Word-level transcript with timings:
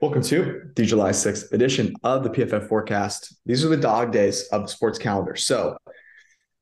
Welcome 0.00 0.22
to 0.22 0.70
the 0.76 0.84
July 0.84 1.10
6th 1.10 1.52
edition 1.52 1.92
of 2.04 2.22
the 2.22 2.30
PFF 2.30 2.68
forecast. 2.68 3.34
These 3.46 3.64
are 3.64 3.68
the 3.68 3.76
dog 3.76 4.12
days 4.12 4.42
of 4.52 4.62
the 4.62 4.68
sports 4.68 4.96
calendar. 4.96 5.34
So, 5.34 5.76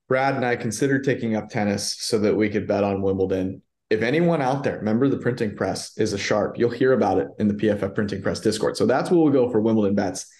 Brad 0.08 0.36
and 0.36 0.44
I 0.46 0.56
considered 0.56 1.04
taking 1.04 1.36
up 1.36 1.50
tennis 1.50 1.96
so 1.98 2.18
that 2.20 2.34
we 2.34 2.48
could 2.48 2.66
bet 2.66 2.82
on 2.82 3.02
Wimbledon. 3.02 3.60
If 3.90 4.00
anyone 4.00 4.40
out 4.40 4.64
there, 4.64 4.78
remember 4.78 5.10
the 5.10 5.18
printing 5.18 5.54
press 5.54 5.98
is 5.98 6.14
a 6.14 6.18
sharp, 6.18 6.58
you'll 6.58 6.70
hear 6.70 6.94
about 6.94 7.18
it 7.18 7.28
in 7.38 7.46
the 7.46 7.52
PFF 7.52 7.94
printing 7.94 8.22
press 8.22 8.40
Discord. 8.40 8.78
So, 8.78 8.86
that's 8.86 9.10
what 9.10 9.22
we'll 9.22 9.32
go 9.32 9.50
for 9.50 9.60
Wimbledon 9.60 9.94
bets. 9.94 10.32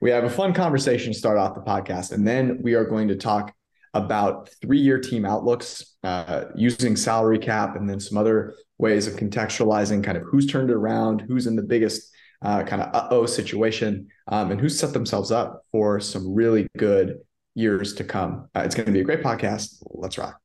We 0.00 0.10
have 0.10 0.22
a 0.22 0.30
fun 0.30 0.54
conversation 0.54 1.12
to 1.12 1.18
start 1.18 1.38
off 1.38 1.56
the 1.56 1.60
podcast, 1.60 2.12
and 2.12 2.24
then 2.24 2.60
we 2.62 2.74
are 2.74 2.84
going 2.84 3.08
to 3.08 3.16
talk 3.16 3.52
about 3.94 4.48
three 4.62 4.78
year 4.78 5.00
team 5.00 5.24
outlooks 5.24 5.96
uh, 6.04 6.44
using 6.54 6.94
salary 6.94 7.40
cap 7.40 7.74
and 7.74 7.90
then 7.90 7.98
some 7.98 8.16
other 8.16 8.54
ways 8.78 9.08
of 9.08 9.14
contextualizing 9.14 10.04
kind 10.04 10.16
of 10.16 10.22
who's 10.22 10.46
turned 10.46 10.70
it 10.70 10.74
around, 10.74 11.20
who's 11.22 11.48
in 11.48 11.56
the 11.56 11.62
biggest 11.62 12.13
uh, 12.42 12.62
kind 12.62 12.82
of 12.82 12.94
uh 12.94 13.08
oh 13.10 13.26
situation, 13.26 14.08
um, 14.28 14.50
and 14.50 14.60
who 14.60 14.68
set 14.68 14.92
themselves 14.92 15.30
up 15.30 15.64
for 15.72 16.00
some 16.00 16.34
really 16.34 16.66
good 16.76 17.18
years 17.54 17.94
to 17.94 18.04
come. 18.04 18.48
Uh, 18.54 18.60
it's 18.60 18.74
going 18.74 18.86
to 18.86 18.92
be 18.92 19.00
a 19.00 19.04
great 19.04 19.22
podcast. 19.22 19.82
Let's 19.94 20.18
rock. 20.18 20.43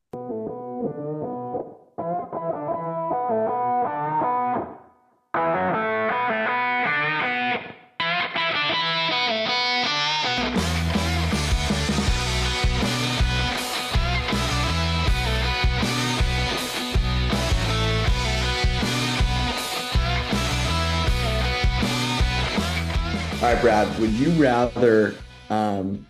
All 23.40 23.46
right, 23.46 23.62
Brad, 23.62 23.98
would 23.98 24.10
you 24.10 24.30
rather 24.32 25.14
um, 25.48 26.06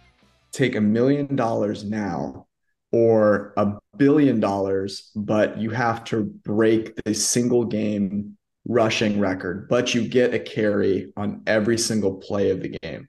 take 0.50 0.74
a 0.74 0.80
million 0.80 1.36
dollars 1.36 1.84
now 1.84 2.48
or 2.90 3.52
a 3.56 3.78
billion 3.96 4.40
dollars, 4.40 5.12
but 5.14 5.56
you 5.56 5.70
have 5.70 6.02
to 6.06 6.24
break 6.24 6.96
the 7.04 7.14
single 7.14 7.64
game 7.64 8.36
rushing 8.64 9.20
record, 9.20 9.68
but 9.68 9.94
you 9.94 10.08
get 10.08 10.34
a 10.34 10.40
carry 10.40 11.12
on 11.16 11.42
every 11.46 11.78
single 11.78 12.14
play 12.14 12.50
of 12.50 12.62
the 12.62 12.76
game? 12.82 13.08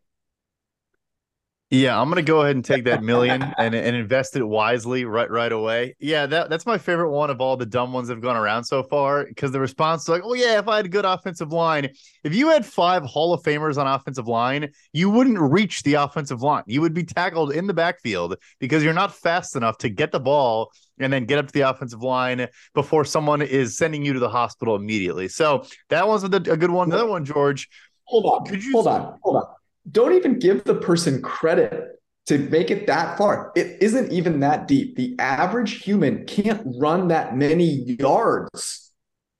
Yeah, 1.73 1.97
I'm 1.97 2.09
gonna 2.09 2.21
go 2.21 2.41
ahead 2.41 2.57
and 2.57 2.65
take 2.65 2.83
that 2.83 3.01
million 3.11 3.41
and, 3.57 3.73
and 3.73 3.95
invest 3.95 4.35
it 4.35 4.43
wisely 4.43 5.05
right 5.05 5.31
right 5.31 5.53
away. 5.53 5.95
Yeah, 5.99 6.25
that, 6.25 6.49
that's 6.49 6.65
my 6.65 6.77
favorite 6.77 7.11
one 7.11 7.29
of 7.29 7.39
all 7.39 7.55
the 7.55 7.65
dumb 7.65 7.93
ones 7.93 8.09
that 8.09 8.15
have 8.15 8.21
gone 8.21 8.35
around 8.35 8.65
so 8.65 8.83
far. 8.83 9.23
Because 9.23 9.53
the 9.53 9.59
response 9.61 10.01
is 10.01 10.09
like, 10.09 10.21
oh 10.25 10.33
yeah, 10.33 10.59
if 10.59 10.67
I 10.67 10.75
had 10.75 10.85
a 10.85 10.89
good 10.89 11.05
offensive 11.05 11.53
line, 11.53 11.89
if 12.25 12.35
you 12.35 12.49
had 12.49 12.65
five 12.65 13.03
Hall 13.05 13.33
of 13.33 13.41
Famers 13.41 13.77
on 13.77 13.87
offensive 13.87 14.27
line, 14.27 14.73
you 14.91 15.09
wouldn't 15.09 15.39
reach 15.39 15.83
the 15.83 15.93
offensive 15.93 16.41
line. 16.41 16.63
You 16.67 16.81
would 16.81 16.93
be 16.93 17.05
tackled 17.05 17.53
in 17.53 17.67
the 17.67 17.73
backfield 17.73 18.35
because 18.59 18.83
you're 18.83 18.91
not 18.91 19.15
fast 19.15 19.55
enough 19.55 19.77
to 19.77 19.89
get 19.89 20.11
the 20.11 20.19
ball 20.19 20.73
and 20.99 21.11
then 21.11 21.23
get 21.23 21.39
up 21.39 21.47
to 21.47 21.53
the 21.53 21.61
offensive 21.61 22.03
line 22.03 22.49
before 22.73 23.05
someone 23.05 23.41
is 23.41 23.77
sending 23.77 24.03
you 24.03 24.11
to 24.11 24.19
the 24.19 24.29
hospital 24.29 24.75
immediately. 24.75 25.29
So 25.29 25.65
that 25.87 26.05
one's 26.05 26.25
a, 26.25 26.27
a 26.27 26.57
good 26.57 26.69
one. 26.69 26.89
Another 26.89 27.07
one, 27.07 27.23
George. 27.23 27.69
Hold 28.03 28.25
on. 28.25 28.45
Could 28.45 28.61
you 28.61 28.73
hold 28.73 28.87
on? 28.87 29.17
Hold 29.23 29.37
on 29.37 29.45
don't 29.89 30.13
even 30.13 30.39
give 30.39 30.63
the 30.63 30.75
person 30.75 31.21
credit 31.21 32.01
to 32.27 32.37
make 32.37 32.69
it 32.69 32.87
that 32.87 33.17
far. 33.17 33.51
It 33.55 33.81
isn't 33.81 34.11
even 34.11 34.41
that 34.41 34.67
deep. 34.67 34.95
The 34.95 35.15
average 35.19 35.83
human 35.83 36.25
can't 36.25 36.61
run 36.79 37.07
that 37.07 37.35
many 37.35 37.95
yards 37.99 38.91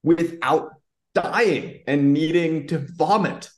without 0.04 0.72
dying 1.14 1.82
and 1.88 2.14
needing 2.14 2.68
to 2.68 2.80
vomit. 2.80 3.50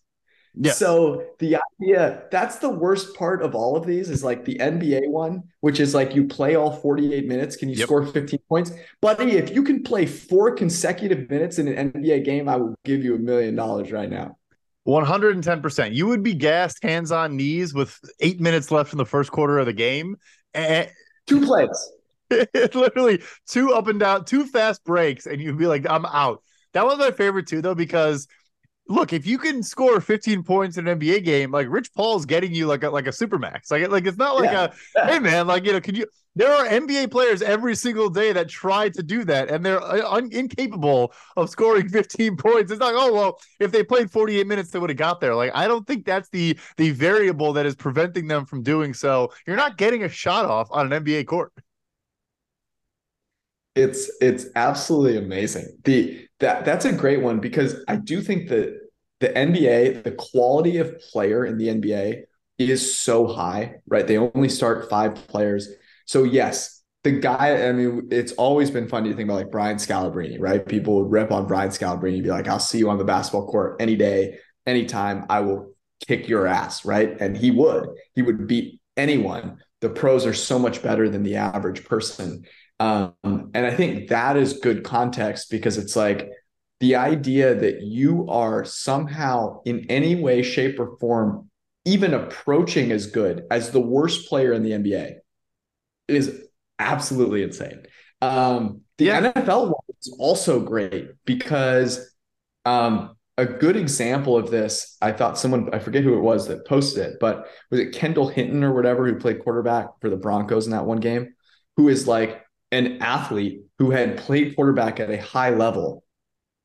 Yeah. 0.56 0.72
So 0.72 1.26
the 1.40 1.58
idea 1.82 2.26
that's 2.30 2.58
the 2.58 2.70
worst 2.70 3.16
part 3.16 3.42
of 3.42 3.56
all 3.56 3.76
of 3.76 3.88
these 3.88 4.12
is 4.12 4.24
like 4.24 4.46
the 4.46 4.56
NBA 4.60 5.10
one, 5.10 5.44
which 5.62 5.80
is 5.80 5.96
like 5.96 6.14
you 6.14 6.28
play 6.28 6.56
all 6.56 6.72
48 6.72 7.26
minutes. 7.28 7.56
Can 7.56 7.70
you 7.70 7.76
yep. 7.76 7.88
score 7.88 8.06
15 8.06 8.40
points? 8.48 8.72
Buddy, 9.02 9.32
if 9.32 9.50
you 9.50 9.64
can 9.64 9.82
play 9.82 10.06
four 10.06 10.54
consecutive 10.54 11.28
minutes 11.28 11.58
in 11.58 11.68
an 11.68 11.92
NBA 11.92 12.24
game, 12.24 12.48
I 12.48 12.58
will 12.58 12.76
give 12.86 13.04
you 13.04 13.16
a 13.16 13.20
million 13.20 13.56
dollars 13.56 13.92
right 13.92 14.10
now. 14.10 14.38
110%. 14.88 15.94
You 15.94 16.08
would 16.08 16.24
be 16.24 16.34
gassed 16.34 16.84
hands 16.84 17.12
on 17.12 17.38
knees 17.38 17.74
with 17.74 17.98
eight 18.20 18.40
minutes 18.40 18.72
left 18.72 18.92
in 18.92 18.98
the 18.98 19.06
first 19.06 19.32
quarter 19.32 19.60
of 19.60 19.66
the 19.66 19.74
game. 19.74 20.18
And 20.54 20.90
two 21.28 21.46
plays. 21.46 21.92
literally 22.74 23.22
two 23.48 23.74
up 23.74 23.88
and 23.88 24.00
down, 24.00 24.26
two 24.26 24.46
fast 24.46 24.84
breaks, 24.84 25.26
and 25.26 25.42
you'd 25.42 25.58
be 25.58 25.68
like, 25.68 25.86
I'm 25.90 26.06
out. 26.06 26.42
That 26.74 26.86
was 26.86 26.98
my 26.98 27.12
favorite 27.12 27.48
too, 27.48 27.62
though, 27.62 27.76
because 27.76 28.28
look, 28.88 29.14
if 29.14 29.26
you 29.26 29.38
can 29.38 29.64
score 29.64 30.00
15 30.02 30.44
points 30.44 30.78
in 30.78 30.88
an 30.88 31.00
NBA 31.00 31.24
game, 31.24 31.52
like 31.52 31.68
Rich 31.70 31.94
Paul's 31.94 32.26
getting 32.26 32.54
you 32.54 32.68
like 32.68 32.84
a 32.84 32.90
like 32.90 33.08
a 33.08 33.12
supermax. 33.12 33.72
Like 33.72 33.88
like 33.90 34.06
it's 34.06 34.18
not 34.18 34.36
like 34.36 34.52
yeah. 34.52 34.74
a 34.98 35.06
hey 35.08 35.20
man, 35.20 35.48
like 35.48 35.66
you 35.66 35.74
know, 35.74 35.82
can 35.82 35.96
you 35.96 36.06
there 36.36 36.52
are 36.52 36.66
NBA 36.66 37.12
players 37.12 37.42
every 37.42 37.76
single 37.76 38.10
day 38.10 38.34
that 38.34 38.50
try 38.50 38.90
to 38.90 39.04
do 39.04 39.24
that 39.26 39.52
and 39.52 39.64
they're 39.64 39.82
uh, 39.82 40.10
un- 40.10 40.32
incapable 40.32 41.14
of 41.38 41.50
scoring 41.50 41.88
15 41.90 42.38
points. 42.38 42.72
It's 42.72 42.82
like, 42.82 42.96
oh 42.98 43.14
well, 43.14 43.40
if 43.60 43.72
they 43.72 43.84
played 43.84 44.10
48 44.12 44.48
minutes, 44.48 44.72
they 44.72 44.80
would 44.80 44.90
have 44.90 44.98
got 44.98 45.22
there. 45.22 45.36
Like 45.36 45.52
I 45.54 45.68
don't 45.68 45.86
think 45.86 46.06
that's 46.06 46.30
the 46.30 46.58
the 46.78 46.92
variable 46.92 47.54
that 47.54 47.66
is 47.66 47.76
preventing 47.76 48.28
them 48.28 48.46
from 48.46 48.64
doing 48.64 48.94
so. 48.94 49.32
You're 49.46 49.58
not 49.58 49.78
getting 49.78 50.04
a 50.04 50.10
shot 50.10 50.46
off 50.46 50.68
on 50.72 50.92
an 50.92 51.04
NBA 51.04 51.28
court. 51.28 51.54
It's 53.76 54.12
it's 54.22 54.48
absolutely 54.56 55.18
amazing. 55.18 55.68
The 55.84 56.28
that 56.44 56.66
that's 56.66 56.86
a 56.86 56.94
great 56.94 57.22
one 57.22 57.40
because 57.40 57.84
I 57.88 57.96
do 57.96 58.22
think 58.22 58.50
that 58.50 58.78
the 59.20 59.30
NBA, 59.30 60.04
the 60.04 60.12
quality 60.12 60.78
of 60.78 61.00
player 61.00 61.46
in 61.46 61.58
the 61.58 61.68
NBA 61.68 62.24
is 62.58 62.98
so 62.98 63.28
high, 63.28 63.76
right? 63.88 64.06
They 64.06 64.18
only 64.18 64.50
start 64.50 64.90
five 64.90 65.16
players. 65.28 65.70
So 66.06 66.24
yes, 66.24 66.84
the 67.04 67.12
guy, 67.12 67.68
I 67.68 67.72
mean, 67.72 68.10
it's 68.12 68.34
always 68.34 68.70
been 68.70 68.88
fun 68.88 69.04
to 69.06 69.14
think 69.14 69.28
about 69.28 69.36
like 69.36 69.52
Brian 69.52 69.78
Scalabrine, 69.78 70.40
right? 70.40 70.66
People 70.66 71.02
would 71.02 71.12
rip 71.12 71.32
on 71.32 71.48
Brian 71.48 71.70
Scalabrine, 71.70 72.24
be 72.24 72.30
like, 72.30 72.48
I'll 72.48 72.60
see 72.60 72.78
you 72.78 72.90
on 72.90 72.98
the 72.98 73.04
basketball 73.04 73.48
court 73.48 73.78
any 73.80 73.96
day, 73.96 74.40
anytime. 74.66 75.26
I 75.30 75.42
will 75.42 75.74
kick 76.08 76.28
your 76.28 76.48
ass, 76.48 76.86
right? 76.86 77.20
And 77.20 77.36
he 77.36 77.52
would. 77.52 77.90
He 78.16 78.22
would 78.22 78.48
beat 78.48 78.80
anyone. 78.98 79.58
The 79.82 79.90
pros 79.90 80.26
are 80.26 80.34
so 80.34 80.58
much 80.60 80.82
better 80.82 81.10
than 81.10 81.24
the 81.24 81.36
average 81.36 81.84
person. 81.86 82.46
Um, 82.80 83.14
and 83.24 83.66
I 83.66 83.74
think 83.74 84.10
that 84.10 84.36
is 84.36 84.60
good 84.60 84.84
context 84.84 85.50
because 85.50 85.78
it's 85.78 85.96
like 85.96 86.30
the 86.80 86.96
idea 86.96 87.56
that 87.56 87.82
you 87.82 88.28
are 88.30 88.66
somehow 88.66 89.62
in 89.64 89.86
any 89.90 90.16
way, 90.16 90.42
shape, 90.42 90.80
or 90.80 90.98
form 90.98 91.50
even 91.86 92.14
approaching 92.14 92.92
as 92.92 93.08
good 93.08 93.46
as 93.52 93.72
the 93.72 93.80
worst 93.80 94.28
player 94.28 94.54
in 94.54 94.64
the 94.64 94.72
NBA 94.72 95.16
is 96.08 96.46
absolutely 96.80 97.44
insane. 97.44 97.86
Um, 98.22 98.82
the 98.98 99.06
yeah. 99.06 99.32
NFL 99.32 99.66
one 99.66 99.98
is 100.00 100.16
also 100.20 100.60
great 100.60 101.10
because 101.26 102.14
um, 102.66 103.16
a 103.38 103.46
good 103.46 103.76
example 103.76 104.38
of 104.38 104.50
this, 104.50 104.98
I 105.02 105.12
thought 105.12 105.38
someone, 105.38 105.74
I 105.74 105.80
forget 105.80 106.04
who 106.04 106.18
it 106.18 106.22
was 106.22 106.48
that 106.48 106.66
posted 106.66 107.06
it, 107.06 107.18
but 107.20 107.48
was 107.72 107.80
it 107.80 107.94
Kendall 107.94 108.30
Hinton 108.30 108.64
or 108.64 108.74
whatever 108.74 109.06
who 109.06 109.16
played 109.18 109.44
quarterback 109.44 109.88
for 110.00 110.10
the 110.10 110.18
Broncos 110.18 110.66
in 110.66 110.72
that 110.72 110.86
one 110.86 111.00
game, 111.00 111.34
who 111.76 111.90
is 111.90 112.08
like 112.08 112.43
an 112.74 113.02
athlete 113.02 113.62
who 113.78 113.92
had 113.92 114.18
played 114.18 114.56
quarterback 114.56 115.00
at 115.00 115.10
a 115.10 115.18
high 115.18 115.52
level 115.52 116.04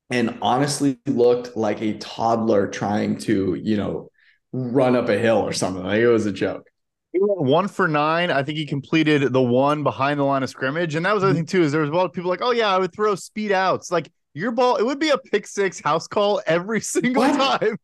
and 0.09 0.37
honestly 0.41 0.97
looked 1.05 1.55
like 1.55 1.81
a 1.81 1.97
toddler 1.99 2.67
trying 2.67 3.17
to, 3.19 3.53
you 3.55 3.77
know, 3.77 4.09
run 4.51 4.95
up 4.95 5.07
a 5.09 5.17
hill 5.17 5.37
or 5.37 5.53
something. 5.53 5.83
Like 5.83 5.99
it 5.99 6.07
was 6.07 6.25
a 6.25 6.31
joke. 6.31 6.67
One 7.13 7.67
for 7.67 7.87
nine. 7.87 8.31
I 8.31 8.43
think 8.43 8.57
he 8.57 8.65
completed 8.65 9.31
the 9.33 9.41
one 9.41 9.83
behind 9.83 10.19
the 10.19 10.23
line 10.23 10.43
of 10.43 10.49
scrimmage. 10.49 10.95
And 10.95 11.05
that 11.05 11.13
was 11.13 11.23
the 11.23 11.33
thing 11.33 11.45
too, 11.45 11.61
is 11.61 11.71
there 11.71 11.81
was 11.81 11.89
a 11.89 11.93
lot 11.93 12.05
of 12.05 12.13
people 12.13 12.29
like, 12.29 12.41
oh 12.41 12.51
yeah, 12.51 12.73
I 12.73 12.79
would 12.79 12.93
throw 12.93 13.15
speed 13.15 13.51
outs. 13.51 13.91
Like 13.91 14.11
your 14.33 14.51
ball, 14.51 14.77
it 14.77 14.85
would 14.85 14.99
be 14.99 15.09
a 15.09 15.17
pick 15.17 15.47
six 15.47 15.79
house 15.79 16.07
call 16.07 16.41
every 16.45 16.81
single 16.95 17.23
what? 17.23 17.61
time. 17.61 17.77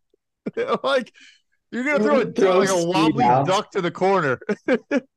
like 0.83 1.11
you're 1.71 1.83
gonna 1.83 2.03
throw 2.03 2.19
a 2.21 2.31
throw 2.31 2.59
like 2.59 2.69
a 2.69 2.85
wobbly 2.85 3.23
out. 3.23 3.47
duck 3.47 3.71
to 3.71 3.81
the 3.81 3.91
corner. 3.91 4.39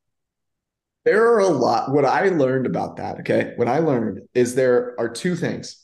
there 1.09 1.33
are 1.33 1.39
a 1.39 1.47
lot. 1.47 1.91
What 1.91 2.05
I 2.05 2.27
learned 2.27 2.67
about 2.67 2.97
that, 2.97 3.21
okay, 3.21 3.53
what 3.55 3.67
I 3.67 3.79
learned 3.79 4.21
is 4.35 4.53
there 4.53 4.93
are 4.99 5.09
two 5.09 5.35
things. 5.35 5.83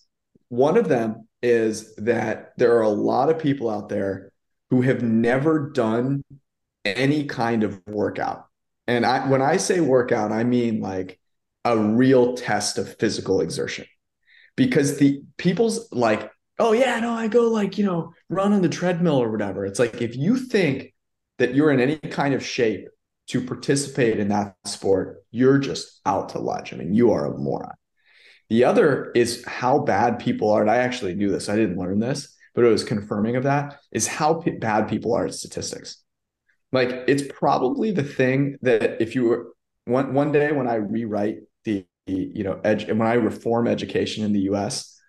One 0.50 0.78
of 0.78 0.88
them 0.88 1.28
is 1.42 1.96
that 1.96 2.52
there 2.58 2.78
are 2.78 2.84
a 2.84 2.90
lot 2.90 3.30
of 3.30 3.40
people 3.40 3.68
out 3.68 3.90
there 3.90 4.32
who 4.70 4.84
have 4.84 5.02
never 5.02 5.72
done 5.72 6.24
any 6.86 7.26
kind 7.26 7.64
of 7.64 7.82
workout. 7.88 8.46
And 8.86 9.04
I 9.04 9.28
when 9.28 9.42
I 9.42 9.58
say 9.58 9.80
workout, 9.80 10.32
I 10.32 10.44
mean 10.44 10.80
like 10.80 11.20
a 11.64 11.76
real 11.76 12.36
test 12.36 12.78
of 12.78 12.96
physical 13.00 13.42
exertion. 13.42 13.88
Because 14.56 15.00
the 15.00 15.24
people's 15.38 15.92
like, 15.92 16.32
oh 16.60 16.74
yeah, 16.74 17.00
no, 17.00 17.14
I 17.14 17.30
go 17.30 17.50
like, 17.50 17.80
you 17.80 17.86
know, 17.86 18.14
run 18.30 18.54
on 18.54 18.62
the 18.62 18.70
treadmill 18.70 19.18
or 19.18 19.32
whatever. 19.32 19.66
It's 19.66 19.80
like 19.80 20.04
if 20.04 20.16
you 20.16 20.38
think 20.38 20.94
that 21.40 21.56
you're 21.56 21.72
in 21.72 21.80
any 21.80 21.98
kind 21.98 22.36
of 22.36 22.46
shape 22.46 22.90
to 23.28 23.42
participate 23.42 24.20
in 24.20 24.30
that 24.30 24.56
sport, 24.66 25.24
you're 25.32 25.58
just 25.58 26.00
out 26.06 26.30
to 26.30 26.40
lunch. 26.40 26.74
I 26.74 26.78
mean, 26.78 26.94
you 26.94 27.12
are 27.12 27.26
a 27.26 27.38
moron. 27.38 27.74
The 28.50 28.64
other 28.64 29.12
is 29.16 29.44
how 29.46 29.80
bad 29.80 30.20
people 30.20 30.52
are. 30.52 30.62
And 30.62 30.70
I 30.70 30.78
actually 30.78 31.16
knew 31.16 31.32
this, 31.32 31.50
I 31.50 31.56
didn't 31.56 31.80
learn 31.80 32.00
this, 32.00 32.36
but 32.54 32.64
it 32.64 32.70
was 32.70 32.84
confirming 32.84 33.36
of 33.36 33.44
that, 33.44 33.80
is 33.92 34.08
how 34.08 34.36
p- 34.36 34.52
bad 34.52 34.88
people 34.88 35.14
are 35.14 35.26
at 35.26 35.34
statistics. 35.34 36.04
Like 36.72 37.06
it's 37.08 37.24
probably 37.34 37.92
the 37.92 38.04
thing 38.04 38.58
that 38.62 39.02
if 39.02 39.16
you 39.16 39.26
were 39.26 39.54
one 39.86 40.14
one 40.14 40.32
day 40.32 40.52
when 40.52 40.68
I 40.68 40.76
rewrite 40.76 41.38
the 41.64 41.86
you 42.06 42.44
know 42.44 42.60
edge 42.64 42.84
and 42.84 43.00
when 43.00 43.08
I 43.08 43.14
reform 43.14 43.68
education 43.68 44.24
in 44.26 44.34
the 44.34 44.42
US, 44.52 45.00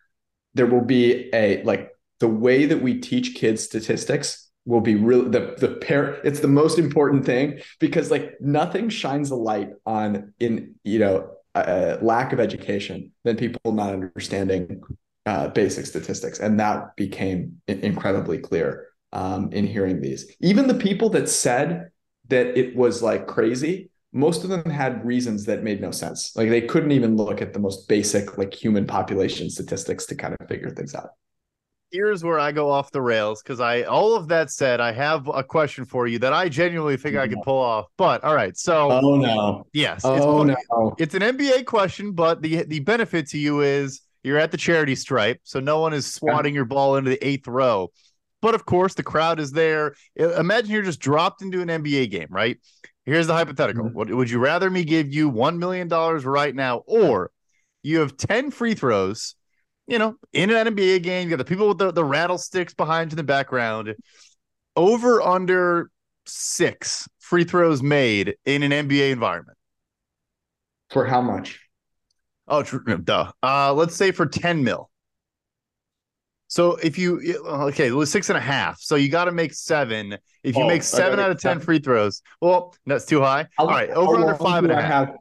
there 0.55 0.67
will 0.67 0.85
be 0.85 1.29
a 1.35 1.63
like 1.65 1.91
the 2.21 2.29
way 2.29 2.67
that 2.67 2.83
we 2.83 3.01
teach 3.01 3.35
kids 3.35 3.65
statistics 3.65 4.46
will 4.67 4.81
be 4.81 4.95
really 4.95 5.31
the 5.31 5.55
the 5.59 5.77
pair 5.77 6.21
it's 6.25 6.41
the 6.41 6.49
most 6.49 6.79
important 6.79 7.25
thing 7.25 7.61
because 7.81 8.11
like 8.11 8.35
nothing 8.41 8.89
shines 8.89 9.31
a 9.31 9.37
light 9.37 9.71
on 9.87 10.35
in 10.39 10.75
you 10.85 10.99
know 10.99 11.31
a 11.55 11.99
lack 12.03 12.33
of 12.33 12.41
education 12.41 13.13
than 13.25 13.37
people 13.37 13.73
not 13.73 13.93
understanding 13.93 14.83
uh, 15.27 15.49
basic 15.49 15.87
statistics. 15.87 16.39
And 16.39 16.61
that 16.61 16.95
became 16.97 17.61
incredibly 17.67 18.39
clear 18.39 18.89
um, 19.13 19.51
in 19.53 19.67
hearing 19.67 20.01
these. 20.01 20.31
Even 20.41 20.69
the 20.69 20.75
people 20.75 21.09
that 21.11 21.29
said 21.29 21.91
that 22.29 22.59
it 22.59 22.77
was 22.77 23.03
like 23.03 23.27
crazy 23.27 23.91
most 24.13 24.45
of 24.45 24.51
them 24.51 24.65
had 24.65 25.05
reasons 25.05 25.45
that 25.45 25.63
made 25.63 25.79
no 25.79 25.91
sense. 25.91 26.35
Like 26.35 26.49
they 26.49 26.63
couldn't 26.63 26.93
even 26.93 27.17
look 27.17 27.43
at 27.43 27.53
the 27.53 27.59
most 27.59 27.87
basic 27.87 28.39
like 28.39 28.55
human 28.55 28.87
population 28.87 29.51
statistics 29.51 30.07
to 30.07 30.15
kind 30.15 30.35
of 30.41 30.49
figure 30.49 30.71
things 30.71 30.95
out 30.95 31.11
here's 31.97 32.23
where 32.23 32.39
I 32.39 32.53
go 32.53 32.71
off 32.71 32.91
the 32.91 33.01
rails 33.01 33.43
because 33.43 33.59
I 33.59 33.83
all 33.85 34.15
of 34.15 34.29
that 34.29 34.51
said, 34.51 34.81
I 34.81 34.93
have 34.93 35.29
a 35.29 35.43
question 35.43 35.87
for 35.87 36.07
you 36.07 36.19
that 36.19 36.33
I 36.33 36.51
genuinely 36.51 36.99
think 36.99 37.17
I 37.17 37.27
could 37.27 37.41
pull 37.43 37.59
off. 37.59 37.87
But 37.97 38.23
all 38.23 38.35
right, 38.35 38.55
so 38.57 38.91
oh 38.93 39.17
no, 39.17 39.67
yes, 39.73 40.03
oh 40.05 40.47
it's, 40.47 40.63
no, 40.71 40.95
it's 40.99 41.15
an 41.15 41.23
NBA 41.23 41.65
question, 41.65 42.13
but 42.13 42.43
the 42.43 42.65
the 42.65 42.81
benefit 42.81 43.29
to 43.29 43.39
you 43.39 43.63
is 43.63 44.03
you're 44.23 44.39
at 44.39 44.51
the 44.51 44.59
charity 44.59 44.95
stripe, 44.95 45.41
so 45.45 45.59
no 45.59 45.81
one 45.81 45.95
is 45.95 46.13
swatting 46.13 46.55
your 46.55 46.67
ball 46.67 46.97
into 46.97 47.09
the 47.09 47.27
eighth 47.27 47.49
row. 47.49 47.91
But 48.43 48.55
of 48.55 48.67
course, 48.67 48.93
the 48.93 49.03
crowd 49.03 49.41
is 49.41 49.53
there. 49.53 49.95
Imagine 50.17 50.71
you're 50.71 50.83
just 50.83 51.01
dropped 51.01 51.41
into 51.41 51.63
an 51.63 51.69
NBA 51.69 52.11
game, 52.11 52.29
right? 52.29 52.59
Here's 53.07 53.27
the 53.27 53.33
hypothetical. 53.33 53.85
Mm-hmm. 53.85 53.97
Would, 53.97 54.11
would 54.11 54.31
you 54.31 54.39
rather 54.39 54.69
me 54.69 54.85
give 54.85 55.13
you 55.13 55.33
$1 55.33 55.57
million 55.57 55.89
right 55.89 56.55
now, 56.55 56.83
or 56.87 57.31
you 57.83 58.01
have 58.01 58.17
10 58.17 58.51
free 58.51 58.75
throws 58.75 59.37
you 59.87 59.99
know, 59.99 60.17
in 60.33 60.51
an 60.51 60.75
NBA 60.75 61.03
game, 61.03 61.29
you 61.29 61.37
got 61.37 61.39
the 61.39 61.49
people 61.49 61.69
with 61.69 61.79
the, 61.79 61.93
the 61.93 62.03
rattlesticks 62.03 62.77
behind 62.77 63.11
you 63.11 63.15
in 63.15 63.17
the 63.19 63.23
background. 63.25 63.95
Over 64.75 65.23
under 65.23 65.91
six 66.27 67.09
free 67.19 67.45
throws 67.45 67.83
made 67.83 68.37
in 68.45 68.63
an 68.63 68.73
NBA 68.89 69.11
environment. 69.11 69.57
For 70.91 71.07
how 71.07 71.21
much? 71.21 71.61
Oh, 72.49 72.63
duh. 72.63 73.33
Uh, 73.43 73.73
let's 73.75 73.97
say 73.97 74.13
for 74.13 74.27
10 74.27 74.63
mil. 74.63 74.91
So 76.49 76.77
if 76.77 76.97
you 76.97 77.43
okay, 77.45 77.89
it 77.89 77.93
was 77.93 78.11
six 78.11 78.29
and 78.29 78.39
a 78.39 78.41
half. 78.41 78.81
So 78.81 78.95
you 78.95 79.09
got 79.09 79.25
to 79.25 79.33
make 79.33 79.53
seven. 79.53 80.17
If 80.45 80.57
you 80.57 80.63
oh, 80.63 80.69
make 80.69 80.85
seven 80.85 81.19
out 81.19 81.31
of 81.31 81.41
ten 81.41 81.59
free 81.59 81.81
throws, 81.81 82.23
well, 82.41 82.75
that's 82.87 83.05
too 83.05 83.21
high. 83.21 83.49
All 83.59 83.67
right, 83.67 83.91
over 83.91 84.17
under 84.17 84.35
five 84.37 84.63
and 84.63 84.73
a 84.73 84.81
half. 84.81 85.09
Have, 85.09 85.17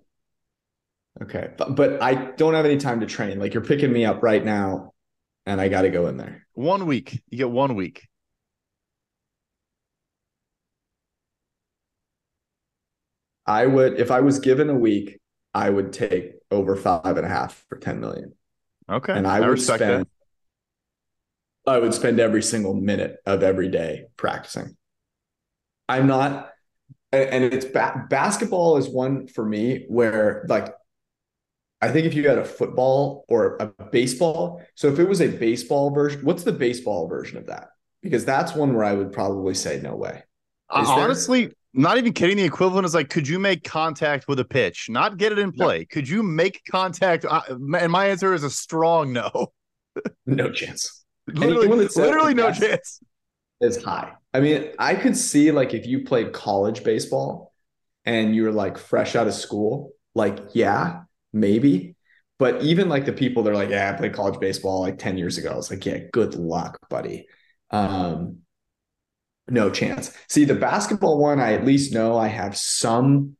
Okay. 1.22 1.50
But, 1.58 1.76
but 1.76 2.02
I 2.02 2.14
don't 2.14 2.54
have 2.54 2.66
any 2.66 2.78
time 2.78 3.00
to 3.00 3.06
train. 3.06 3.40
Like 3.40 3.54
you're 3.54 3.64
picking 3.64 3.92
me 3.92 4.06
up 4.06 4.22
right 4.22 4.44
now 4.44 4.94
and 5.46 5.62
I 5.62 5.70
got 5.70 5.84
to 5.84 5.90
go 5.90 6.08
in 6.08 6.18
there. 6.18 6.46
One 6.54 6.86
week. 6.86 7.22
You 7.30 7.38
get 7.38 7.50
one 7.50 7.76
week. 7.76 8.08
I 13.46 13.66
would, 13.66 14.00
if 14.00 14.10
I 14.10 14.22
was 14.22 14.40
given 14.40 14.70
a 14.70 14.76
week, 14.76 15.20
I 15.54 15.70
would 15.70 15.94
take 15.94 16.34
over 16.52 16.76
five 16.76 17.06
and 17.06 17.26
a 17.26 17.30
half 17.30 17.64
for 17.70 17.78
10 17.78 18.00
million. 18.00 18.34
Okay. 18.90 19.14
And 19.14 19.28
I, 19.28 19.38
I 19.38 19.48
would 19.48 19.62
spend, 19.62 19.82
that. 19.82 20.08
I 21.68 21.78
would 21.78 21.94
spend 21.94 22.20
every 22.20 22.42
single 22.42 22.74
minute 22.74 23.18
of 23.26 23.44
every 23.44 23.70
day 23.70 24.06
practicing. 24.18 24.76
I'm 25.88 26.08
not, 26.08 26.50
and 27.12 27.44
it's 27.44 27.66
ba- 27.66 28.08
basketball 28.10 28.78
is 28.78 28.90
one 28.90 29.28
for 29.28 29.46
me 29.46 29.86
where 29.88 30.46
like 30.50 30.74
I 31.81 31.92
think 31.92 32.06
if 32.06 32.13
you 32.13 32.27
had 32.27 32.38
a 32.38 32.45
football 32.45 33.25
or 33.27 33.57
a 33.60 33.68
baseball, 33.86 34.62
so 34.75 34.88
if 34.88 35.00
it 35.00 35.07
was 35.07 35.22
a 35.22 35.27
baseball 35.27 35.92
version, 35.92 36.24
what's 36.24 36.44
the 36.44 36.51
baseball 36.51 37.07
version 37.07 37.38
of 37.38 37.48
that? 37.48 37.69
Because 38.01 38.25
that's 38.25 38.56
one 38.56 38.74
where 38.74 38.86
I 38.86 38.94
would 38.94 39.12
probably 39.12 39.54
say 39.54 39.80
no 39.81 39.95
way. 39.95 40.24
Uh, 40.69 40.86
honestly, 40.88 41.51
not 41.74 41.98
even 41.98 42.13
kidding. 42.13 42.38
The 42.38 42.44
equivalent 42.44 42.86
is 42.86 42.95
like, 42.95 43.10
could 43.10 43.27
you 43.27 43.38
make 43.38 43.63
contact 43.63 44.27
with 44.27 44.39
a 44.39 44.45
pitch? 44.45 44.89
Not 44.89 45.18
get 45.18 45.31
it 45.31 45.39
in 45.39 45.51
play. 45.51 45.80
No. 45.80 45.86
Could 45.92 46.07
you 46.07 46.24
make 46.24 46.62
contact? 46.72 47.25
Uh, 47.25 47.42
and 47.50 47.92
my 47.92 48.07
answer 48.07 48.33
is 48.33 48.44
a 48.44 48.50
strong 48.50 49.12
no. 49.12 49.51
no 50.25 50.51
chance. 50.51 51.04
Literally, 51.27 51.88
literally 51.95 52.33
no 52.36 52.51
chance. 52.51 53.01
Is 53.60 53.83
high. 53.83 54.13
I 54.33 54.42
mean, 54.42 54.69
I 54.77 54.95
could 54.95 55.18
see 55.18 55.51
like 55.51 55.74
if 55.74 55.88
you 55.88 56.04
played 56.04 56.33
college 56.33 56.83
baseball 56.83 57.54
and 58.04 58.36
you 58.36 58.44
were 58.44 58.51
like 58.51 58.77
fresh 58.77 59.16
out 59.16 59.27
of 59.27 59.33
school, 59.33 59.94
like 60.13 60.38
yeah, 60.54 61.05
maybe. 61.36 61.96
But 62.40 62.64
even 62.64 62.90
like 62.90 63.06
the 63.06 63.14
people 63.14 63.44
that 63.44 63.52
are 63.52 63.56
like, 63.56 63.70
yeah, 63.70 63.92
I 63.92 63.98
played 63.98 64.14
college 64.14 64.40
baseball 64.40 64.82
like 64.82 64.98
10 64.98 65.18
years 65.18 65.38
ago. 65.38 65.56
It's 65.58 65.70
like, 65.70 65.86
yeah, 65.86 66.00
good 66.12 66.36
luck, 66.36 66.80
buddy. 66.90 67.28
Um, 67.72 68.40
no 69.48 69.70
chance. 69.70 70.12
See, 70.28 70.44
the 70.46 70.56
basketball 70.56 71.20
one, 71.20 71.40
I 71.40 71.54
at 71.54 71.66
least 71.66 71.94
know 71.94 72.18
I 72.18 72.28
have 72.28 72.58
some, 72.58 73.38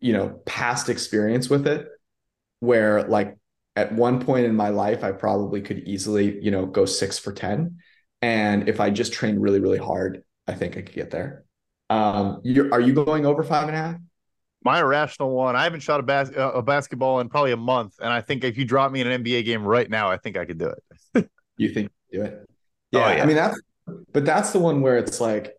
you 0.00 0.12
know, 0.12 0.40
past 0.44 0.88
experience 0.88 1.48
with 1.48 1.66
it 1.66 1.88
where 2.60 3.02
like 3.04 3.36
at 3.74 3.92
one 3.92 4.24
point 4.24 4.46
in 4.46 4.54
my 4.54 4.68
life, 4.68 5.02
I 5.02 5.12
probably 5.12 5.60
could 5.60 5.80
easily, 5.80 6.40
you 6.42 6.50
know, 6.50 6.66
go 6.66 6.84
six 6.84 7.18
for 7.18 7.32
10. 7.32 7.78
And 8.22 8.68
if 8.68 8.80
I 8.80 8.90
just 8.90 9.12
trained 9.12 9.42
really, 9.42 9.60
really 9.60 9.78
hard, 9.78 10.22
I 10.46 10.54
think 10.54 10.76
I 10.76 10.82
could 10.82 10.94
get 10.94 11.10
there. 11.10 11.44
Um, 11.90 12.42
are 12.72 12.80
you 12.80 12.92
going 12.92 13.26
over 13.26 13.42
five 13.42 13.68
and 13.68 13.76
a 13.76 13.78
half? 13.78 13.96
My 14.64 14.80
irrational 14.80 15.30
one. 15.30 15.56
I 15.56 15.64
haven't 15.64 15.80
shot 15.80 16.00
a, 16.00 16.02
bas- 16.02 16.32
uh, 16.36 16.52
a 16.52 16.62
basketball 16.62 17.20
in 17.20 17.28
probably 17.28 17.52
a 17.52 17.56
month, 17.56 17.94
and 18.00 18.12
I 18.12 18.20
think 18.20 18.44
if 18.44 18.56
you 18.56 18.64
drop 18.64 18.90
me 18.90 19.00
in 19.00 19.06
an 19.06 19.22
NBA 19.22 19.44
game 19.44 19.64
right 19.64 19.88
now, 19.88 20.10
I 20.10 20.16
think 20.16 20.36
I 20.36 20.44
could 20.44 20.58
do 20.58 20.72
it. 21.14 21.30
you 21.56 21.68
think 21.68 21.90
do 22.12 22.22
it? 22.22 22.46
Yeah, 22.90 23.06
oh, 23.06 23.16
yeah, 23.16 23.22
I 23.22 23.26
mean 23.26 23.36
that's, 23.36 23.60
but 24.12 24.24
that's 24.24 24.52
the 24.52 24.58
one 24.58 24.80
where 24.80 24.96
it's 24.96 25.20
like, 25.20 25.54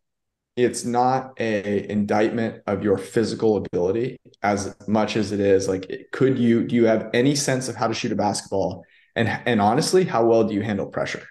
it's 0.55 0.85
not 0.85 1.33
a 1.39 1.89
indictment 1.91 2.63
of 2.65 2.81
your 2.81 2.97
physical 2.97 3.57
ability 3.57 4.17
as 4.41 4.73
much 4.87 5.17
as 5.17 5.33
it 5.33 5.41
is 5.41 5.67
like, 5.67 6.07
could 6.13 6.39
you 6.39 6.65
do 6.65 6.75
you 6.75 6.85
have 6.85 7.09
any 7.13 7.35
sense 7.35 7.67
of 7.67 7.75
how 7.75 7.87
to 7.87 7.93
shoot 7.93 8.11
a 8.11 8.15
basketball, 8.15 8.83
and 9.15 9.27
and 9.45 9.61
honestly, 9.61 10.03
how 10.03 10.25
well 10.25 10.43
do 10.45 10.53
you 10.53 10.61
handle 10.61 10.87
pressure? 10.87 11.27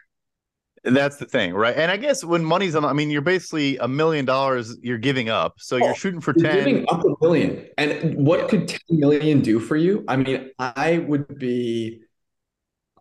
That's 0.85 1.17
the 1.17 1.25
thing, 1.25 1.55
right? 1.55 1.75
And 1.75 1.91
I 1.91 1.97
guess 1.97 2.23
when 2.23 2.45
money's 2.45 2.75
on, 2.75 2.85
I 2.85 2.93
mean, 2.93 3.11
you're 3.11 3.23
basically 3.23 3.79
a 3.79 3.89
million 3.89 4.27
dollars 4.27 4.77
you're 4.83 4.99
giving 4.99 5.31
up. 5.31 5.55
So 5.59 5.77
you're 5.77 5.91
oh, 5.91 5.95
shooting 5.95 6.21
for 6.21 6.35
you're 6.37 6.51
10. 6.51 6.59
Giving 6.59 6.85
up 6.91 7.03
a 7.05 7.15
million. 7.23 7.67
And 7.79 8.27
what 8.27 8.41
yeah. 8.41 8.47
could 8.49 8.69
10 8.69 8.79
million 8.91 9.41
do 9.41 9.61
for 9.61 9.77
you? 9.77 10.05
I 10.09 10.17
mean, 10.17 10.51
I 10.59 10.99
would 10.99 11.39
be, 11.39 12.03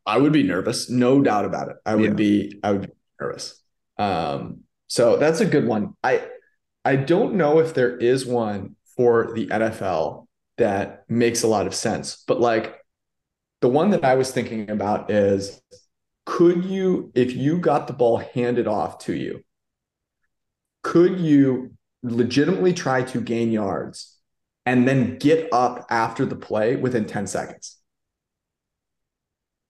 I 0.05 0.17
would 0.17 0.31
be 0.31 0.43
nervous, 0.43 0.89
no 0.89 1.21
doubt 1.21 1.43
about 1.43 1.69
it. 1.69 1.77
I 1.85 1.95
would 1.95 2.11
yeah. 2.11 2.15
be, 2.15 2.59
I 2.63 2.71
would 2.71 2.81
be 2.83 2.93
nervous. 3.19 3.61
Um, 3.97 4.61
so 4.87 5.17
that's 5.17 5.41
a 5.41 5.45
good 5.45 5.67
one. 5.67 5.93
I, 6.03 6.25
I 6.85 6.95
don't 6.95 7.35
know 7.35 7.59
if 7.59 7.73
there 7.73 7.97
is 7.97 8.25
one 8.25 8.77
for 8.95 9.33
the 9.35 9.47
NFL 9.47 10.27
that 10.57 11.03
makes 11.09 11.43
a 11.43 11.47
lot 11.47 11.67
of 11.67 11.75
sense, 11.75 12.23
but 12.27 12.39
like 12.39 12.79
the 13.59 13.67
one 13.67 13.89
that 13.89 14.05
I 14.05 14.15
was 14.15 14.31
thinking 14.31 14.69
about 14.69 15.11
is 15.11 15.61
could 16.25 16.65
you, 16.65 17.11
if 17.15 17.35
you 17.35 17.57
got 17.57 17.87
the 17.87 17.93
ball 17.93 18.17
handed 18.17 18.67
off 18.67 18.99
to 18.99 19.13
you, 19.13 19.43
could 20.81 21.19
you 21.19 21.71
legitimately 22.01 22.73
try 22.73 23.03
to 23.03 23.21
gain 23.21 23.51
yards 23.51 24.17
and 24.65 24.87
then 24.87 25.17
get 25.17 25.49
up 25.51 25.85
after 25.89 26.25
the 26.25 26.35
play 26.35 26.75
within 26.75 27.05
10 27.05 27.27
seconds? 27.27 27.77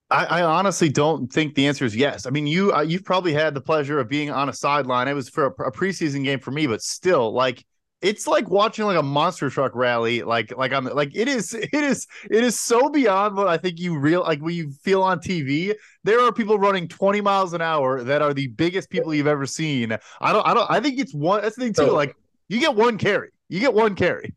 I, 0.09 0.25
I, 0.25 0.41
honestly 0.43 0.89
don't 0.89 1.31
think 1.31 1.55
the 1.55 1.65
answer 1.65 1.85
is 1.85 1.95
yes. 1.95 2.27
I 2.27 2.29
mean, 2.29 2.45
you 2.45 2.71
uh, 2.71 2.81
you've 2.81 3.03
probably 3.03 3.33
had 3.33 3.55
the 3.55 3.61
pleasure 3.61 3.99
of 3.99 4.07
being 4.07 4.29
on 4.29 4.47
a 4.47 4.53
sideline. 4.53 5.07
It 5.07 5.13
was 5.13 5.27
for 5.27 5.47
a, 5.47 5.49
a, 5.63 5.71
preseason 5.71 6.23
game 6.23 6.39
for 6.39 6.51
me, 6.51 6.67
but 6.67 6.83
still, 6.83 7.33
like 7.33 7.65
it's 8.03 8.27
like 8.27 8.49
watching 8.49 8.85
like 8.85 8.97
a 8.97 9.03
monster 9.03 9.49
truck 9.49 9.73
rally. 9.73 10.21
Like 10.21 10.55
like 10.55 10.73
I'm 10.73 10.85
like 10.85 11.15
it 11.15 11.27
is 11.27 11.53
it 11.53 11.73
is 11.73 12.07
it 12.29 12.43
is 12.43 12.59
so 12.59 12.89
beyond 12.89 13.35
what 13.35 13.47
I 13.47 13.57
think 13.57 13.79
you 13.79 13.97
real 13.97 14.21
like 14.21 14.41
what 14.41 14.53
you 14.53 14.71
feel 14.71 15.01
on 15.01 15.19
TV 15.19 15.73
there 16.03 16.19
are 16.19 16.31
people 16.31 16.59
running 16.59 16.87
20 16.87 17.21
miles 17.21 17.53
an 17.53 17.61
hour 17.61 18.03
that 18.03 18.21
are 18.21 18.33
the 18.33 18.47
biggest 18.47 18.89
people 18.89 19.13
you've 19.13 19.27
ever 19.27 19.45
seen. 19.45 19.93
I 20.19 20.33
don't, 20.33 20.45
I 20.45 20.53
don't, 20.53 20.69
I 20.69 20.79
think 20.79 20.99
it's 20.99 21.13
one. 21.13 21.41
That's 21.41 21.55
the 21.55 21.63
thing 21.63 21.73
too. 21.73 21.91
Like 21.91 22.15
you 22.49 22.59
get 22.59 22.75
one 22.75 22.97
carry, 22.97 23.29
you 23.49 23.59
get 23.59 23.73
one 23.73 23.95
carry. 23.95 24.33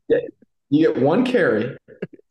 You 0.70 0.87
get 0.87 1.00
one 1.00 1.25
carry, 1.25 1.76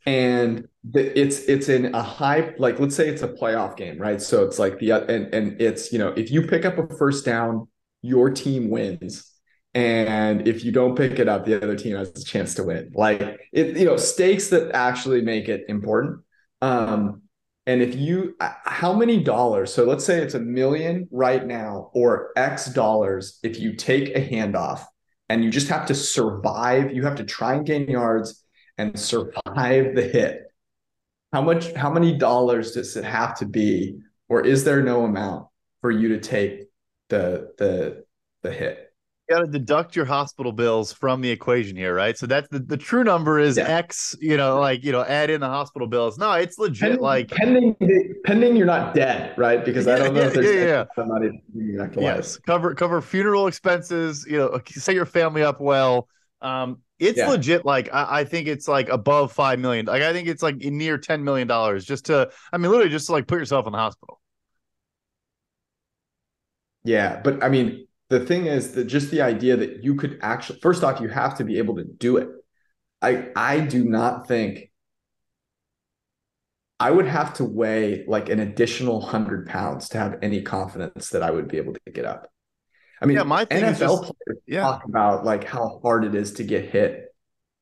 and 0.05 0.67
the, 0.83 1.19
it's 1.19 1.39
it's 1.39 1.69
in 1.69 1.93
a 1.95 2.01
high 2.01 2.53
like 2.57 2.79
let's 2.79 2.95
say 2.95 3.07
it's 3.07 3.23
a 3.23 3.27
playoff 3.27 3.77
game, 3.77 3.97
right? 3.97 4.21
So 4.21 4.43
it's 4.43 4.59
like 4.59 4.79
the 4.79 4.91
and 4.91 5.33
and 5.33 5.61
it's 5.61 5.91
you 5.91 5.99
know 5.99 6.09
if 6.09 6.31
you 6.31 6.41
pick 6.41 6.65
up 6.65 6.77
a 6.77 6.87
first 6.95 7.25
down, 7.25 7.67
your 8.01 8.29
team 8.29 8.69
wins. 8.69 9.31
And 9.75 10.47
if 10.47 10.65
you 10.65 10.71
don't 10.71 10.95
pick 10.95 11.19
it 11.19 11.29
up, 11.29 11.45
the 11.45 11.57
other 11.57 11.75
team 11.75 11.95
has 11.97 12.09
a 12.09 12.25
chance 12.25 12.55
to 12.55 12.63
win. 12.63 12.91
Like 12.95 13.21
it, 13.53 13.77
you 13.77 13.85
know, 13.85 13.97
stakes 13.97 14.47
that 14.49 14.71
actually 14.73 15.21
make 15.21 15.49
it 15.49 15.65
important. 15.67 16.21
Um, 16.61 17.21
And 17.67 17.81
if 17.81 17.95
you, 17.95 18.35
uh, 18.39 18.53
how 18.63 18.93
many 18.93 19.23
dollars? 19.23 19.73
So 19.73 19.85
let's 19.85 20.05
say 20.05 20.21
it's 20.21 20.35
a 20.35 20.39
million 20.39 21.07
right 21.11 21.45
now, 21.45 21.89
or 21.93 22.29
X 22.37 22.67
dollars 22.67 23.39
if 23.41 23.59
you 23.59 23.75
take 23.75 24.15
a 24.15 24.21
handoff 24.21 24.85
and 25.29 25.43
you 25.43 25.49
just 25.49 25.69
have 25.69 25.87
to 25.87 25.95
survive. 25.95 26.93
You 26.93 27.03
have 27.05 27.15
to 27.15 27.23
try 27.25 27.55
and 27.55 27.65
gain 27.65 27.89
yards 27.89 28.45
and 28.77 28.97
survive 28.99 29.95
the 29.95 30.03
hit. 30.03 30.43
How 31.33 31.41
much? 31.41 31.73
How 31.73 31.91
many 31.91 32.17
dollars 32.17 32.73
does 32.73 32.95
it 32.95 33.03
have 33.03 33.35
to 33.39 33.45
be, 33.45 33.97
or 34.29 34.45
is 34.45 34.63
there 34.63 34.83
no 34.83 35.03
amount 35.03 35.47
for 35.81 35.91
you 35.91 36.09
to 36.09 36.19
take 36.19 36.69
the 37.09 37.49
the 37.57 38.05
the 38.43 38.51
hit? 38.51 38.84
Got 39.29 39.39
to 39.39 39.47
deduct 39.47 39.95
your 39.95 40.05
hospital 40.05 40.51
bills 40.51 40.93
from 40.93 41.21
the 41.21 41.29
equation 41.29 41.75
here, 41.75 41.95
right? 41.95 42.17
So 42.17 42.27
that's 42.27 42.47
the, 42.49 42.59
the 42.59 42.77
true 42.77 43.03
number 43.03 43.39
is 43.39 43.57
yeah. 43.57 43.67
X, 43.67 44.15
you 44.19 44.37
know, 44.37 44.59
like, 44.59 44.83
you 44.83 44.91
know, 44.91 45.03
add 45.03 45.29
in 45.29 45.41
the 45.41 45.47
hospital 45.47 45.87
bills. 45.87 46.17
No, 46.17 46.31
it's 46.33 46.57
legit 46.57 46.81
pending, 46.81 47.01
like 47.01 47.31
pending, 47.31 47.75
pending 48.25 48.55
you're 48.55 48.65
not 48.65 48.93
dead, 48.93 49.35
right? 49.37 49.63
Because 49.63 49.87
I 49.87 49.97
don't 49.97 50.13
know 50.13 50.21
yeah, 50.21 50.27
if 50.27 50.33
there's 50.33 50.55
yeah, 50.55 50.85
yeah. 51.55 51.87
yes. 51.97 52.37
cover, 52.37 52.75
cover 52.75 53.01
funeral 53.01 53.47
expenses, 53.47 54.25
you 54.29 54.37
know, 54.37 54.59
set 54.67 54.95
your 54.95 55.05
family 55.05 55.41
up 55.41 55.59
well. 55.59 56.07
Um, 56.41 56.81
it's 56.99 57.17
yeah. 57.17 57.29
legit. 57.29 57.65
Like, 57.65 57.93
I, 57.93 58.19
I, 58.19 58.23
think 58.23 58.47
it's 58.47 58.67
like 58.67 58.89
above 58.89 59.31
5 59.33 59.59
million. 59.59 59.85
Like, 59.85 60.03
I 60.03 60.13
think 60.13 60.27
it's 60.27 60.43
like 60.43 60.57
near 60.57 60.97
$10 60.97 61.23
million 61.23 61.47
just 61.79 62.05
to, 62.05 62.29
I 62.53 62.57
mean, 62.57 62.69
literally 62.69 62.91
just 62.91 63.07
to 63.07 63.13
like 63.13 63.27
put 63.27 63.39
yourself 63.39 63.65
in 63.65 63.71
the 63.71 63.79
hospital. 63.79 64.21
Yeah. 66.83 67.19
But 67.21 67.43
I 67.43 67.49
mean, 67.49 67.84
the 68.09 68.19
thing 68.19 68.45
is 68.45 68.73
that 68.73 68.85
just 68.85 69.11
the 69.11 69.21
idea 69.21 69.57
that 69.57 69.83
you 69.83 69.95
could 69.95 70.19
actually 70.21 70.59
first 70.59 70.83
off 70.83 71.01
you 71.01 71.07
have 71.07 71.37
to 71.37 71.43
be 71.43 71.57
able 71.57 71.75
to 71.75 71.83
do 71.83 72.17
it. 72.17 72.29
I 73.01 73.27
i 73.35 73.59
do 73.59 73.83
not 73.83 74.27
think 74.27 74.71
i 76.79 76.89
would 76.89 77.07
have 77.07 77.33
to 77.35 77.45
weigh 77.45 78.05
like 78.07 78.29
an 78.29 78.39
additional 78.39 78.99
100 78.99 79.47
pounds 79.47 79.89
to 79.89 79.97
have 79.97 80.17
any 80.21 80.41
confidence 80.41 81.09
that 81.09 81.23
i 81.23 81.31
would 81.31 81.47
be 81.47 81.57
able 81.57 81.73
to 81.73 81.91
get 81.91 82.05
up. 82.05 82.29
I 83.01 83.05
mean 83.05 83.17
yeah, 83.17 83.23
my 83.23 83.45
nfl 83.45 83.77
just, 83.77 84.03
players 84.03 84.41
yeah. 84.47 84.61
talk 84.61 84.85
about 84.85 85.25
like 85.25 85.43
how 85.43 85.79
hard 85.83 86.05
it 86.05 86.15
is 86.15 86.33
to 86.33 86.43
get 86.43 86.69
hit 86.69 87.13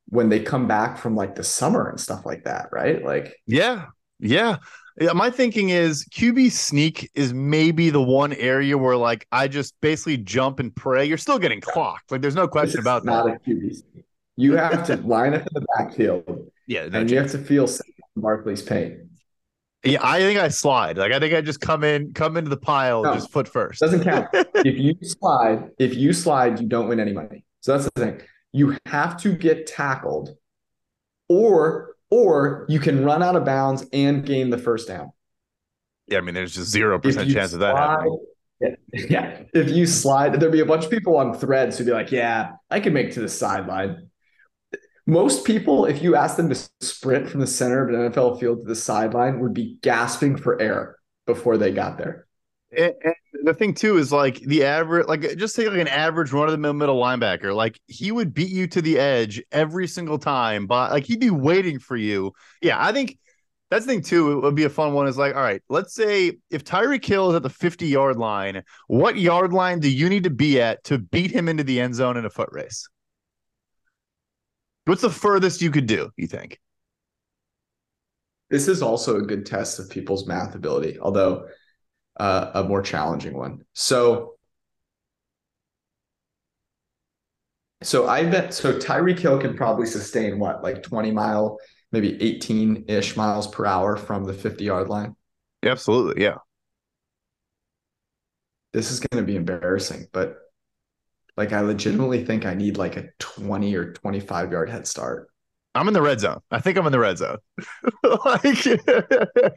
when 0.07 0.29
they 0.29 0.41
come 0.41 0.67
back 0.67 0.97
from 0.97 1.15
like 1.15 1.35
the 1.35 1.43
summer 1.43 1.89
and 1.89 1.99
stuff 1.99 2.25
like 2.25 2.43
that 2.43 2.69
right? 2.71 3.03
Like 3.03 3.35
yeah 3.47 3.87
yeah 4.19 4.57
yeah, 4.99 5.13
my 5.13 5.29
thinking 5.29 5.69
is 5.69 6.05
QB 6.05 6.51
sneak 6.51 7.09
is 7.15 7.33
maybe 7.33 7.89
the 7.89 8.01
one 8.01 8.33
area 8.33 8.77
where 8.77 8.95
like 8.95 9.27
I 9.31 9.47
just 9.47 9.73
basically 9.81 10.17
jump 10.17 10.59
and 10.59 10.75
pray. 10.75 11.05
You're 11.05 11.17
still 11.17 11.39
getting 11.39 11.61
clocked. 11.61 12.11
Like 12.11 12.21
there's 12.21 12.35
no 12.35 12.47
question 12.47 12.79
about 12.79 13.03
not 13.03 13.25
that. 13.25 13.31
Not 13.31 13.41
a 13.47 13.49
QB 13.49 13.75
sneak. 13.75 14.05
You 14.35 14.55
have 14.55 14.85
to 14.87 14.95
line 15.07 15.33
up 15.33 15.41
in 15.41 15.53
the 15.53 15.65
backfield. 15.77 16.51
Yeah, 16.67 16.87
no 16.87 16.99
and 16.99 17.09
chance. 17.09 17.11
you 17.11 17.17
have 17.19 17.31
to 17.31 17.37
feel 17.39 17.67
Barkley's 18.15 18.61
pain. 18.61 19.09
Yeah, 19.83 19.99
I 20.01 20.19
think 20.19 20.39
I 20.39 20.47
slide. 20.47 20.97
Like 20.97 21.11
I 21.11 21.19
think 21.19 21.33
I 21.33 21.41
just 21.41 21.59
come 21.59 21.83
in, 21.83 22.13
come 22.13 22.37
into 22.37 22.49
the 22.49 22.57
pile, 22.57 23.03
no, 23.03 23.15
just 23.15 23.31
foot 23.31 23.47
first. 23.47 23.81
Doesn't 23.81 24.03
count. 24.03 24.27
if 24.33 24.77
you 24.77 24.95
slide, 25.01 25.71
if 25.77 25.95
you 25.95 26.13
slide, 26.13 26.59
you 26.59 26.67
don't 26.67 26.87
win 26.87 26.99
any 26.99 27.13
money. 27.13 27.43
So 27.61 27.73
that's 27.73 27.89
the 27.95 28.01
thing. 28.01 28.21
You 28.53 28.77
have 28.85 29.19
to 29.23 29.35
get 29.35 29.67
tackled, 29.67 30.37
or 31.27 31.92
or 32.13 32.67
you 32.69 32.79
can 32.79 33.03
run 33.03 33.23
out 33.23 33.35
of 33.35 33.43
bounds 33.43 33.83
and 33.91 34.23
gain 34.23 34.51
the 34.51 34.57
first 34.59 34.87
down. 34.87 35.11
Yeah, 36.07 36.19
I 36.19 36.21
mean, 36.21 36.35
there's 36.35 36.53
just 36.53 36.69
zero 36.69 36.99
percent 36.99 37.31
chance 37.31 37.53
of 37.53 37.61
that 37.61 37.75
happening. 37.75 38.19
Yeah, 38.61 38.75
yeah, 39.09 39.41
if 39.51 39.71
you 39.71 39.87
slide, 39.87 40.39
there'd 40.39 40.51
be 40.51 40.59
a 40.59 40.65
bunch 40.65 40.85
of 40.85 40.91
people 40.91 41.17
on 41.17 41.33
threads 41.33 41.75
who'd 41.75 41.87
be 41.87 41.93
like, 41.93 42.11
"Yeah, 42.11 42.51
I 42.69 42.81
can 42.81 42.93
make 42.93 43.13
to 43.13 43.19
the 43.19 43.29
sideline." 43.29 44.11
Most 45.07 45.43
people, 45.43 45.85
if 45.85 46.03
you 46.03 46.15
ask 46.15 46.37
them 46.37 46.49
to 46.49 46.69
sprint 46.81 47.29
from 47.29 47.39
the 47.39 47.47
center 47.47 47.83
of 47.83 47.89
an 47.89 48.11
NFL 48.11 48.39
field 48.39 48.59
to 48.59 48.67
the 48.67 48.75
sideline, 48.75 49.39
would 49.39 49.55
be 49.55 49.79
gasping 49.81 50.37
for 50.37 50.61
air 50.61 50.97
before 51.25 51.57
they 51.57 51.71
got 51.71 51.97
there. 51.97 52.27
And, 52.77 52.93
and 53.03 53.15
the 53.41 53.53
thing 53.53 53.73
too 53.73 53.97
is 53.97 54.11
like 54.11 54.39
the 54.41 54.63
average, 54.63 55.07
like 55.07 55.37
just 55.37 55.55
take 55.55 55.67
like 55.67 55.79
an 55.79 55.87
average 55.87 56.31
run 56.31 56.45
of 56.45 56.51
the 56.51 56.57
middle 56.57 56.73
middle 56.73 57.01
linebacker. 57.01 57.55
Like 57.55 57.79
he 57.87 58.11
would 58.11 58.33
beat 58.33 58.51
you 58.51 58.67
to 58.67 58.81
the 58.81 58.99
edge 58.99 59.41
every 59.51 59.87
single 59.87 60.19
time, 60.19 60.67
but 60.67 60.91
like 60.91 61.05
he'd 61.05 61.19
be 61.19 61.29
waiting 61.29 61.79
for 61.79 61.95
you. 61.95 62.33
Yeah, 62.61 62.83
I 62.83 62.91
think 62.91 63.17
that's 63.71 63.85
the 63.85 63.93
thing 63.93 64.01
too. 64.03 64.33
It 64.33 64.41
would 64.41 64.55
be 64.55 64.65
a 64.65 64.69
fun 64.69 64.93
one. 64.93 65.07
Is 65.07 65.17
like, 65.17 65.35
all 65.35 65.41
right, 65.41 65.61
let's 65.67 65.95
say 65.95 66.37
if 66.51 66.63
Tyreek 66.63 67.03
Hill 67.03 67.31
is 67.31 67.35
at 67.35 67.43
the 67.43 67.49
50 67.49 67.87
yard 67.87 68.17
line, 68.17 68.63
what 68.87 69.17
yard 69.17 69.51
line 69.51 69.79
do 69.79 69.89
you 69.89 70.09
need 70.09 70.25
to 70.25 70.29
be 70.29 70.61
at 70.61 70.83
to 70.85 70.99
beat 70.99 71.31
him 71.31 71.49
into 71.49 71.63
the 71.63 71.79
end 71.79 71.95
zone 71.95 72.17
in 72.17 72.25
a 72.25 72.29
foot 72.29 72.49
race? 72.51 72.87
What's 74.85 75.01
the 75.01 75.09
furthest 75.09 75.61
you 75.61 75.71
could 75.71 75.87
do, 75.87 76.11
you 76.17 76.27
think? 76.27 76.59
This 78.49 78.67
is 78.67 78.83
also 78.83 79.17
a 79.17 79.23
good 79.23 79.45
test 79.45 79.79
of 79.79 79.89
people's 79.89 80.27
math 80.27 80.53
ability, 80.53 80.99
although 80.99 81.47
uh, 82.17 82.51
a 82.53 82.63
more 82.63 82.81
challenging 82.81 83.35
one. 83.35 83.63
So, 83.73 84.35
so 87.81 88.07
I 88.07 88.23
bet 88.25 88.53
so 88.53 88.77
Tyreek 88.77 89.19
Hill 89.19 89.39
can 89.39 89.55
probably 89.55 89.85
sustain 89.85 90.39
what 90.39 90.63
like 90.63 90.83
20 90.83 91.11
mile, 91.11 91.59
maybe 91.91 92.21
18 92.21 92.85
ish 92.87 93.15
miles 93.17 93.47
per 93.47 93.65
hour 93.65 93.97
from 93.97 94.23
the 94.23 94.33
50 94.33 94.63
yard 94.63 94.89
line. 94.89 95.15
Absolutely, 95.63 96.23
yeah. 96.23 96.37
This 98.73 98.91
is 98.91 98.99
going 98.99 99.23
to 99.23 99.27
be 99.27 99.35
embarrassing, 99.35 100.07
but 100.11 100.37
like 101.37 101.51
I 101.51 101.61
legitimately 101.61 102.25
think 102.25 102.45
I 102.45 102.53
need 102.53 102.77
like 102.77 102.97
a 102.97 103.09
20 103.19 103.75
or 103.75 103.93
25 103.93 104.51
yard 104.51 104.69
head 104.69 104.87
start. 104.87 105.29
I'm 105.75 105.87
in 105.87 105.93
the 105.93 106.01
red 106.01 106.19
zone. 106.19 106.39
I 106.51 106.59
think 106.59 106.77
I'm 106.77 106.85
in 106.85 106.91
the 106.91 106.99
red 106.99 107.17
zone. 107.17 107.37
like 108.25 108.43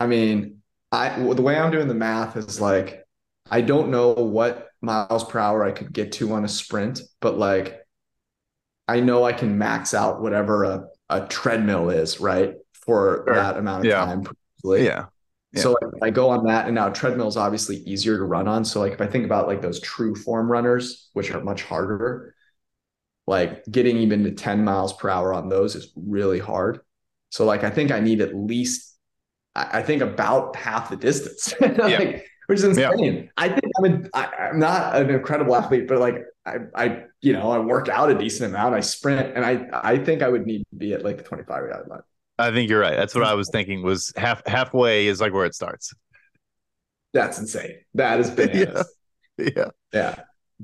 I 0.00 0.06
mean, 0.06 0.62
I 0.92 1.18
the 1.18 1.42
way 1.42 1.58
I'm 1.58 1.70
doing 1.70 1.88
the 1.88 1.94
math 1.94 2.36
is 2.36 2.60
like 2.60 3.04
I 3.50 3.60
don't 3.60 3.90
know 3.90 4.12
what 4.12 4.68
miles 4.80 5.24
per 5.24 5.38
hour 5.38 5.64
I 5.64 5.72
could 5.72 5.92
get 5.92 6.12
to 6.12 6.32
on 6.32 6.44
a 6.44 6.48
sprint, 6.48 7.00
but 7.20 7.38
like 7.38 7.80
I 8.86 9.00
know 9.00 9.24
I 9.24 9.32
can 9.32 9.58
max 9.58 9.92
out 9.92 10.22
whatever 10.22 10.64
a, 10.64 10.84
a 11.10 11.26
treadmill 11.26 11.90
is, 11.90 12.20
right? 12.20 12.54
For 12.72 13.24
sure. 13.26 13.34
that 13.34 13.56
amount 13.56 13.80
of 13.80 13.90
yeah. 13.90 14.04
time. 14.04 14.26
Yeah. 14.64 15.06
yeah. 15.52 15.60
So 15.60 15.72
like, 15.72 16.02
I 16.02 16.10
go 16.10 16.30
on 16.30 16.44
that, 16.46 16.66
and 16.66 16.74
now 16.74 16.88
treadmill 16.88 17.28
is 17.28 17.36
obviously 17.36 17.76
easier 17.78 18.16
to 18.16 18.24
run 18.24 18.48
on. 18.48 18.64
So 18.64 18.80
like 18.80 18.92
if 18.92 19.00
I 19.00 19.06
think 19.06 19.24
about 19.26 19.46
like 19.46 19.60
those 19.60 19.80
true 19.80 20.14
form 20.14 20.50
runners, 20.50 21.10
which 21.12 21.30
are 21.30 21.42
much 21.42 21.62
harder, 21.64 22.34
like 23.26 23.62
getting 23.70 23.98
even 23.98 24.24
to 24.24 24.30
10 24.30 24.64
miles 24.64 24.94
per 24.94 25.10
hour 25.10 25.34
on 25.34 25.50
those 25.50 25.74
is 25.74 25.92
really 25.94 26.38
hard. 26.38 26.80
So 27.28 27.44
like 27.44 27.62
I 27.62 27.68
think 27.68 27.90
I 27.90 28.00
need 28.00 28.22
at 28.22 28.34
least 28.34 28.97
I 29.72 29.82
think 29.82 30.02
about 30.02 30.56
half 30.56 30.90
the 30.90 30.96
distance, 30.96 31.54
like, 31.60 31.76
yeah. 31.76 32.20
which 32.46 32.58
is 32.58 32.64
insane. 32.64 33.14
Yeah. 33.14 33.30
I 33.36 33.48
think 33.48 33.72
I'm 33.78 33.84
a, 33.84 34.08
I, 34.14 34.48
I'm 34.48 34.58
not 34.58 34.96
an 34.96 35.10
incredible 35.10 35.56
athlete, 35.56 35.88
but 35.88 35.98
like 35.98 36.24
I, 36.46 36.56
I, 36.74 37.02
you 37.20 37.32
know, 37.32 37.50
I 37.50 37.58
work 37.58 37.88
out 37.88 38.10
a 38.10 38.18
decent 38.18 38.50
amount. 38.50 38.74
I 38.74 38.80
sprint, 38.80 39.36
and 39.36 39.44
I, 39.44 39.66
I 39.72 39.98
think 39.98 40.22
I 40.22 40.28
would 40.28 40.46
need 40.46 40.64
to 40.70 40.76
be 40.76 40.94
at 40.94 41.04
like 41.04 41.18
the 41.18 41.24
25 41.24 41.48
yard 41.48 41.88
line. 41.88 42.00
I 42.38 42.52
think 42.52 42.70
you're 42.70 42.80
right. 42.80 42.96
That's 42.96 43.14
what 43.14 43.24
I 43.24 43.34
was 43.34 43.48
thinking. 43.50 43.82
Was 43.82 44.12
half 44.16 44.46
halfway 44.46 45.08
is 45.08 45.20
like 45.20 45.32
where 45.32 45.44
it 45.44 45.54
starts. 45.54 45.92
That's 47.12 47.38
insane. 47.38 47.78
That 47.94 48.20
is 48.20 48.30
bananas. 48.36 48.94
yeah. 49.38 49.50
yeah. 49.56 49.70
Yeah. 49.92 50.14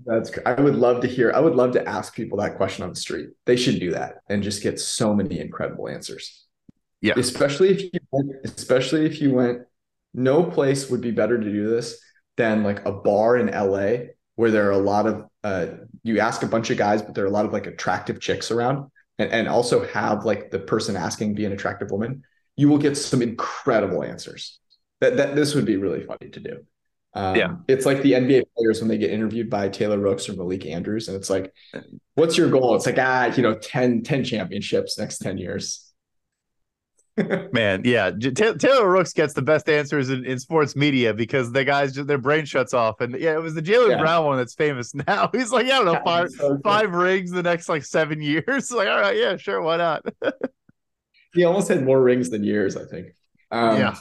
That's 0.05 0.31
I 0.45 0.61
would 0.61 0.75
love 0.75 1.01
to 1.03 1.07
hear. 1.07 1.33
I 1.35 1.41
would 1.41 1.55
love 1.55 1.73
to 1.73 1.89
ask 1.89 2.15
people 2.15 2.39
that 2.39 2.57
question 2.57 2.83
on 2.83 2.91
the 2.91 2.97
street. 2.97 3.29
They 3.47 3.57
should 3.57 3.79
do 3.79 3.93
that 3.93 4.17
and 4.29 4.43
just 4.43 4.63
get 4.63 4.81
so 4.81 5.15
many 5.15 5.39
incredible 5.39 5.89
answers. 5.89 6.44
Yeah. 7.05 7.13
Especially 7.19 7.69
if 7.69 7.83
you 7.83 8.01
went, 8.11 8.33
especially 8.45 9.05
if 9.05 9.21
you 9.21 9.35
went, 9.35 9.67
no 10.15 10.43
place 10.43 10.89
would 10.89 11.03
be 11.03 11.11
better 11.11 11.39
to 11.39 11.53
do 11.53 11.69
this 11.69 12.01
than 12.39 12.65
like 12.65 12.83
a 12.87 12.93
bar 12.93 13.37
in 13.37 13.49
LA 13.49 14.07
where 14.37 14.51
there 14.51 14.67
are 14.67 14.73
a 14.73 14.79
lot 14.79 15.07
of 15.07 15.27
uh 15.45 15.67
you 16.03 16.19
ask 16.19 16.43
a 16.43 16.47
bunch 16.47 16.71
of 16.71 16.79
guys, 16.79 17.03
but 17.03 17.15
there 17.15 17.25
are 17.25 17.29
a 17.29 17.31
lot 17.31 17.45
of 17.45 17.53
like 17.53 17.67
attractive 17.67 18.21
chicks 18.21 18.51
around 18.51 18.91
and, 19.19 19.31
and 19.31 19.49
also 19.49 19.87
have 19.89 20.25
like 20.25 20.51
the 20.51 20.59
person 20.59 20.97
asking 20.97 21.35
be 21.35 21.45
an 21.45 21.53
attractive 21.53 21.91
woman. 21.91 22.23
You 22.57 22.71
will 22.71 22.79
get 22.79 22.97
some 22.97 23.21
incredible 23.21 24.03
answers. 24.03 24.59
That 25.03 25.19
that 25.19 25.37
this 25.37 25.55
would 25.55 25.67
be 25.67 25.77
really 25.77 26.05
funny 26.05 26.31
to 26.31 26.41
do. 26.41 26.65
Um, 27.13 27.37
yeah, 27.37 27.57
it's 27.69 27.85
like 27.85 28.01
the 28.01 28.13
NBA 28.13 28.45
players 28.57 28.81
when 28.81 28.89
they 28.89 28.97
get 28.97 29.11
interviewed 29.11 29.51
by 29.51 29.69
Taylor 29.69 29.99
Rooks 29.99 30.27
or 30.27 30.33
Malika 30.33 30.71
Andrews, 30.71 31.09
and 31.09 31.17
it's 31.19 31.29
like, 31.29 31.53
what's 32.15 32.39
your 32.39 32.49
goal? 32.49 32.75
It's 32.77 32.87
like 32.87 32.99
ah, 32.99 33.27
you 33.37 33.43
know, 33.43 33.55
10, 33.55 34.05
10 34.05 34.25
championships 34.25 34.99
next 34.99 35.19
ten 35.19 35.37
years. 35.37 35.93
Man, 37.53 37.83
yeah, 37.85 38.11
Taylor 38.11 38.91
Rooks 38.91 39.13
gets 39.13 39.35
the 39.35 39.43
best 39.43 39.69
answers 39.69 40.11
in, 40.11 40.25
in 40.25 40.41
sports 40.41 40.75
media 40.75 41.15
because 41.15 41.53
the 41.53 41.65
guys 41.65 41.95
just 41.95 42.09
their 42.09 42.19
brain 42.19 42.45
shuts 42.45 42.75
off, 42.75 43.01
and 43.01 43.15
yeah, 43.21 43.35
it 43.35 43.41
was 43.41 43.55
the 43.55 43.63
Jaylen 43.63 43.91
yeah. 43.91 43.99
Brown 43.99 44.25
one 44.25 44.37
that's 44.37 44.55
famous 44.55 44.93
now. 45.07 45.31
He's 45.33 45.53
like, 45.53 45.67
yeah, 45.67 45.79
I 45.79 45.85
don't 45.85 45.95
know, 45.95 46.01
five 46.05 46.31
so 46.31 46.59
five 46.65 46.93
rings 46.93 47.31
the 47.31 47.43
next 47.43 47.69
like 47.69 47.85
seven 47.85 48.21
years. 48.21 48.71
like, 48.73 48.89
all 48.89 49.01
right, 49.01 49.17
yeah, 49.17 49.37
sure, 49.37 49.63
why 49.63 49.77
not? 49.77 50.05
he 51.35 51.45
almost 51.45 51.69
had 51.69 51.85
more 51.85 52.03
rings 52.03 52.31
than 52.31 52.43
years, 52.43 52.77
I 52.77 52.85
think. 52.85 53.09
Um, 53.53 53.79
yeah. 53.79 53.97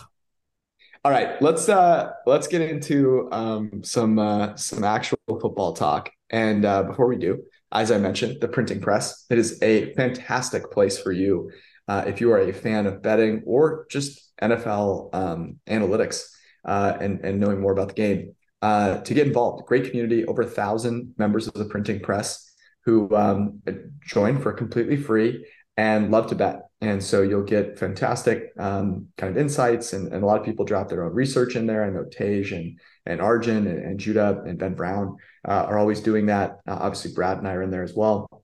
All 1.06 1.12
right, 1.12 1.40
let's 1.40 1.70
uh 1.70 2.14
let's 2.26 2.48
get 2.48 2.62
into 2.62 3.32
um 3.32 3.84
some 3.84 4.18
uh 4.18 4.56
some 4.56 4.84
actual 4.84 5.20
football 5.28 5.74
talk. 5.74 6.10
And 6.32 6.66
uh, 6.66 6.82
before 6.82 7.08
we 7.08 7.18
do, 7.18 7.44
as 7.72 7.92
I 7.92 8.00
mentioned, 8.00 8.42
the 8.42 8.48
printing 8.48 8.82
press. 8.82 9.26
It 9.30 9.38
is 9.38 9.62
a 9.62 9.94
fantastic 9.94 10.72
place 10.72 10.98
for 10.98 11.12
you 11.12 11.52
uh, 11.88 12.04
if 12.08 12.22
you 12.22 12.32
are 12.32 12.40
a 12.40 12.52
fan 12.52 12.86
of 12.86 13.02
betting 13.02 13.44
or 13.46 13.86
just 13.90 14.32
NFL 14.42 15.14
um, 15.14 15.60
analytics 15.68 16.26
uh, 16.66 16.98
and, 17.00 17.20
and 17.26 17.40
knowing 17.40 17.60
more 17.60 17.72
about 17.72 17.90
the 17.90 17.94
game, 17.94 18.36
uh, 18.62 19.02
to 19.02 19.14
get 19.14 19.28
involved. 19.28 19.66
Great 19.66 19.90
community, 19.90 20.26
over 20.26 20.44
a 20.44 20.48
thousand 20.48 21.14
members 21.18 21.48
of 21.48 21.54
the 21.54 21.66
printing 21.66 22.00
press 22.00 22.50
who 22.86 23.14
um, 23.16 23.62
join 24.06 24.40
for 24.40 24.54
completely 24.54 24.96
free 24.96 25.46
and 25.76 26.12
love 26.12 26.28
to 26.28 26.36
bet. 26.36 26.62
And 26.80 27.04
so 27.04 27.22
you'll 27.22 27.44
get 27.44 27.80
fantastic 27.80 28.52
um, 28.60 29.08
kind 29.18 29.32
of 29.32 29.38
insights, 29.38 29.94
and, 29.94 30.12
and, 30.12 30.24
a 30.24 30.26
lot 30.26 30.40
of 30.40 30.46
people 30.46 30.66
drop 30.66 30.90
their 30.90 31.04
own 31.04 31.14
research 31.14 31.56
in 31.56 31.66
there. 31.66 31.84
I 31.84 31.90
know 31.90 32.04
Tej 32.04 32.52
and 32.52 32.80
and 33.06 33.22
Arjun 33.22 33.68
and, 33.68 33.80
and 33.80 34.00
Judah 34.00 34.44
and 34.46 34.58
Ben 34.58 34.76
Brown 34.76 35.18
uh, 35.48 35.66
are 35.66 35.78
always 35.78 36.02
doing 36.02 36.26
that. 36.28 36.60
Uh, 36.68 36.78
obviously, 36.80 37.14
Brad 37.14 37.38
and 37.38 37.48
I 37.48 37.54
are 37.54 37.64
in 37.64 37.72
there 37.72 37.84
as 37.84 37.94
well. 37.94 38.43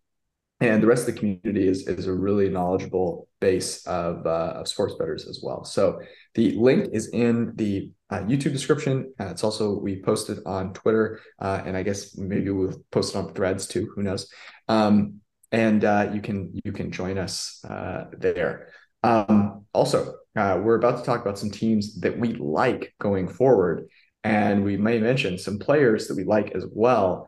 And 0.61 0.83
the 0.83 0.87
rest 0.87 1.07
of 1.07 1.13
the 1.15 1.19
community 1.19 1.67
is, 1.67 1.87
is 1.87 2.07
a 2.07 2.13
really 2.13 2.49
knowledgeable 2.49 3.29
base 3.39 3.85
of, 3.87 4.25
uh, 4.25 4.53
of 4.57 4.67
sports 4.67 4.95
bettors 4.99 5.25
as 5.27 5.39
well. 5.41 5.63
So 5.63 6.01
the 6.35 6.51
link 6.51 6.89
is 6.91 7.09
in 7.09 7.53
the 7.55 7.91
uh, 8.09 8.19
YouTube 8.23 8.51
description. 8.51 9.13
Uh, 9.19 9.27
it's 9.27 9.43
also 9.43 9.79
we 9.79 10.01
posted 10.01 10.39
on 10.45 10.73
Twitter, 10.73 11.21
uh, 11.39 11.61
and 11.65 11.77
I 11.77 11.83
guess 11.83 12.17
maybe 12.17 12.49
we'll 12.49 12.83
post 12.91 13.15
it 13.15 13.17
on 13.17 13.33
Threads 13.33 13.67
too. 13.67 13.89
Who 13.95 14.03
knows? 14.03 14.29
Um, 14.67 15.21
and 15.51 15.85
uh, 15.85 16.11
you 16.13 16.21
can 16.21 16.51
you 16.63 16.71
can 16.71 16.91
join 16.91 17.17
us 17.17 17.63
uh, 17.67 18.05
there. 18.17 18.69
Um, 19.01 19.65
also, 19.73 20.15
we're 20.35 20.75
about 20.75 20.99
to 20.99 21.03
talk 21.05 21.21
about 21.21 21.39
some 21.39 21.51
teams 21.51 21.99
that 22.01 22.17
we 22.19 22.33
like 22.33 22.93
going 22.99 23.29
forward, 23.29 23.87
and 24.23 24.63
we 24.63 24.75
may 24.75 24.99
mention 24.99 25.37
some 25.37 25.57
players 25.57 26.07
that 26.07 26.17
we 26.17 26.23
like 26.23 26.51
as 26.51 26.65
well. 26.71 27.27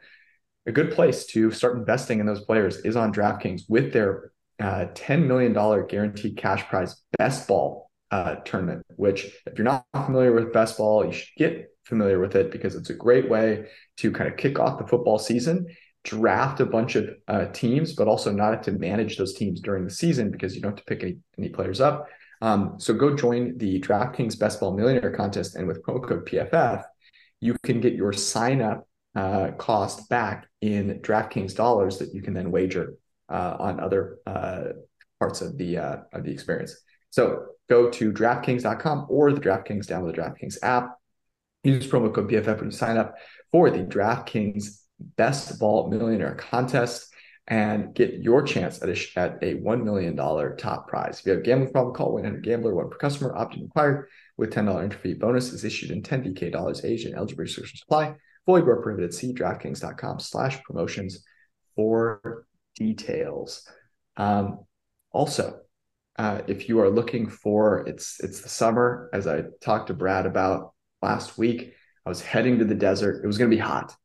A 0.68 0.72
good 0.72 0.92
place 0.92 1.26
to 1.28 1.52
start 1.52 1.78
investing 1.78 2.20
in 2.20 2.26
those 2.26 2.46
players 2.46 2.78
is 2.78 2.96
on 2.96 3.14
DraftKings 3.14 3.64
with 3.68 3.94
their 3.94 4.32
uh, 4.60 4.86
$10 4.94 5.26
million 5.26 5.54
guaranteed 5.88 6.38
cash 6.38 6.68
prize 6.68 7.02
best 7.18 7.48
ball 7.48 7.90
uh, 8.12 8.36
tournament, 8.46 8.86
which, 8.96 9.26
if 9.46 9.58
you're 9.58 9.66
not 9.66 9.86
familiar 10.06 10.34
with 10.34 10.54
best 10.54 10.78
ball, 10.78 11.06
you 11.06 11.12
should 11.12 11.36
get 11.38 11.68
familiar 11.86 12.20
with 12.20 12.36
it 12.36 12.52
because 12.52 12.76
it's 12.76 12.92
a 12.92 12.94
great 12.94 13.28
way 13.28 13.66
to 13.98 14.12
kind 14.12 14.30
of 14.30 14.38
kick 14.38 14.60
off 14.60 14.78
the 14.78 14.86
football 14.86 15.18
season 15.18 15.66
draft 16.04 16.60
a 16.60 16.66
bunch 16.66 16.96
of 16.96 17.10
uh, 17.28 17.46
teams, 17.48 17.94
but 17.94 18.08
also 18.08 18.32
not 18.32 18.54
have 18.54 18.62
to 18.64 18.72
manage 18.72 19.18
those 19.18 19.34
teams 19.34 19.62
during 19.62 19.84
the 19.84 19.92
season 19.92 20.32
because 20.32 20.56
you 20.56 20.62
don't 20.62 20.72
have 20.72 20.80
to 20.80 20.86
pick 20.86 21.04
any, 21.04 21.18
any 21.38 21.50
players 21.50 21.80
up. 21.80 22.08
Um, 22.42 22.76
so 22.80 22.94
go 22.94 23.16
join 23.16 23.58
the 23.58 23.80
DraftKings 23.80 24.40
Best 24.40 24.60
Ball 24.60 24.76
Millionaire 24.76 25.12
Contest, 25.12 25.56
and 25.56 25.68
with 25.68 25.84
promo 25.84 26.08
code 26.08 26.26
PFF, 26.28 26.84
you 27.40 27.56
can 27.64 27.82
get 27.82 27.94
your 27.94 28.14
sign 28.14 28.62
up 28.62 28.88
uh, 29.16 29.52
cost 29.58 30.10
back 30.10 30.48
in 30.62 31.00
DraftKings 31.02 31.56
dollars 31.56 31.98
that 32.00 32.14
you 32.14 32.22
can 32.22 32.34
then 32.34 32.52
wager 32.52 32.96
uh, 33.30 33.56
on 33.60 33.80
other 33.80 34.18
uh, 34.26 34.64
parts 35.20 35.42
of 35.42 35.58
the 35.58 35.78
uh, 35.78 35.98
of 36.14 36.24
the 36.24 36.32
experience. 36.32 36.76
So 37.10 37.48
go 37.70 37.90
to 37.90 38.12
DraftKings.com 38.12 39.08
or 39.10 39.32
the 39.32 39.42
DraftKings 39.42 39.88
download 39.88 40.16
the 40.16 40.22
DraftKings 40.22 40.58
app. 40.64 40.98
Use 41.64 41.88
promo 41.88 42.14
code 42.14 42.30
PFF 42.30 42.64
you 42.64 42.72
sign 42.72 42.98
up 42.98 43.16
for 43.52 43.70
the 43.70 43.80
DraftKings 43.80 44.82
Best 45.18 45.60
Ball 45.60 45.90
Millionaire 45.90 46.36
Contest 46.36 47.12
and 47.48 47.94
get 47.94 48.14
your 48.14 48.44
chance 48.44 48.82
at 48.82 48.90
a, 48.90 49.20
at 49.20 49.44
a 49.44 49.56
$1 49.56 49.84
million 49.84 50.16
top 50.58 50.88
prize. 50.88 51.20
If 51.20 51.26
you 51.26 51.32
have 51.34 51.42
a 51.42 51.44
gambling 51.44 51.72
problem, 51.72 51.94
call 51.94 52.14
100 52.14 52.44
Gambler, 52.44 52.74
one 52.74 52.90
per 52.90 52.98
customer, 52.98 53.36
opt-in 53.36 53.64
required 53.64 54.08
with 54.38 54.54
$10 54.54 54.82
entry 54.82 55.00
fee. 55.00 55.14
Bonus 55.16 55.52
is 55.52 55.66
issued 55.66 55.92
in 55.92 56.02
10 56.02 56.24
DK 56.24 56.52
dollars 56.52 56.86
age 56.86 57.04
and 57.04 57.16
eligible 57.16 57.42
restrictions 57.42 57.82
supply. 57.82 58.16
Fully 58.46 58.62
broke 58.62 58.84
prohibited. 58.84 59.14
See 59.14 59.34
DraftKings.com 59.34 60.20
slash 60.20 60.62
promotions 60.64 61.24
for 61.76 62.46
details. 62.76 63.68
Um, 64.18 64.66
also, 65.12 65.60
uh, 66.18 66.42
if 66.48 66.68
you 66.68 66.80
are 66.80 66.90
looking 66.90 67.30
for 67.30 67.88
it's 67.88 68.20
it's 68.20 68.42
the 68.42 68.50
summer, 68.50 69.10
as 69.14 69.28
I 69.28 69.44
talked 69.62 69.88
to 69.88 69.94
Brad 69.94 70.26
about 70.26 70.74
last 71.02 71.38
week, 71.38 71.74
I 72.06 72.10
was 72.10 72.22
heading 72.22 72.60
to 72.60 72.66
the 72.66 72.76
desert. 72.76 73.24
It 73.24 73.28
was 73.28 73.38
going 73.38 73.50
to 73.50 73.56
be 73.56 73.62
hot. 73.62 73.96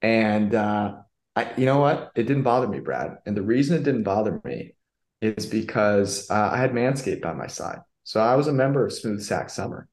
And 0.00 0.54
uh, 0.54 0.96
I, 1.36 1.52
you 1.56 1.66
know 1.66 1.78
what? 1.78 2.12
It 2.14 2.24
didn't 2.24 2.42
bother 2.42 2.68
me, 2.68 2.80
Brad. 2.80 3.18
And 3.26 3.36
the 3.36 3.42
reason 3.42 3.76
it 3.76 3.84
didn't 3.84 4.02
bother 4.02 4.40
me 4.44 4.74
is 5.20 5.46
because 5.46 6.30
uh, 6.30 6.50
I 6.52 6.58
had 6.58 6.72
Manscaped 6.72 7.22
by 7.22 7.32
my 7.32 7.46
side. 7.46 7.78
So 8.04 8.20
I 8.20 8.34
was 8.34 8.48
a 8.48 8.52
member 8.52 8.84
of 8.84 8.92
Smooth 8.92 9.22
Sack 9.22 9.48
Summer. 9.48 9.88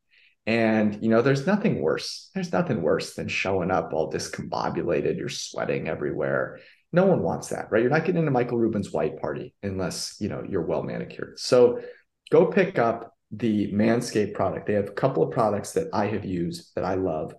And, 0.50 0.98
you 1.04 1.10
know, 1.10 1.22
there's 1.22 1.46
nothing 1.46 1.80
worse. 1.80 2.32
There's 2.34 2.52
nothing 2.52 2.82
worse 2.82 3.14
than 3.14 3.28
showing 3.28 3.70
up 3.70 3.94
all 3.94 4.12
discombobulated. 4.12 5.16
You're 5.16 5.30
sweating 5.30 5.88
everywhere. 5.88 6.58
No 6.92 7.06
one 7.06 7.22
wants 7.22 7.50
that, 7.50 7.68
right? 7.70 7.84
You're 7.84 7.92
not 7.92 8.04
getting 8.04 8.22
into 8.22 8.32
Michael 8.32 8.58
Rubin's 8.58 8.92
white 8.92 9.22
party 9.22 9.54
unless, 9.62 10.16
you 10.20 10.28
know, 10.28 10.44
you're 10.50 10.66
well 10.66 10.82
manicured. 10.82 11.38
So 11.38 11.82
go 12.32 12.48
pick 12.48 12.80
up 12.80 13.14
the 13.30 13.72
Manscaped 13.72 14.34
product. 14.34 14.66
They 14.66 14.74
have 14.74 14.88
a 14.88 14.94
couple 14.94 15.22
of 15.22 15.30
products 15.30 15.74
that 15.74 15.90
I 15.94 16.08
have 16.08 16.26
used 16.26 16.72
that 16.74 16.84
I 16.84 16.96
love. 16.96 17.36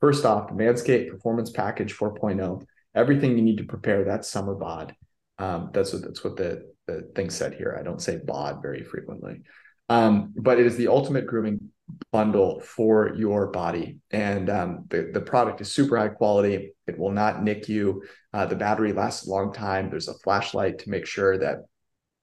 First 0.00 0.24
off, 0.24 0.50
Manscaped 0.50 1.10
Performance 1.12 1.50
Package 1.50 1.94
4.0, 1.96 2.64
everything 2.92 3.36
you 3.36 3.44
need 3.44 3.58
to 3.58 3.64
prepare 3.66 4.06
that 4.06 4.24
summer 4.24 4.56
bod. 4.56 4.96
Um, 5.38 5.70
that's 5.72 5.92
what 5.92 6.02
that's 6.02 6.24
what 6.24 6.36
the, 6.36 6.72
the 6.88 7.08
thing 7.14 7.30
said 7.30 7.54
here. 7.54 7.76
I 7.78 7.84
don't 7.84 8.02
say 8.02 8.16
bod 8.16 8.62
very 8.62 8.82
frequently. 8.82 9.42
Um, 9.88 10.34
but 10.36 10.58
it 10.58 10.66
is 10.66 10.76
the 10.76 10.88
ultimate 10.88 11.28
grooming 11.28 11.70
bundle 12.10 12.60
for 12.60 13.14
your 13.14 13.48
body. 13.48 13.98
And 14.10 14.48
um, 14.50 14.84
the, 14.88 15.10
the 15.12 15.20
product 15.20 15.60
is 15.60 15.72
super 15.72 15.96
high 15.98 16.08
quality. 16.08 16.72
It 16.86 16.98
will 16.98 17.12
not 17.12 17.42
nick 17.42 17.68
you. 17.68 18.02
Uh, 18.32 18.46
the 18.46 18.56
battery 18.56 18.92
lasts 18.92 19.26
a 19.26 19.30
long 19.30 19.52
time. 19.52 19.90
There's 19.90 20.08
a 20.08 20.14
flashlight 20.14 20.78
to 20.80 20.90
make 20.90 21.06
sure 21.06 21.38
that 21.38 21.58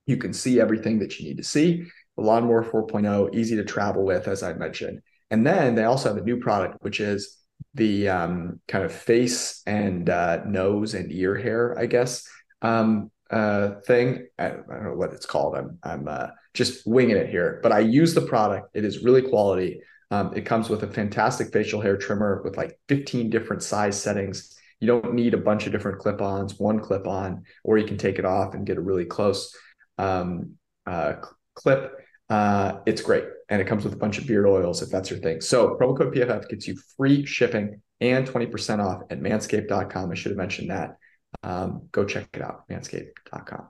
you 0.06 0.18
can 0.18 0.34
see 0.34 0.60
everything 0.60 1.00
that 1.00 1.20
you 1.20 1.28
need 1.28 1.38
to 1.38 1.44
see. 1.44 1.86
The 2.18 2.24
Lawnmower 2.24 2.64
4.0, 2.64 3.36
easy 3.36 3.56
to 3.56 3.64
travel 3.64 4.04
with, 4.04 4.28
as 4.28 4.44
I 4.44 4.54
mentioned. 4.54 5.02
And 5.32 5.46
then 5.46 5.76
they 5.76 5.84
also 5.84 6.10
have 6.10 6.18
a 6.18 6.26
new 6.26 6.38
product, 6.38 6.78
which 6.82 7.00
is 7.00 7.38
the 7.74 8.10
um, 8.10 8.60
kind 8.68 8.86
of 8.86 8.92
face 8.94 9.62
and 9.66 10.10
uh, 10.10 10.44
nose 10.46 10.94
and 10.94 11.12
ear 11.12 11.36
hair, 11.36 11.78
I 11.78 11.88
guess, 11.88 12.28
um, 12.62 13.12
uh, 13.30 13.82
thing. 13.86 14.28
I, 14.38 14.46
I, 14.46 14.50
don't 14.52 14.84
know 14.84 14.94
what 14.94 15.14
it's 15.14 15.26
called. 15.26 15.56
I'm 15.56 15.80
I'm 15.84 16.08
uh, 16.08 16.28
just 16.56 16.88
winging 16.88 17.18
it 17.18 17.30
here, 17.30 17.60
but 17.62 17.72
I 17.72 17.80
use 17.80 18.14
the 18.14 18.22
product. 18.22 18.70
It 18.74 18.86
is 18.86 19.04
really 19.04 19.22
quality. 19.22 19.82
Um, 20.12 20.34
it 20.36 20.46
comes 20.46 20.70
with 20.70 20.84
a 20.84 20.88
fantastic 20.88 21.52
facial 21.52 21.82
hair 21.82 21.98
trimmer 21.98 22.42
with 22.44 22.58
like 22.58 22.80
15 22.88 23.30
different 23.30 23.64
size 23.64 24.02
settings. 24.02 24.58
You 24.80 24.88
don't 24.88 25.14
need 25.14 25.34
a 25.34 25.38
bunch 25.38 25.66
of 25.66 25.72
different 25.72 26.00
clip-ons, 26.00 26.60
one 26.60 26.80
clip-on, 26.80 27.44
or 27.64 27.78
you 27.78 27.86
can 27.86 27.98
take 27.98 28.20
it 28.20 28.26
off 28.26 28.54
and 28.54 28.66
get 28.66 28.78
a 28.78 28.82
really 28.82 29.06
close 29.06 29.56
um, 29.98 30.56
uh, 30.86 31.16
clip. 31.54 31.94
Uh, 32.30 32.80
it's 32.86 33.02
great 33.02 33.26
and 33.50 33.62
it 33.62 33.68
comes 33.68 33.84
with 33.84 33.94
a 33.94 33.98
bunch 33.98 34.18
of 34.18 34.28
beard 34.28 34.48
oils 34.48 34.82
if 34.82 34.90
that's 34.90 35.10
your 35.10 35.20
thing. 35.20 35.42
So 35.42 35.78
promo 35.80 35.98
code 35.98 36.14
PFF 36.14 36.50
gets 36.50 36.68
you 36.68 36.76
free 36.98 37.26
shipping 37.26 37.82
and 38.02 38.28
20% 38.28 38.84
off 38.84 39.04
at 39.10 39.20
manscaped.com. 39.20 40.12
I 40.12 40.16
should 40.16 40.32
have 40.32 40.38
mentioned 40.38 40.72
that. 40.72 40.98
Um, 41.44 41.88
go 41.92 42.06
check 42.06 42.30
it 42.34 42.42
out, 42.42 42.68
manscaped.com. 42.70 43.70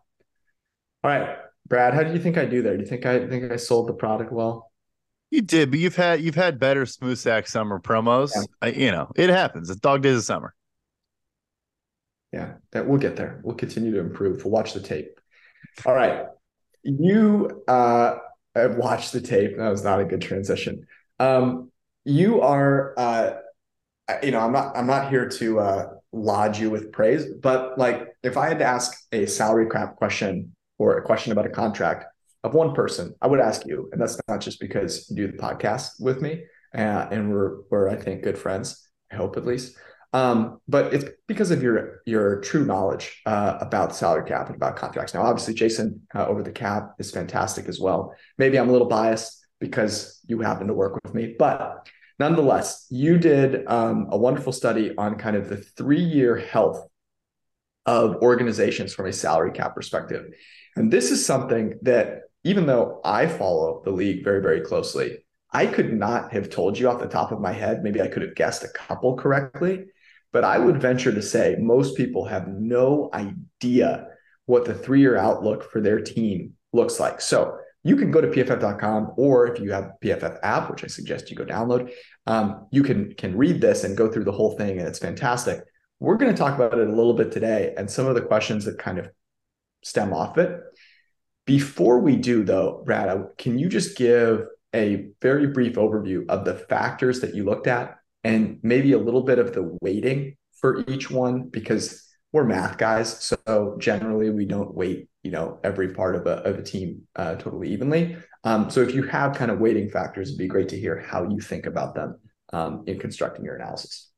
All 1.04 1.12
right, 1.12 1.38
Brad, 1.68 1.94
how 1.94 2.04
do 2.04 2.14
you 2.14 2.20
think 2.20 2.38
I 2.38 2.46
do 2.46 2.62
there? 2.62 2.76
Do 2.76 2.84
you 2.84 2.90
think 2.90 3.06
I 3.06 3.28
think 3.28 3.52
I 3.52 3.56
sold 3.56 3.88
the 3.88 3.94
product 3.94 4.32
well? 4.32 4.72
You 5.32 5.42
did, 5.42 5.72
but 5.72 5.80
you've 5.80 5.96
had 5.96 6.22
you've 6.22 6.36
had 6.36 6.60
better 6.60 6.86
smooth 6.86 7.18
sack 7.18 7.48
summer 7.48 7.80
promos. 7.80 8.32
Yeah. 8.36 8.44
I, 8.62 8.68
you 8.70 8.92
know, 8.92 9.12
it 9.16 9.30
happens. 9.30 9.70
It's 9.70 9.80
dog 9.80 10.02
days 10.02 10.18
of 10.18 10.24
summer. 10.24 10.54
Yeah, 12.32 12.54
that 12.72 12.88
we'll 12.88 13.00
get 13.00 13.16
there. 13.16 13.42
We'll 13.44 13.56
continue 13.56 13.92
to 13.94 14.00
improve. 14.00 14.44
We'll 14.44 14.52
watch 14.52 14.74
the 14.74 14.82
tape. 14.82 15.20
All 15.86 15.96
right. 15.96 16.26
You 16.84 17.64
uh 17.68 18.18
I 18.56 18.68
watched 18.68 19.12
the 19.12 19.22
tape. 19.22 19.58
That 19.58 19.70
was 19.70 19.84
not 19.84 20.00
a 20.00 20.06
good 20.06 20.22
transition. 20.22 20.88
Um, 21.20 21.72
you 22.06 22.42
are, 22.42 22.94
uh, 22.98 23.34
you 24.24 24.32
know, 24.32 24.40
I'm 24.40 24.54
not, 24.54 24.78
I'm 24.78 24.88
not 24.88 25.10
here 25.10 25.28
to 25.28 25.60
uh, 25.60 25.90
lodge 26.14 26.60
you 26.60 26.70
with 26.70 26.94
praise, 26.94 27.26
but 27.26 27.78
like, 27.78 28.16
if 28.24 28.38
I 28.38 28.48
had 28.48 28.60
to 28.60 28.66
ask 28.66 28.98
a 29.12 29.26
salary 29.26 29.68
cap 29.70 29.98
question 29.98 30.55
or 30.78 30.98
a 30.98 31.04
question 31.04 31.32
about 31.32 31.46
a 31.46 31.50
contract 31.50 32.06
of 32.44 32.54
one 32.54 32.74
person, 32.74 33.16
I 33.22 33.28
would 33.28 33.40
ask 33.40 33.66
you, 33.66 33.90
and 33.92 34.00
that's 34.00 34.20
not 34.28 34.42
just 34.42 34.60
because 34.60 35.10
you 35.10 35.16
do 35.16 35.32
the 35.32 35.38
podcast 35.38 36.00
with 36.00 36.22
me, 36.22 36.44
uh, 36.76 37.08
and 37.12 37.32
we're, 37.32 37.62
we're, 37.70 37.90
I 37.90 37.96
think, 37.96 38.24
good 38.24 38.38
friends. 38.38 38.88
I 39.12 39.16
hope 39.16 39.38
at 39.38 39.46
least. 39.46 39.78
Um, 40.14 40.62
but 40.68 40.94
it's 40.94 41.06
because 41.28 41.52
of 41.52 41.62
your 41.62 42.02
your 42.06 42.40
true 42.40 42.66
knowledge 42.66 43.22
uh, 43.26 43.58
about 43.60 43.96
salary 43.96 44.26
cap 44.26 44.48
and 44.48 44.56
about 44.56 44.78
contracts. 44.78 45.14
Now, 45.14 45.24
obviously, 45.24 45.54
Jason 45.54 46.08
uh, 46.16 46.26
over 46.26 46.42
the 46.42 46.52
cap 46.52 46.94
is 47.00 47.12
fantastic 47.12 47.68
as 47.68 47.82
well. 47.82 48.16
Maybe 48.38 48.58
I'm 48.58 48.70
a 48.70 48.72
little 48.72 48.88
biased 48.88 49.46
because 49.60 50.22
you 50.28 50.40
happen 50.40 50.68
to 50.68 50.74
work 50.74 50.98
with 51.04 51.14
me, 51.14 51.36
but 51.38 51.90
nonetheless, 52.18 52.88
you 52.90 53.18
did 53.18 53.68
um, 53.68 54.08
a 54.10 54.18
wonderful 54.18 54.54
study 54.54 54.94
on 54.98 55.16
kind 55.16 55.36
of 55.36 55.50
the 55.50 55.58
three 55.58 56.04
year 56.04 56.38
health 56.38 56.88
of 57.86 58.16
organizations 58.18 58.94
from 58.94 59.08
a 59.08 59.14
salary 59.14 59.52
cap 59.52 59.76
perspective, 59.76 60.34
and 60.76 60.92
this 60.92 61.12
is 61.12 61.26
something 61.26 61.80
that 61.84 62.24
even 62.44 62.66
though 62.66 63.02
I 63.04 63.28
follow 63.28 63.82
the 63.84 63.92
league 63.92 64.24
very 64.24 64.42
very 64.42 64.62
closely. 64.62 65.20
I 65.52 65.68
could 65.68 65.94
not 65.94 66.34
have 66.34 66.50
told 66.50 66.78
you 66.78 66.90
off 66.90 67.00
the 67.00 67.08
top 67.08 67.32
of 67.32 67.40
my 67.40 67.54
head. 67.54 67.82
Maybe 67.82 68.02
I 68.02 68.10
could 68.10 68.24
have 68.24 68.36
guessed 68.36 68.66
a 68.66 68.68
couple 68.68 69.16
correctly, 69.16 69.86
but 70.34 70.44
I 70.44 70.60
would 70.60 70.82
venture 70.82 71.14
to 71.14 71.22
say 71.22 71.56
most 71.58 71.96
people 71.96 72.26
have 72.26 72.50
no 72.50 73.10
idea 73.14 74.08
what 74.48 74.66
the 74.66 74.74
three 74.74 75.00
year 75.00 75.16
outlook 75.16 75.72
for 75.72 75.80
their 75.80 76.02
team 76.02 76.56
looks 76.74 77.00
like. 77.00 77.22
So 77.22 77.58
you 77.84 77.96
can 77.96 78.12
go 78.12 78.20
to 78.20 78.28
pff.com 78.28 79.14
or 79.16 79.48
if 79.48 79.62
you 79.62 79.72
have 79.72 79.92
PFF 80.04 80.40
app, 80.44 80.70
which 80.70 80.84
I 80.84 80.88
suggest 80.88 81.30
you 81.32 81.38
go 81.38 81.46
download, 81.46 81.92
um, 82.28 82.68
you 82.72 82.84
can 82.84 83.14
can 83.14 83.38
read 83.38 83.62
this 83.62 83.86
and 83.86 83.96
go 83.96 84.12
through 84.12 84.26
the 84.26 84.34
whole 84.34 84.58
thing, 84.58 84.80
and 84.80 84.88
it's 84.88 85.00
fantastic. 85.00 85.64
We're 86.00 86.18
going 86.18 86.34
to 86.34 86.38
talk 86.38 86.56
about 86.56 86.78
it 86.78 86.88
a 86.88 86.92
little 86.92 87.14
bit 87.14 87.32
today 87.32 87.74
and 87.78 87.90
some 87.90 88.08
of 88.08 88.16
the 88.16 88.22
questions 88.22 88.66
that 88.66 88.78
kind 88.78 89.00
of 89.00 89.10
stem 89.86 90.14
off 90.14 90.38
it. 90.38 90.60
Before 91.46 92.00
we 92.00 92.16
do, 92.16 92.44
though, 92.44 92.82
Brad, 92.86 93.24
can 93.38 93.60
you 93.60 93.70
just 93.70 93.98
give 93.98 94.48
a 94.74 95.08
very 95.22 95.48
brief 95.48 95.76
overview 95.76 96.28
of 96.28 96.44
the 96.44 96.56
factors 96.56 97.22
that 97.22 97.36
you 97.36 97.46
looked 97.46 97.68
at 97.68 97.98
and 98.24 98.60
maybe 98.64 98.94
a 98.94 98.98
little 98.98 99.24
bit 99.24 99.40
of 99.40 99.54
the 99.54 99.78
weighting 99.82 100.36
for 100.60 100.84
each 100.90 101.12
one? 101.12 101.50
Because 101.50 102.04
we're 102.34 102.44
math 102.44 102.78
guys, 102.78 103.18
so 103.22 103.78
generally 103.80 104.30
we 104.32 104.46
don't 104.46 104.74
weight 104.74 105.08
you 105.24 105.32
know 105.32 105.60
every 105.64 105.94
part 105.94 106.16
of 106.16 106.28
a, 106.28 106.36
of 106.44 106.60
a 106.60 106.64
team 106.64 107.02
uh, 107.16 107.36
totally 107.36 107.70
evenly. 107.70 108.18
Um, 108.44 108.70
so 108.70 108.82
if 108.82 108.94
you 108.94 109.04
have 109.04 109.36
kind 109.36 109.50
of 109.50 109.60
weighting 109.60 109.90
factors, 109.90 110.30
it'd 110.30 110.38
be 110.38 110.48
great 110.48 110.70
to 110.70 110.80
hear 110.80 111.00
how 111.00 111.28
you 111.28 111.40
think 111.40 111.66
about 111.66 111.96
them 111.96 112.20
um, 112.54 112.84
in 112.88 113.00
constructing 113.00 113.46
your 113.46 113.56
analysis. 113.56 114.12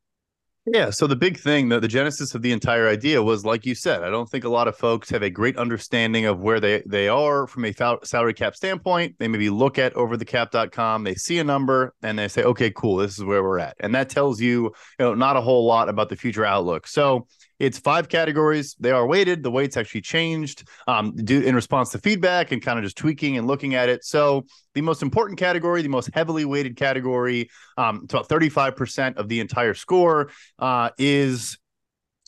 Yeah. 0.70 0.90
So 0.90 1.08
the 1.08 1.16
big 1.16 1.40
thing, 1.40 1.70
the, 1.70 1.80
the 1.80 1.88
genesis 1.88 2.36
of 2.36 2.42
the 2.42 2.52
entire 2.52 2.90
idea 2.90 3.24
was, 3.24 3.46
like 3.46 3.66
you 3.66 3.74
said, 3.74 4.04
I 4.04 4.10
don't 4.10 4.30
think 4.30 4.44
a 4.44 4.50
lot 4.50 4.68
of 4.68 4.76
folks 4.76 5.10
have 5.12 5.24
a 5.24 5.30
great 5.30 5.56
understanding 5.56 6.26
of 6.26 6.42
where 6.42 6.60
they, 6.60 6.84
they 6.86 7.08
are 7.08 7.48
from 7.48 7.64
a 7.64 7.74
salary 8.04 8.34
cap 8.34 8.54
standpoint. 8.54 9.16
They 9.18 9.30
maybe 9.30 9.50
look 9.50 9.80
at 9.80 9.94
overthecap.com, 9.94 11.06
they 11.06 11.16
see 11.16 11.40
a 11.40 11.44
number 11.46 11.94
and 12.04 12.20
they 12.20 12.28
say, 12.28 12.44
okay, 12.44 12.70
cool, 12.72 12.98
this 12.98 13.18
is 13.18 13.24
where 13.24 13.44
we're 13.44 13.60
at. 13.60 13.78
And 13.80 13.96
that 13.96 14.10
tells 14.10 14.42
you, 14.42 14.64
you 14.66 14.72
know, 15.00 15.14
not 15.14 15.38
a 15.38 15.42
whole 15.42 15.66
lot 15.66 15.88
about 15.88 16.10
the 16.10 16.18
future 16.18 16.44
outlook. 16.44 16.86
So 16.86 17.28
it's 17.60 17.80
five 17.80 18.08
categories. 18.08 18.76
They 18.80 18.92
are 18.92 19.06
weighted. 19.08 19.42
The 19.42 19.52
weights 19.52 19.78
actually 19.78 20.02
changed 20.02 20.68
um, 20.88 21.16
due 21.16 21.42
in 21.42 21.56
response 21.56 21.90
to 21.92 21.98
feedback 21.98 22.52
and 22.52 22.62
kind 22.62 22.78
of 22.78 22.86
just 22.86 22.98
tweaking 22.98 23.38
and 23.38 23.48
looking 23.48 23.76
at 23.76 23.90
it. 23.90 24.04
So 24.04 24.46
the 24.74 24.82
most 24.82 25.02
important 25.02 25.40
category, 25.40 25.82
the 25.82 25.90
most 25.90 26.10
heavily 26.14 26.46
weighted 26.46 26.76
category, 26.76 27.50
um, 27.78 28.02
it's 28.04 28.14
about 28.14 28.30
35% 28.30 29.18
of 29.18 29.28
the 29.28 29.40
entire 29.40 29.74
score, 29.74 30.30
uh, 30.60 30.92
is 30.98 31.58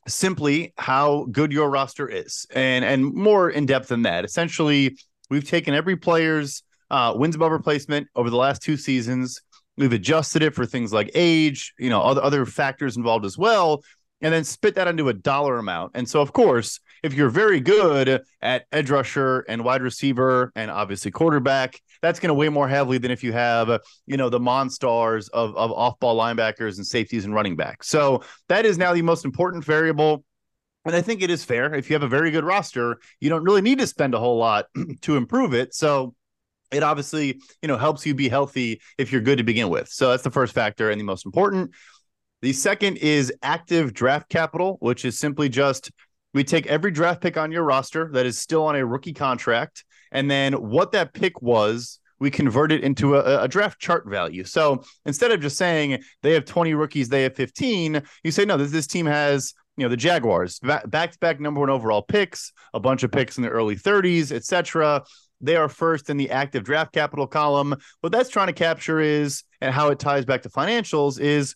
simply 0.07 0.73
how 0.77 1.27
good 1.31 1.51
your 1.51 1.69
roster 1.69 2.07
is. 2.07 2.47
And 2.55 2.83
and 2.83 3.13
more 3.13 3.49
in 3.49 3.65
depth 3.67 3.89
than 3.89 4.03
that. 4.03 4.25
Essentially, 4.25 4.97
we've 5.29 5.47
taken 5.47 5.75
every 5.75 5.95
player's 5.95 6.63
uh, 6.89 7.13
wins 7.15 7.35
above 7.35 7.51
replacement 7.51 8.07
over 8.15 8.31
the 8.31 8.37
last 8.37 8.63
two 8.63 8.77
seasons. 8.77 9.41
We've 9.77 9.93
adjusted 9.93 10.41
it 10.41 10.55
for 10.55 10.65
things 10.65 10.91
like 10.91 11.11
age, 11.13 11.73
you 11.77 11.89
know, 11.89 12.01
other 12.01 12.23
other 12.23 12.45
factors 12.47 12.97
involved 12.97 13.25
as 13.25 13.37
well 13.37 13.83
and 14.21 14.33
then 14.33 14.43
spit 14.43 14.75
that 14.75 14.87
into 14.87 15.09
a 15.09 15.13
dollar 15.13 15.57
amount. 15.57 15.91
And 15.95 16.07
so, 16.07 16.21
of 16.21 16.33
course, 16.33 16.79
if 17.03 17.13
you're 17.13 17.29
very 17.29 17.59
good 17.59 18.21
at 18.41 18.65
edge 18.71 18.89
rusher 18.89 19.45
and 19.47 19.63
wide 19.63 19.81
receiver 19.81 20.51
and 20.55 20.69
obviously 20.69 21.11
quarterback, 21.11 21.79
that's 22.01 22.19
going 22.19 22.29
to 22.29 22.33
weigh 22.33 22.49
more 22.49 22.67
heavily 22.67 22.97
than 22.97 23.11
if 23.11 23.23
you 23.23 23.31
have, 23.33 23.81
you 24.05 24.17
know, 24.17 24.29
the 24.29 24.39
monstars 24.39 25.29
of, 25.31 25.55
of 25.55 25.71
off 25.71 25.99
ball 25.99 26.17
linebackers 26.17 26.77
and 26.77 26.85
safeties 26.85 27.25
and 27.25 27.33
running 27.33 27.55
backs. 27.55 27.87
So 27.87 28.23
that 28.47 28.65
is 28.65 28.77
now 28.77 28.93
the 28.93 29.01
most 29.01 29.25
important 29.25 29.63
variable. 29.63 30.23
And 30.85 30.95
I 30.95 31.01
think 31.01 31.21
it 31.21 31.29
is 31.29 31.43
fair. 31.43 31.73
If 31.75 31.89
you 31.89 31.93
have 31.93 32.03
a 32.03 32.07
very 32.07 32.31
good 32.31 32.43
roster, 32.43 32.99
you 33.19 33.29
don't 33.29 33.43
really 33.43 33.61
need 33.61 33.79
to 33.79 33.87
spend 33.87 34.13
a 34.13 34.19
whole 34.19 34.37
lot 34.37 34.65
to 35.01 35.17
improve 35.17 35.53
it. 35.53 35.73
So 35.73 36.15
it 36.71 36.83
obviously, 36.83 37.39
you 37.61 37.67
know, 37.67 37.77
helps 37.77 38.05
you 38.05 38.13
be 38.13 38.29
healthy 38.29 38.81
if 38.97 39.11
you're 39.11 39.21
good 39.21 39.39
to 39.39 39.43
begin 39.43 39.69
with. 39.69 39.89
So 39.89 40.09
that's 40.09 40.23
the 40.23 40.31
first 40.31 40.53
factor 40.53 40.89
and 40.89 40.99
the 40.99 41.05
most 41.05 41.25
important. 41.25 41.71
The 42.41 42.53
second 42.53 42.97
is 42.97 43.33
active 43.41 43.93
draft 43.93 44.29
capital, 44.29 44.77
which 44.79 45.03
is 45.03 45.19
simply 45.19 45.49
just 45.49 45.91
we 46.33 46.43
take 46.43 46.67
every 46.67 46.91
draft 46.91 47.21
pick 47.21 47.37
on 47.37 47.51
your 47.51 47.63
roster 47.63 48.09
that 48.13 48.25
is 48.25 48.37
still 48.37 48.65
on 48.65 48.75
a 48.75 48.85
rookie 48.85 49.13
contract, 49.13 49.83
and 50.11 50.29
then 50.29 50.53
what 50.53 50.91
that 50.91 51.13
pick 51.13 51.41
was, 51.41 51.99
we 52.19 52.29
convert 52.29 52.71
it 52.71 52.83
into 52.83 53.15
a, 53.15 53.43
a, 53.43 53.47
draft 53.47 53.79
chart 53.79 54.07
value. 54.07 54.43
So 54.43 54.83
instead 55.05 55.31
of 55.31 55.39
just 55.39 55.57
saying 55.57 56.03
they 56.21 56.33
have 56.33 56.45
20 56.45 56.73
rookies, 56.73 57.07
they 57.09 57.23
have 57.23 57.35
15, 57.35 58.01
you 58.23 58.31
say, 58.31 58.45
no, 58.45 58.57
this, 58.57 58.71
this 58.71 58.87
team 58.87 59.05
has, 59.05 59.53
you 59.77 59.83
know, 59.83 59.89
the 59.89 59.97
Jaguars, 59.97 60.59
back 60.59 61.11
to 61.11 61.19
back 61.19 61.39
number 61.39 61.61
one 61.61 61.69
overall 61.69 62.01
picks, 62.01 62.51
a 62.73 62.79
bunch 62.79 63.03
of 63.03 63.11
picks 63.11 63.37
in 63.37 63.43
the 63.43 63.49
early 63.49 63.75
30s, 63.75 64.31
etc. 64.31 65.03
They 65.39 65.55
are 65.55 65.69
first 65.69 66.09
in 66.09 66.17
the 66.17 66.31
active 66.31 66.63
draft 66.63 66.91
capital 66.91 67.25
column. 67.25 67.75
What 68.01 68.11
that's 68.11 68.29
trying 68.29 68.47
to 68.47 68.53
capture 68.53 68.99
is, 68.99 69.43
and 69.61 69.73
how 69.73 69.89
it 69.89 69.99
ties 69.99 70.25
back 70.25 70.41
to 70.41 70.49
financials 70.49 71.19
is 71.19 71.55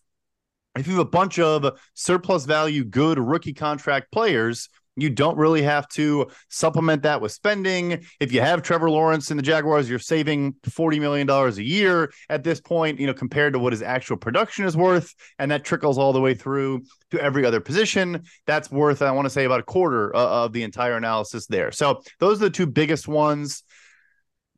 if 0.75 0.87
you 0.87 0.93
have 0.93 1.07
a 1.07 1.09
bunch 1.09 1.39
of 1.39 1.79
surplus 1.93 2.45
value, 2.45 2.83
good 2.83 3.19
rookie 3.19 3.53
contract 3.53 4.11
players, 4.11 4.69
you 4.95 5.09
don't 5.09 5.37
really 5.37 5.63
have 5.63 5.87
to 5.89 6.27
supplement 6.49 7.03
that 7.03 7.19
with 7.21 7.31
spending. 7.31 8.05
If 8.19 8.31
you 8.31 8.41
have 8.41 8.61
Trevor 8.61 8.89
Lawrence 8.89 9.31
in 9.31 9.37
the 9.37 9.43
Jaguars, 9.43 9.89
you're 9.89 9.99
saving 9.99 10.53
$40 10.63 10.99
million 10.99 11.29
a 11.29 11.49
year 11.61 12.11
at 12.29 12.43
this 12.43 12.61
point, 12.61 12.99
you 12.99 13.07
know, 13.07 13.13
compared 13.13 13.53
to 13.53 13.59
what 13.59 13.73
his 13.73 13.81
actual 13.81 14.17
production 14.17 14.65
is 14.65 14.77
worth. 14.77 15.13
And 15.39 15.49
that 15.51 15.63
trickles 15.63 15.97
all 15.97 16.13
the 16.13 16.21
way 16.21 16.35
through 16.35 16.83
to 17.11 17.21
every 17.21 17.45
other 17.45 17.59
position. 17.59 18.23
That's 18.45 18.69
worth, 18.69 19.01
I 19.01 19.11
want 19.11 19.25
to 19.25 19.31
say, 19.31 19.45
about 19.45 19.61
a 19.61 19.63
quarter 19.63 20.13
of 20.15 20.53
the 20.53 20.63
entire 20.63 20.95
analysis 20.95 21.47
there. 21.47 21.71
So 21.71 22.01
those 22.19 22.37
are 22.41 22.45
the 22.45 22.51
two 22.51 22.67
biggest 22.67 23.07
ones. 23.07 23.63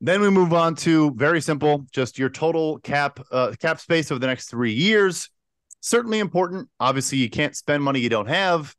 Then 0.01 0.19
we 0.19 0.29
move 0.29 0.53
on 0.53 0.75
to 0.75 1.13
very 1.15 1.39
simple, 1.39 1.85
just 1.93 2.19
your 2.19 2.29
total 2.29 2.79
cap 2.79 3.19
uh, 3.31 3.53
cap 3.59 3.79
space 3.79 4.11
over 4.11 4.19
the 4.19 4.27
next 4.27 4.49
three 4.49 4.73
years 4.73 5.29
certainly 5.85 6.17
important. 6.19 6.67
Obviously, 6.79 7.19
you 7.19 7.29
can't 7.29 7.55
spend 7.55 7.83
money 7.83 7.99
you 7.99 8.09
don't 8.09 8.27
have. 8.27 8.75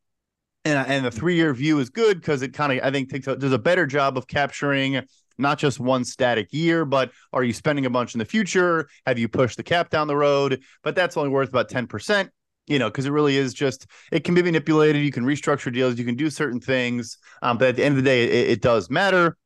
And, 0.64 0.87
and 0.88 1.07
the 1.07 1.11
three 1.11 1.37
year 1.37 1.55
view 1.55 1.79
is 1.79 1.88
good 1.88 2.21
because 2.21 2.42
it 2.42 2.53
kind 2.53 2.73
of, 2.73 2.85
I 2.85 2.90
think, 2.90 3.11
takes 3.11 3.29
a, 3.29 3.37
does 3.37 3.53
a 3.53 3.59
better 3.59 3.87
job 3.87 4.19
of 4.19 4.27
capturing 4.27 5.03
not 5.38 5.59
just 5.59 5.79
one 5.79 6.05
static 6.05 6.49
year, 6.53 6.85
but 6.85 7.12
are 7.33 7.45
you 7.45 7.53
spending 7.53 7.87
a 7.87 7.90
bunch 7.90 8.14
in 8.14 8.19
the 8.19 8.25
future? 8.25 8.88
Have 9.07 9.19
you 9.19 9.29
pushed 9.29 9.57
the 9.57 9.62
cap 9.62 9.90
down 9.90 10.09
the 10.09 10.16
road? 10.16 10.62
But 10.83 10.97
that's 10.97 11.16
only 11.16 11.31
worth 11.31 11.49
about 11.49 11.71
10%, 11.71 12.29
you 12.66 12.81
know, 12.81 12.88
because 12.88 13.07
it 13.07 13.12
really 13.12 13.37
is 13.37 13.55
just, 13.55 13.87
it 14.11 14.25
can 14.25 14.35
be 14.35 14.42
manipulated. 14.42 15.05
You 15.05 15.12
can 15.12 15.25
restructure 15.25 15.73
deals, 15.73 15.99
you 15.99 16.05
can 16.05 16.16
do 16.16 16.31
certain 16.31 16.61
things. 16.61 17.19
Um, 17.42 17.59
but 17.59 17.69
at 17.69 17.77
the 17.77 17.85
end 17.85 17.97
of 17.97 18.03
the 18.03 18.11
day, 18.11 18.25
it, 18.25 18.51
it 18.51 18.62
does 18.62 18.90
matter. 18.90 19.37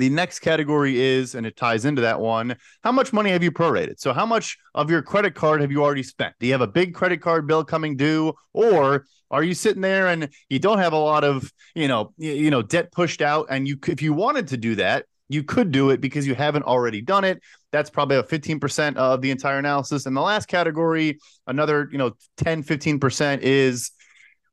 The 0.00 0.08
next 0.08 0.38
category 0.38 0.98
is, 0.98 1.34
and 1.34 1.44
it 1.46 1.58
ties 1.58 1.84
into 1.84 2.00
that 2.00 2.18
one, 2.18 2.56
how 2.82 2.90
much 2.90 3.12
money 3.12 3.28
have 3.32 3.42
you 3.42 3.52
prorated? 3.52 4.00
So, 4.00 4.14
how 4.14 4.24
much 4.24 4.56
of 4.74 4.90
your 4.90 5.02
credit 5.02 5.34
card 5.34 5.60
have 5.60 5.70
you 5.70 5.82
already 5.82 6.02
spent? 6.02 6.34
Do 6.40 6.46
you 6.46 6.52
have 6.52 6.62
a 6.62 6.66
big 6.66 6.94
credit 6.94 7.20
card 7.20 7.46
bill 7.46 7.64
coming 7.64 7.98
due, 7.98 8.32
or 8.54 9.04
are 9.30 9.42
you 9.42 9.52
sitting 9.52 9.82
there 9.82 10.06
and 10.06 10.30
you 10.48 10.58
don't 10.58 10.78
have 10.78 10.94
a 10.94 10.98
lot 10.98 11.22
of, 11.22 11.52
you 11.74 11.86
know, 11.86 12.14
you 12.16 12.50
know, 12.50 12.62
debt 12.62 12.92
pushed 12.92 13.20
out? 13.20 13.48
And 13.50 13.68
you, 13.68 13.78
if 13.88 14.00
you 14.00 14.14
wanted 14.14 14.48
to 14.48 14.56
do 14.56 14.74
that, 14.76 15.04
you 15.28 15.42
could 15.42 15.70
do 15.70 15.90
it 15.90 16.00
because 16.00 16.26
you 16.26 16.34
haven't 16.34 16.62
already 16.62 17.02
done 17.02 17.24
it. 17.24 17.42
That's 17.70 17.90
probably 17.90 18.16
a 18.16 18.22
15% 18.22 18.96
of 18.96 19.20
the 19.20 19.30
entire 19.30 19.58
analysis. 19.58 20.06
And 20.06 20.16
the 20.16 20.22
last 20.22 20.48
category, 20.48 21.18
another, 21.46 21.90
you 21.92 21.98
know, 21.98 22.12
10, 22.38 22.64
15% 22.64 23.40
is 23.42 23.90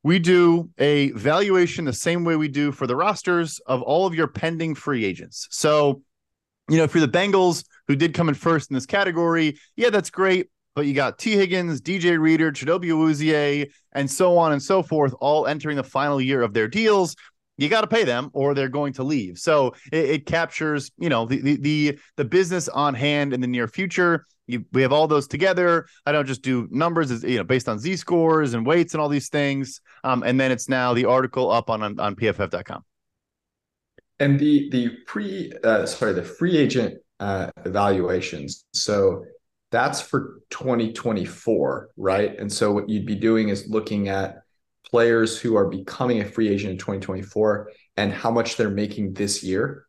we 0.02 0.18
do 0.18 0.70
a 0.78 1.10
valuation 1.12 1.84
the 1.84 1.92
same 1.92 2.24
way 2.24 2.36
we 2.36 2.48
do 2.48 2.72
for 2.72 2.86
the 2.86 2.96
rosters 2.96 3.60
of 3.66 3.82
all 3.82 4.06
of 4.06 4.14
your 4.14 4.28
pending 4.28 4.74
free 4.74 5.04
agents. 5.04 5.48
So, 5.50 6.02
you 6.68 6.76
know, 6.76 6.84
if 6.84 6.94
you're 6.94 7.06
the 7.06 7.12
Bengals 7.12 7.64
who 7.88 7.96
did 7.96 8.14
come 8.14 8.28
in 8.28 8.34
first 8.34 8.70
in 8.70 8.74
this 8.74 8.86
category, 8.86 9.58
yeah, 9.76 9.90
that's 9.90 10.10
great. 10.10 10.48
But 10.74 10.86
you 10.86 10.94
got 10.94 11.18
Tee 11.18 11.32
Higgins, 11.32 11.80
DJ 11.80 12.18
Reader, 12.20 12.52
Chidobe 12.52 12.86
Awuzie, 12.86 13.70
and 13.92 14.08
so 14.08 14.38
on 14.38 14.52
and 14.52 14.62
so 14.62 14.82
forth, 14.82 15.12
all 15.20 15.46
entering 15.46 15.76
the 15.76 15.82
final 15.82 16.20
year 16.20 16.42
of 16.42 16.54
their 16.54 16.68
deals 16.68 17.16
you 17.58 17.68
got 17.68 17.82
to 17.82 17.86
pay 17.86 18.04
them 18.04 18.30
or 18.32 18.54
they're 18.54 18.68
going 18.68 18.94
to 18.94 19.02
leave. 19.02 19.38
So 19.38 19.74
it, 19.92 20.10
it 20.10 20.26
captures, 20.26 20.90
you 20.96 21.08
know, 21.08 21.26
the, 21.26 21.40
the, 21.40 21.56
the 21.56 21.98
the 22.16 22.24
business 22.24 22.68
on 22.68 22.94
hand 22.94 23.34
in 23.34 23.40
the 23.40 23.46
near 23.46 23.68
future. 23.68 24.24
You, 24.48 24.64
we 24.72 24.82
have 24.82 24.92
all 24.92 25.06
those 25.06 25.28
together. 25.28 25.86
I 26.06 26.12
don't 26.12 26.26
just 26.26 26.42
do 26.42 26.66
numbers, 26.70 27.22
you 27.22 27.36
know, 27.36 27.44
based 27.44 27.68
on 27.68 27.78
Z 27.78 27.96
scores 27.96 28.54
and 28.54 28.66
weights 28.66 28.94
and 28.94 29.00
all 29.00 29.08
these 29.08 29.28
things. 29.28 29.80
Um, 30.02 30.22
and 30.22 30.40
then 30.40 30.50
it's 30.50 30.68
now 30.68 30.94
the 30.94 31.04
article 31.04 31.50
up 31.50 31.70
on 31.70 31.82
on, 31.82 32.00
on 32.00 32.16
PFF.com. 32.16 32.84
And 34.18 34.40
the 34.40 34.68
the 34.70 34.90
pre 35.06 35.52
uh, 35.62 35.86
sorry 35.86 36.14
the 36.14 36.24
free 36.24 36.56
agent 36.56 36.94
uh, 37.20 37.50
evaluations. 37.64 38.64
So 38.72 39.24
that's 39.70 40.00
for 40.00 40.40
2024, 40.50 41.90
right? 41.96 42.38
And 42.38 42.50
so 42.50 42.72
what 42.72 42.88
you'd 42.88 43.06
be 43.06 43.14
doing 43.14 43.50
is 43.50 43.68
looking 43.68 44.08
at 44.08 44.42
players 44.90 45.38
who 45.38 45.56
are 45.56 45.68
becoming 45.68 46.20
a 46.20 46.24
free 46.24 46.48
agent 46.48 46.72
in 46.72 46.78
2024 46.78 47.70
and 47.96 48.12
how 48.12 48.30
much 48.30 48.56
they're 48.56 48.70
making 48.70 49.12
this 49.12 49.42
year? 49.42 49.87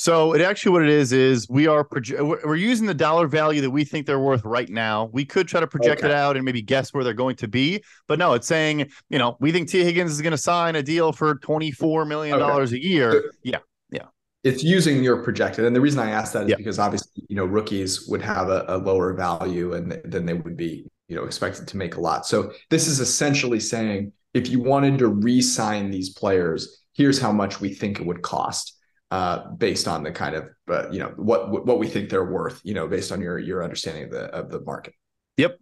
So 0.00 0.32
it 0.32 0.40
actually 0.40 0.72
what 0.72 0.82
it 0.82 0.88
is 0.88 1.12
is 1.12 1.46
we 1.50 1.66
are 1.66 1.84
proje- 1.84 2.18
we're 2.22 2.56
using 2.56 2.86
the 2.86 2.94
dollar 2.94 3.28
value 3.28 3.60
that 3.60 3.68
we 3.68 3.84
think 3.84 4.06
they're 4.06 4.18
worth 4.18 4.42
right 4.46 4.70
now. 4.70 5.10
We 5.12 5.26
could 5.26 5.46
try 5.46 5.60
to 5.60 5.66
project 5.66 6.00
okay. 6.00 6.08
it 6.08 6.14
out 6.14 6.36
and 6.36 6.44
maybe 6.46 6.62
guess 6.62 6.94
where 6.94 7.04
they're 7.04 7.12
going 7.12 7.36
to 7.36 7.48
be, 7.48 7.84
but 8.08 8.18
no, 8.18 8.32
it's 8.32 8.46
saying 8.46 8.90
you 9.10 9.18
know 9.18 9.36
we 9.40 9.52
think 9.52 9.68
Tee 9.68 9.84
Higgins 9.84 10.10
is 10.12 10.22
going 10.22 10.30
to 10.30 10.38
sign 10.38 10.74
a 10.74 10.82
deal 10.82 11.12
for 11.12 11.34
twenty 11.34 11.70
four 11.70 12.06
million 12.06 12.38
dollars 12.38 12.72
okay. 12.72 12.80
a 12.80 12.82
year. 12.82 13.30
Yeah, 13.42 13.58
yeah. 13.90 14.04
It's 14.42 14.64
using 14.64 15.04
your 15.04 15.22
projected, 15.22 15.66
and 15.66 15.76
the 15.76 15.82
reason 15.82 16.00
I 16.00 16.12
asked 16.12 16.32
that 16.32 16.44
is 16.44 16.48
yeah. 16.48 16.56
because 16.56 16.78
obviously 16.78 17.22
you 17.28 17.36
know 17.36 17.44
rookies 17.44 18.08
would 18.08 18.22
have 18.22 18.48
a, 18.48 18.64
a 18.68 18.78
lower 18.78 19.12
value 19.12 19.74
and 19.74 20.00
than 20.06 20.24
they 20.24 20.32
would 20.32 20.56
be 20.56 20.86
you 21.08 21.16
know 21.16 21.24
expected 21.24 21.68
to 21.68 21.76
make 21.76 21.96
a 21.96 22.00
lot. 22.00 22.24
So 22.24 22.52
this 22.70 22.88
is 22.88 23.00
essentially 23.00 23.60
saying 23.60 24.14
if 24.32 24.48
you 24.48 24.62
wanted 24.62 24.98
to 25.00 25.08
re-sign 25.08 25.90
these 25.90 26.08
players, 26.08 26.84
here's 26.94 27.20
how 27.20 27.32
much 27.32 27.60
we 27.60 27.74
think 27.74 28.00
it 28.00 28.06
would 28.06 28.22
cost. 28.22 28.78
Uh, 29.10 29.50
based 29.50 29.88
on 29.88 30.02
the 30.02 30.12
kind 30.12 30.34
of 30.34 30.48
uh, 30.68 30.88
you 30.90 30.98
know 30.98 31.12
what 31.16 31.66
what 31.66 31.78
we 31.78 31.88
think 31.88 32.10
they're 32.10 32.30
worth, 32.30 32.60
you 32.64 32.74
know, 32.74 32.86
based 32.86 33.12
on 33.12 33.20
your 33.20 33.38
your 33.38 33.62
understanding 33.62 34.04
of 34.04 34.10
the 34.10 34.24
of 34.26 34.50
the 34.50 34.60
market. 34.60 34.94
Yep. 35.36 35.58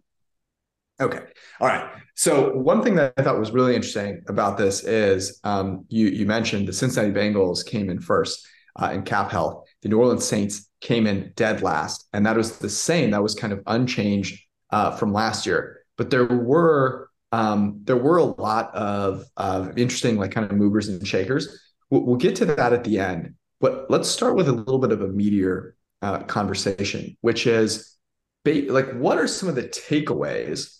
Okay. 1.01 1.21
All 1.61 1.67
right. 1.67 1.89
So 2.15 2.53
one 2.57 2.83
thing 2.83 2.95
that 2.95 3.13
I 3.17 3.23
thought 3.23 3.39
was 3.39 3.51
really 3.51 3.73
interesting 3.73 4.21
about 4.27 4.57
this 4.57 4.83
is 4.83 5.39
um, 5.43 5.85
you 5.89 6.07
you 6.07 6.25
mentioned 6.25 6.67
the 6.67 6.73
Cincinnati 6.73 7.13
Bengals 7.13 7.65
came 7.65 7.89
in 7.89 7.99
first 7.99 8.45
uh, 8.81 8.91
in 8.93 9.03
cap 9.03 9.31
health. 9.31 9.65
The 9.81 9.89
New 9.89 9.99
Orleans 9.99 10.25
Saints 10.25 10.69
came 10.81 11.07
in 11.07 11.31
dead 11.35 11.61
last, 11.61 12.07
and 12.13 12.25
that 12.25 12.35
was 12.35 12.59
the 12.59 12.69
same. 12.69 13.11
That 13.11 13.23
was 13.23 13.35
kind 13.35 13.53
of 13.53 13.61
unchanged 13.65 14.39
uh, 14.71 14.91
from 14.91 15.13
last 15.13 15.45
year. 15.45 15.81
But 15.97 16.09
there 16.09 16.25
were 16.25 17.09
um, 17.31 17.81
there 17.83 17.97
were 17.97 18.17
a 18.17 18.23
lot 18.23 18.73
of, 18.73 19.23
of 19.37 19.77
interesting 19.77 20.17
like 20.17 20.31
kind 20.31 20.49
of 20.49 20.57
movers 20.57 20.87
and 20.87 21.05
shakers. 21.05 21.59
We'll, 21.89 22.01
we'll, 22.01 22.15
get 22.15 22.35
to 22.37 22.45
that 22.45 22.73
at 22.73 22.83
the 22.83 22.99
end. 22.99 23.35
But 23.59 23.89
let's 23.89 24.09
start 24.09 24.35
with 24.35 24.47
a 24.47 24.53
little 24.53 24.79
bit 24.79 24.91
of 24.91 25.01
a 25.01 25.07
meteor 25.07 25.75
uh, 26.01 26.19
conversation, 26.23 27.17
which 27.21 27.45
is 27.47 27.97
like 28.45 28.91
what 28.93 29.17
are 29.17 29.27
some 29.27 29.49
of 29.49 29.55
the 29.55 29.63
takeaways 29.63 30.77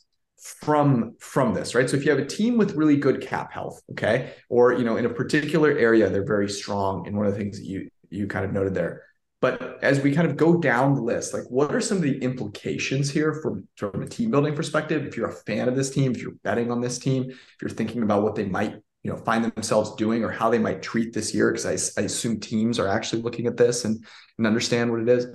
from 0.61 1.15
from 1.19 1.53
this 1.53 1.75
right 1.75 1.89
so 1.89 1.97
if 1.97 2.05
you 2.05 2.09
have 2.09 2.19
a 2.19 2.25
team 2.25 2.57
with 2.57 2.73
really 2.73 2.95
good 2.95 3.21
cap 3.21 3.51
health 3.51 3.81
okay 3.91 4.31
or 4.47 4.71
you 4.71 4.85
know 4.85 4.95
in 4.95 5.05
a 5.05 5.09
particular 5.09 5.77
area 5.77 6.09
they're 6.09 6.25
very 6.25 6.49
strong 6.49 7.05
in 7.05 7.15
one 7.15 7.27
of 7.27 7.33
the 7.33 7.37
things 7.37 7.59
that 7.59 7.65
you 7.65 7.89
you 8.09 8.25
kind 8.25 8.45
of 8.45 8.53
noted 8.53 8.73
there 8.73 9.03
but 9.41 9.81
as 9.81 10.01
we 10.01 10.13
kind 10.13 10.27
of 10.27 10.35
go 10.35 10.57
down 10.57 10.95
the 10.95 11.01
list, 11.01 11.33
like 11.33 11.49
what 11.49 11.73
are 11.73 11.79
some 11.79 11.97
of 11.97 12.03
the 12.03 12.17
implications 12.21 13.09
here 13.09 13.33
from, 13.41 13.67
from 13.77 14.01
a 14.01 14.07
team 14.07 14.31
building 14.31 14.53
perspective? 14.53 15.05
If 15.05 15.15
you're 15.15 15.29
a 15.29 15.33
fan 15.33 15.69
of 15.69 15.75
this 15.75 15.89
team, 15.89 16.11
if 16.11 16.21
you're 16.21 16.35
betting 16.43 16.71
on 16.71 16.81
this 16.81 16.99
team, 16.99 17.29
if 17.29 17.55
you're 17.61 17.69
thinking 17.69 18.03
about 18.03 18.23
what 18.23 18.35
they 18.35 18.45
might, 18.45 18.75
you 19.03 19.11
know, 19.11 19.17
find 19.17 19.45
themselves 19.45 19.95
doing 19.95 20.23
or 20.23 20.29
how 20.29 20.49
they 20.49 20.59
might 20.59 20.81
treat 20.81 21.13
this 21.13 21.33
year, 21.33 21.51
because 21.51 21.95
I, 21.97 22.01
I 22.01 22.05
assume 22.05 22.39
teams 22.39 22.79
are 22.79 22.87
actually 22.87 23.21
looking 23.21 23.47
at 23.47 23.57
this 23.57 23.85
and, 23.85 24.03
and 24.37 24.47
understand 24.47 24.91
what 24.91 25.01
it 25.01 25.09
is. 25.09 25.27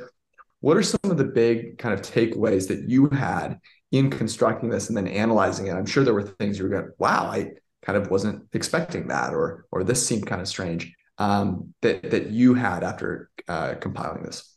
What 0.61 0.77
are 0.77 0.83
some 0.83 1.11
of 1.11 1.17
the 1.17 1.25
big 1.25 1.79
kind 1.79 1.95
of 1.95 2.03
takeaways 2.03 2.69
that 2.69 2.89
you 2.89 3.09
had 3.09 3.59
in 3.93 4.11
constructing 4.11 4.71
this 4.71 4.89
and 4.89 4.97
then 4.97 5.09
analyzing 5.09 5.67
it? 5.67 5.73
I'm 5.73 5.87
sure 5.87 6.05
there 6.05 6.15
were 6.15 6.23
things 6.23 6.59
you 6.59 6.65
were 6.65 6.71
going, 6.71 6.91
wow, 6.99 7.27
I 7.27 7.53
kind 7.83 7.99
of 7.99 8.11
wasn't 8.11 8.47
expecting 8.53 9.09
that, 9.09 9.35
or 9.35 9.67
or 9.71 9.85
this 9.85 10.07
seemed 10.07 10.27
kind 10.27 10.41
of 10.41 10.49
strange 10.49 10.95
um, 11.19 11.75
that 11.83 12.11
that 12.11 12.31
you 12.31 12.55
had 12.55 12.83
after 12.83 13.31
uh, 13.49 13.75
compiling 13.75 14.23
this? 14.23 14.57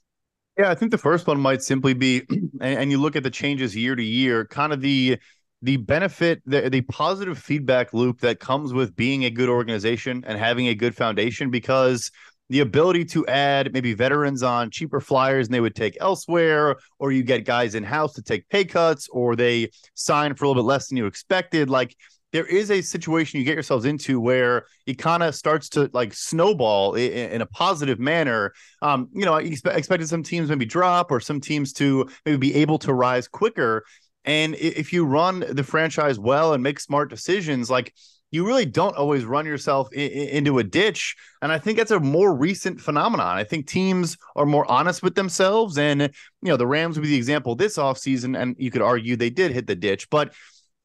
Yeah, 0.57 0.71
I 0.71 0.75
think 0.75 0.91
the 0.91 0.97
first 0.97 1.27
one 1.27 1.39
might 1.39 1.61
simply 1.61 1.93
be, 1.93 2.23
and, 2.29 2.51
and 2.61 2.91
you 2.91 2.99
look 2.99 3.15
at 3.15 3.23
the 3.23 3.29
changes 3.29 3.75
year 3.75 3.95
to 3.95 4.03
year, 4.03 4.45
kind 4.45 4.73
of 4.73 4.81
the 4.81 5.19
the 5.61 5.77
benefit, 5.77 6.41
the, 6.45 6.69
the 6.69 6.81
positive 6.81 7.37
feedback 7.37 7.93
loop 7.93 8.21
that 8.21 8.39
comes 8.39 8.73
with 8.73 8.95
being 8.95 9.25
a 9.25 9.29
good 9.29 9.49
organization 9.49 10.23
and 10.27 10.37
having 10.37 10.67
a 10.67 10.75
good 10.75 10.95
foundation, 10.95 11.49
because 11.49 12.11
the 12.49 12.59
ability 12.61 13.03
to 13.03 13.25
add 13.27 13.73
maybe 13.73 13.93
veterans 13.93 14.41
on 14.41 14.69
cheaper 14.69 15.01
flyers 15.01 15.47
and 15.47 15.53
they 15.53 15.59
would 15.59 15.75
take 15.75 15.97
elsewhere, 15.99 16.77
or 16.99 17.11
you 17.11 17.23
get 17.23 17.43
guys 17.43 17.75
in 17.75 17.83
house 17.83 18.13
to 18.13 18.21
take 18.21 18.47
pay 18.49 18.63
cuts, 18.63 19.09
or 19.09 19.35
they 19.35 19.69
sign 19.95 20.33
for 20.35 20.45
a 20.45 20.47
little 20.47 20.63
bit 20.63 20.67
less 20.67 20.87
than 20.87 20.97
you 20.97 21.07
expected. 21.07 21.69
Like 21.69 21.95
there 22.31 22.45
is 22.45 22.71
a 22.71 22.81
situation 22.81 23.39
you 23.39 23.45
get 23.45 23.55
yourselves 23.55 23.85
into 23.85 24.21
where 24.21 24.65
it 24.85 24.95
kind 24.97 25.23
of 25.23 25.33
starts 25.33 25.69
to 25.69 25.89
like 25.93 26.13
snowball 26.13 26.93
in, 26.95 27.11
in 27.31 27.41
a 27.41 27.45
positive 27.45 27.99
manner. 27.99 28.53
Um, 28.81 29.09
you 29.13 29.25
know, 29.25 29.33
I 29.33 29.41
expected 29.41 30.07
some 30.07 30.23
teams 30.23 30.49
maybe 30.49 30.65
drop 30.65 31.11
or 31.11 31.19
some 31.19 31.41
teams 31.41 31.73
to 31.73 32.07
maybe 32.25 32.37
be 32.37 32.55
able 32.55 32.77
to 32.79 32.93
rise 32.93 33.27
quicker. 33.27 33.83
And 34.27 34.55
if 34.55 34.93
you 34.93 35.05
run 35.05 35.43
the 35.49 35.63
franchise 35.63 36.19
well 36.19 36.53
and 36.53 36.61
make 36.61 36.79
smart 36.79 37.09
decisions, 37.09 37.69
like 37.69 37.93
you 38.29 38.45
really 38.45 38.65
don't 38.65 38.95
always 38.97 39.23
run 39.23 39.45
yourself 39.45 39.87
I- 39.95 40.01
into 40.01 40.59
a 40.59 40.63
ditch. 40.63 41.15
And 41.41 41.51
I 41.51 41.59
think 41.59 41.77
that's 41.77 41.91
a 41.91 41.99
more 41.99 42.35
recent 42.35 42.81
phenomenon. 42.81 43.37
I 43.37 43.45
think 43.45 43.67
teams 43.67 44.17
are 44.35 44.45
more 44.45 44.69
honest 44.69 45.01
with 45.01 45.15
themselves. 45.15 45.77
And, 45.77 46.01
you 46.01 46.09
know, 46.43 46.57
the 46.57 46.67
Rams 46.67 46.97
would 46.97 47.03
be 47.03 47.09
the 47.09 47.15
example 47.15 47.55
this 47.55 47.77
offseason. 47.77 48.37
And 48.37 48.55
you 48.59 48.69
could 48.69 48.81
argue 48.81 49.15
they 49.15 49.29
did 49.29 49.51
hit 49.51 49.65
the 49.65 49.75
ditch, 49.75 50.09
but 50.09 50.33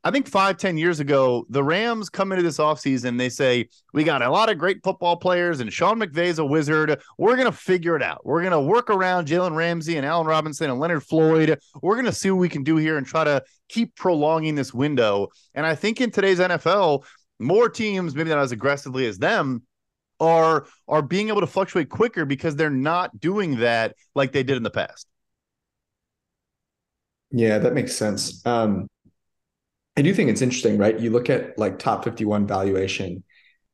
I 0.05 0.11
think 0.11 0.27
five, 0.27 0.57
ten 0.57 0.77
years 0.77 0.99
ago, 0.99 1.47
the 1.49 1.63
Rams 1.63 2.11
come 2.11 2.33
into 2.33 2.43
this 2.43 2.59
offseason. 2.59 3.19
They 3.19 3.29
say, 3.29 3.69
We 3.93 4.03
got 4.03 4.21
a 4.21 4.31
lot 4.31 4.51
of 4.51 4.59
great 4.59 4.83
football 4.83 5.17
players, 5.17 5.61
and 5.61 5.73
Sean 5.73 6.01
McVay's 6.01 6.41
a 6.41 6.45
wizard. 6.45 7.01
We're 7.19 7.37
going 7.37 7.51
to 7.51 7.57
figure 7.57 7.95
it 7.95 8.03
out. 8.03 8.27
We're 8.27 8.41
going 8.41 8.53
to 8.53 8.61
work 8.61 8.91
around 8.91 9.29
Jalen 9.29 9.55
Ramsey 9.55 9.97
and 9.97 10.05
Allen 10.05 10.27
Robinson 10.27 10.71
and 10.71 10.81
Leonard 10.81 11.05
Floyd. 11.05 11.59
We're 11.83 11.95
going 11.95 12.07
to 12.07 12.13
see 12.13 12.31
what 12.31 12.41
we 12.41 12.49
can 12.49 12.65
do 12.65 12.77
here 12.77 12.97
and 12.97 13.07
try 13.07 13.23
to 13.23 13.45
keep 13.69 13.95
prolonging 13.95 14.57
this 14.57 14.75
window. 14.75 15.29
And 15.55 15.65
I 15.65 15.77
think 15.77 16.01
in 16.01 16.11
today's 16.11 16.41
NFL, 16.41 17.05
more 17.39 17.69
teams, 17.69 18.15
maybe 18.15 18.31
not 18.31 18.39
as 18.39 18.53
aggressively 18.53 19.07
as 19.07 19.19
them, 19.19 19.63
are 20.19 20.67
are 20.89 21.03
being 21.03 21.29
able 21.29 21.41
to 21.41 21.47
fluctuate 21.47 21.89
quicker 21.89 22.25
because 22.25 22.57
they're 22.57 22.71
not 22.71 23.19
doing 23.21 23.59
that 23.59 23.95
like 24.15 24.33
they 24.33 24.43
did 24.43 24.57
in 24.57 24.63
the 24.63 24.71
past. 24.71 25.07
Yeah, 27.31 27.59
that 27.59 27.73
makes 27.73 27.97
sense. 27.97 28.45
Um, 28.47 28.89
I 29.97 30.03
do 30.03 30.15
think 30.15 30.31
it's 30.31 30.43
interesting, 30.43 30.79
right? 30.79 30.99
You 30.99 31.11
look 31.11 31.29
at 31.29 31.59
like 31.59 31.79
top 31.79 32.05
51 32.05 32.47
valuation, 32.47 33.25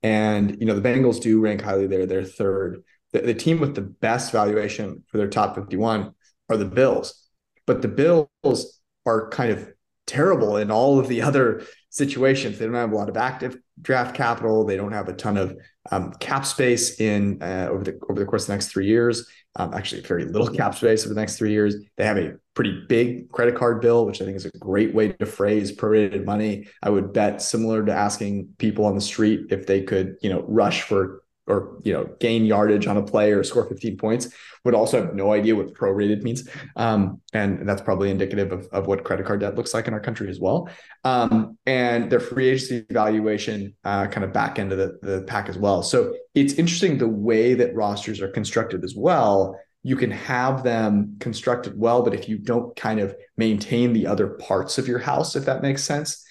and 0.03 0.59
you 0.61 0.67
know, 0.67 0.79
the 0.79 0.87
Bengals 0.87 1.21
do 1.21 1.41
rank 1.41 1.63
highly 1.63 1.87
there. 1.87 2.07
They're 2.07 2.25
third. 2.25 2.83
The, 3.13 3.21
the 3.21 3.35
team 3.35 3.61
with 3.61 3.75
the 3.75 3.83
best 3.83 4.33
valuation 4.33 5.05
for 5.09 5.19
their 5.19 5.29
top 5.29 5.55
51 5.55 6.13
are 6.49 6.57
the 6.57 6.65
Bills. 6.65 7.29
But 7.67 7.83
the 7.83 7.89
Bills 7.89 8.81
are 9.07 9.29
kind 9.31 9.53
of 9.53 9.69
terrible 10.07 10.57
in 10.57 10.71
all 10.71 10.99
of 10.99 11.09
the 11.09 11.23
other 11.23 11.63
situations. 11.91 12.59
They 12.59 12.67
don't 12.67 12.75
have 12.75 12.93
a 12.93 12.97
lot 12.97 13.09
of 13.09 13.17
active 13.17 13.57
draft 13.81 14.15
capital. 14.15 14.65
They 14.65 14.77
don't 14.77 14.93
have 14.93 15.09
a 15.09 15.13
ton 15.13 15.37
of 15.37 15.57
um, 15.91 16.13
cap 16.21 16.45
space 16.45 17.01
in 17.01 17.43
uh, 17.43 17.69
over 17.71 17.85
the 17.85 17.99
over 18.11 18.21
the 18.21 18.27
course 18.27 18.43
of 18.43 18.49
the 18.49 18.55
next 18.55 18.69
three 18.69 18.87
years. 18.87 19.29
Um, 19.57 19.75
actually, 19.75 20.03
very 20.03 20.25
little 20.25 20.49
cap 20.49 20.75
space 20.75 21.05
over 21.05 21.15
the 21.15 21.21
next 21.21 21.37
three 21.37 21.51
years. 21.51 21.77
They 21.97 22.05
have 22.05 22.19
a 22.19 22.35
pretty 22.55 22.85
big 22.89 23.31
credit 23.31 23.57
card 23.57 23.81
bill, 23.81 24.07
which 24.07 24.21
I 24.21 24.25
think 24.25 24.37
is 24.37 24.45
a 24.45 24.51
great 24.59 24.95
way 24.95 25.13
to 25.13 25.27
phrase 25.27 25.75
prorated 25.75 26.25
money. 26.25 26.69
I 26.83 26.91
would 26.91 27.13
bet 27.13 27.41
similar 27.43 27.85
to 27.85 27.93
asking 27.93 28.49
people 28.59 28.85
on 28.85 28.95
the 28.95 29.01
street 29.01 29.47
if 29.51 29.67
they 29.67 29.83
could, 29.83 30.17
you 30.21 30.31
know, 30.31 30.45
rush 30.47 30.83
for 30.83 31.23
or 31.49 31.79
you 31.83 31.93
know 31.93 32.09
gain 32.21 32.45
yardage 32.45 32.87
on 32.87 32.97
a 32.97 33.03
play 33.03 33.33
or 33.33 33.43
score 33.43 33.67
15 33.67 33.97
points 33.97 34.29
would 34.65 34.75
also 34.75 35.03
have 35.03 35.15
no 35.15 35.33
idea 35.33 35.55
what 35.57 35.73
prorated 35.73 36.23
means. 36.23 36.49
Um, 36.77 37.21
and 37.33 37.69
that's 37.69 37.81
probably 37.81 38.11
indicative 38.11 38.53
of, 38.53 38.67
of 38.73 38.87
what 38.87 39.05
credit 39.05 39.25
card 39.25 39.41
debt 39.41 39.55
looks 39.55 39.73
like 39.73 39.89
in 39.89 39.95
our 39.95 40.01
country 40.01 40.29
as 40.29 40.41
well. 40.41 40.69
Um, 41.05 41.57
and 41.65 42.11
their 42.11 42.21
free 42.21 42.49
agency 42.49 42.85
valuation 42.91 43.75
uh, 43.85 44.09
kind 44.09 44.25
of 44.25 44.33
back 44.33 44.59
into 44.59 44.77
the, 44.77 44.99
the 45.01 45.23
pack 45.23 45.49
as 45.49 45.57
well. 45.57 45.83
So 45.83 46.15
it's 46.35 46.55
interesting 46.55 46.99
the 46.99 47.09
way 47.09 47.55
that 47.55 47.75
rosters 47.75 48.21
are 48.21 48.29
constructed 48.29 48.85
as 48.85 48.95
well. 48.97 49.59
You 49.85 49.97
can 49.97 50.11
have 50.11 50.65
them 50.65 51.17
constructed 51.21 51.79
well 51.79 52.03
but 52.03 52.13
if 52.13 52.29
you 52.29 52.37
don't 52.37 52.75
kind 52.77 53.01
of 53.01 53.15
maintain 53.37 53.93
the 53.93 54.07
other 54.07 54.29
parts 54.29 54.77
of 54.77 54.89
your 54.89 54.99
house 54.99 55.37
if 55.37 55.45
that 55.47 55.63
makes 55.63 55.85
sense 55.85 56.25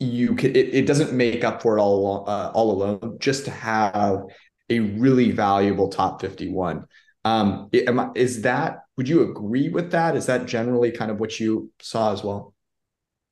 you 0.00 0.34
it, 0.38 0.56
it 0.56 0.86
doesn't 0.86 1.12
make 1.12 1.44
up 1.44 1.60
for 1.60 1.76
it 1.76 1.80
all 1.80 2.24
uh, 2.26 2.50
all 2.54 2.72
alone. 2.72 3.18
Just 3.20 3.44
to 3.44 3.50
have 3.50 4.22
a 4.70 4.78
really 4.80 5.32
valuable 5.32 5.88
top 5.88 6.20
51. 6.20 6.86
Um, 7.24 7.68
is 8.14 8.42
that, 8.42 8.84
would 8.96 9.08
you 9.08 9.30
agree 9.30 9.68
with 9.68 9.90
that? 9.90 10.16
Is 10.16 10.26
that 10.26 10.46
generally 10.46 10.90
kind 10.90 11.10
of 11.10 11.20
what 11.20 11.38
you 11.38 11.70
saw 11.80 12.12
as 12.12 12.24
well? 12.24 12.54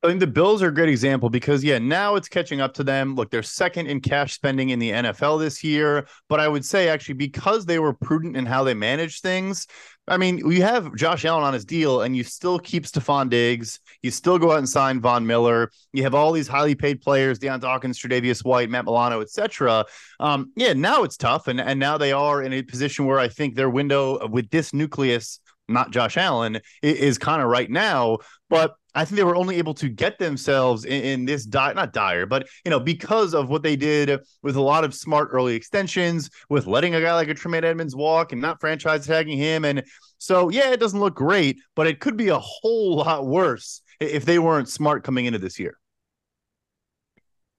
I 0.02 0.06
think 0.06 0.20
the 0.20 0.28
Bills 0.28 0.62
are 0.62 0.68
a 0.68 0.74
great 0.74 0.88
example 0.88 1.28
because, 1.28 1.64
yeah, 1.64 1.78
now 1.78 2.14
it's 2.14 2.28
catching 2.28 2.60
up 2.60 2.72
to 2.74 2.84
them. 2.84 3.16
Look, 3.16 3.30
they're 3.30 3.42
second 3.42 3.88
in 3.88 4.00
cash 4.00 4.32
spending 4.32 4.70
in 4.70 4.78
the 4.78 4.92
NFL 4.92 5.40
this 5.40 5.64
year. 5.64 6.06
But 6.28 6.38
I 6.38 6.46
would 6.46 6.64
say, 6.64 6.88
actually, 6.88 7.14
because 7.14 7.66
they 7.66 7.80
were 7.80 7.92
prudent 7.92 8.36
in 8.36 8.46
how 8.46 8.62
they 8.62 8.74
managed 8.74 9.22
things, 9.22 9.66
I 10.06 10.16
mean, 10.16 10.38
you 10.38 10.62
have 10.62 10.94
Josh 10.94 11.24
Allen 11.24 11.42
on 11.42 11.52
his 11.52 11.64
deal, 11.64 12.02
and 12.02 12.16
you 12.16 12.22
still 12.22 12.60
keep 12.60 12.84
Stefon 12.84 13.28
Diggs. 13.28 13.80
You 14.00 14.12
still 14.12 14.38
go 14.38 14.52
out 14.52 14.58
and 14.58 14.68
sign 14.68 15.00
Von 15.00 15.26
Miller. 15.26 15.70
You 15.92 16.04
have 16.04 16.14
all 16.14 16.30
these 16.30 16.48
highly 16.48 16.76
paid 16.76 17.00
players: 17.00 17.40
Dion 17.40 17.58
Dawkins, 17.58 17.98
Tre'Davious 17.98 18.44
White, 18.44 18.70
Matt 18.70 18.84
Milano, 18.84 19.20
etc. 19.20 19.84
Um, 20.20 20.52
yeah, 20.54 20.74
now 20.74 21.02
it's 21.02 21.16
tough, 21.16 21.48
and 21.48 21.60
and 21.60 21.78
now 21.80 21.98
they 21.98 22.12
are 22.12 22.40
in 22.40 22.52
a 22.52 22.62
position 22.62 23.04
where 23.04 23.18
I 23.18 23.28
think 23.28 23.56
their 23.56 23.68
window 23.68 24.28
with 24.28 24.48
this 24.50 24.72
nucleus, 24.72 25.40
not 25.68 25.90
Josh 25.90 26.16
Allen, 26.16 26.60
is 26.82 27.18
kind 27.18 27.42
of 27.42 27.48
right 27.48 27.68
now. 27.68 28.18
But 28.48 28.76
I 28.98 29.04
think 29.04 29.16
they 29.16 29.22
were 29.22 29.36
only 29.36 29.58
able 29.58 29.74
to 29.74 29.88
get 29.88 30.18
themselves 30.18 30.84
in, 30.84 31.04
in 31.04 31.24
this 31.24 31.44
di- 31.46 31.72
not 31.72 31.92
dire, 31.92 32.26
but 32.26 32.48
you 32.64 32.70
know, 32.70 32.80
because 32.80 33.32
of 33.32 33.48
what 33.48 33.62
they 33.62 33.76
did 33.76 34.18
with 34.42 34.56
a 34.56 34.60
lot 34.60 34.82
of 34.82 34.92
smart 34.92 35.28
early 35.30 35.54
extensions, 35.54 36.28
with 36.48 36.66
letting 36.66 36.96
a 36.96 37.00
guy 37.00 37.14
like 37.14 37.28
a 37.28 37.34
Tremaine 37.34 37.62
Edmunds 37.62 37.94
walk 37.94 38.32
and 38.32 38.42
not 38.42 38.60
franchise 38.60 39.06
tagging 39.06 39.38
him. 39.38 39.64
And 39.64 39.84
so, 40.18 40.48
yeah, 40.48 40.72
it 40.72 40.80
doesn't 40.80 40.98
look 40.98 41.14
great, 41.14 41.58
but 41.76 41.86
it 41.86 42.00
could 42.00 42.16
be 42.16 42.30
a 42.30 42.40
whole 42.40 42.96
lot 42.96 43.24
worse 43.24 43.82
if 44.00 44.24
they 44.24 44.40
weren't 44.40 44.68
smart 44.68 45.04
coming 45.04 45.26
into 45.26 45.38
this 45.38 45.60
year. 45.60 45.78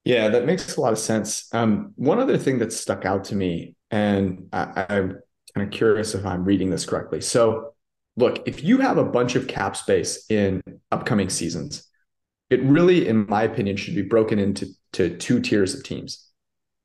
Yeah, 0.04 0.28
that 0.28 0.46
makes 0.46 0.76
a 0.76 0.82
lot 0.82 0.92
of 0.92 1.00
sense. 1.00 1.48
Um, 1.54 1.94
one 1.96 2.20
other 2.20 2.38
thing 2.38 2.60
that 2.60 2.74
stuck 2.74 3.06
out 3.06 3.24
to 3.26 3.36
me, 3.36 3.76
and 3.92 4.50
I, 4.52 4.88
I'm 4.90 5.20
kind 5.56 5.68
of 5.68 5.72
curious 5.72 6.16
if 6.16 6.26
I'm 6.26 6.44
reading 6.44 6.70
this 6.70 6.86
correctly. 6.86 7.22
So 7.22 7.76
look, 8.20 8.48
if 8.48 8.64
you 8.64 8.80
have 8.80 8.98
a 8.98 9.04
bunch 9.04 9.36
of 9.36 9.48
cap 9.48 9.76
space 9.76 10.26
in 10.30 10.62
upcoming 10.92 11.30
seasons, 11.30 11.88
it 12.50 12.62
really, 12.64 13.08
in 13.08 13.28
my 13.28 13.44
opinion, 13.44 13.78
should 13.78 13.96
be 13.96 14.02
broken 14.02 14.40
into 14.40 14.68
to 14.94 15.16
two 15.18 15.40
tiers 15.40 15.74
of 15.74 15.84
teams. 15.84 16.28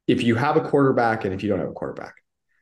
If 0.06 0.22
you 0.22 0.34
have 0.36 0.56
a 0.56 0.60
quarterback 0.60 1.24
and 1.24 1.34
if 1.34 1.42
you 1.42 1.48
don't 1.48 1.58
have 1.58 1.70
a 1.70 1.72
quarterback. 1.72 2.14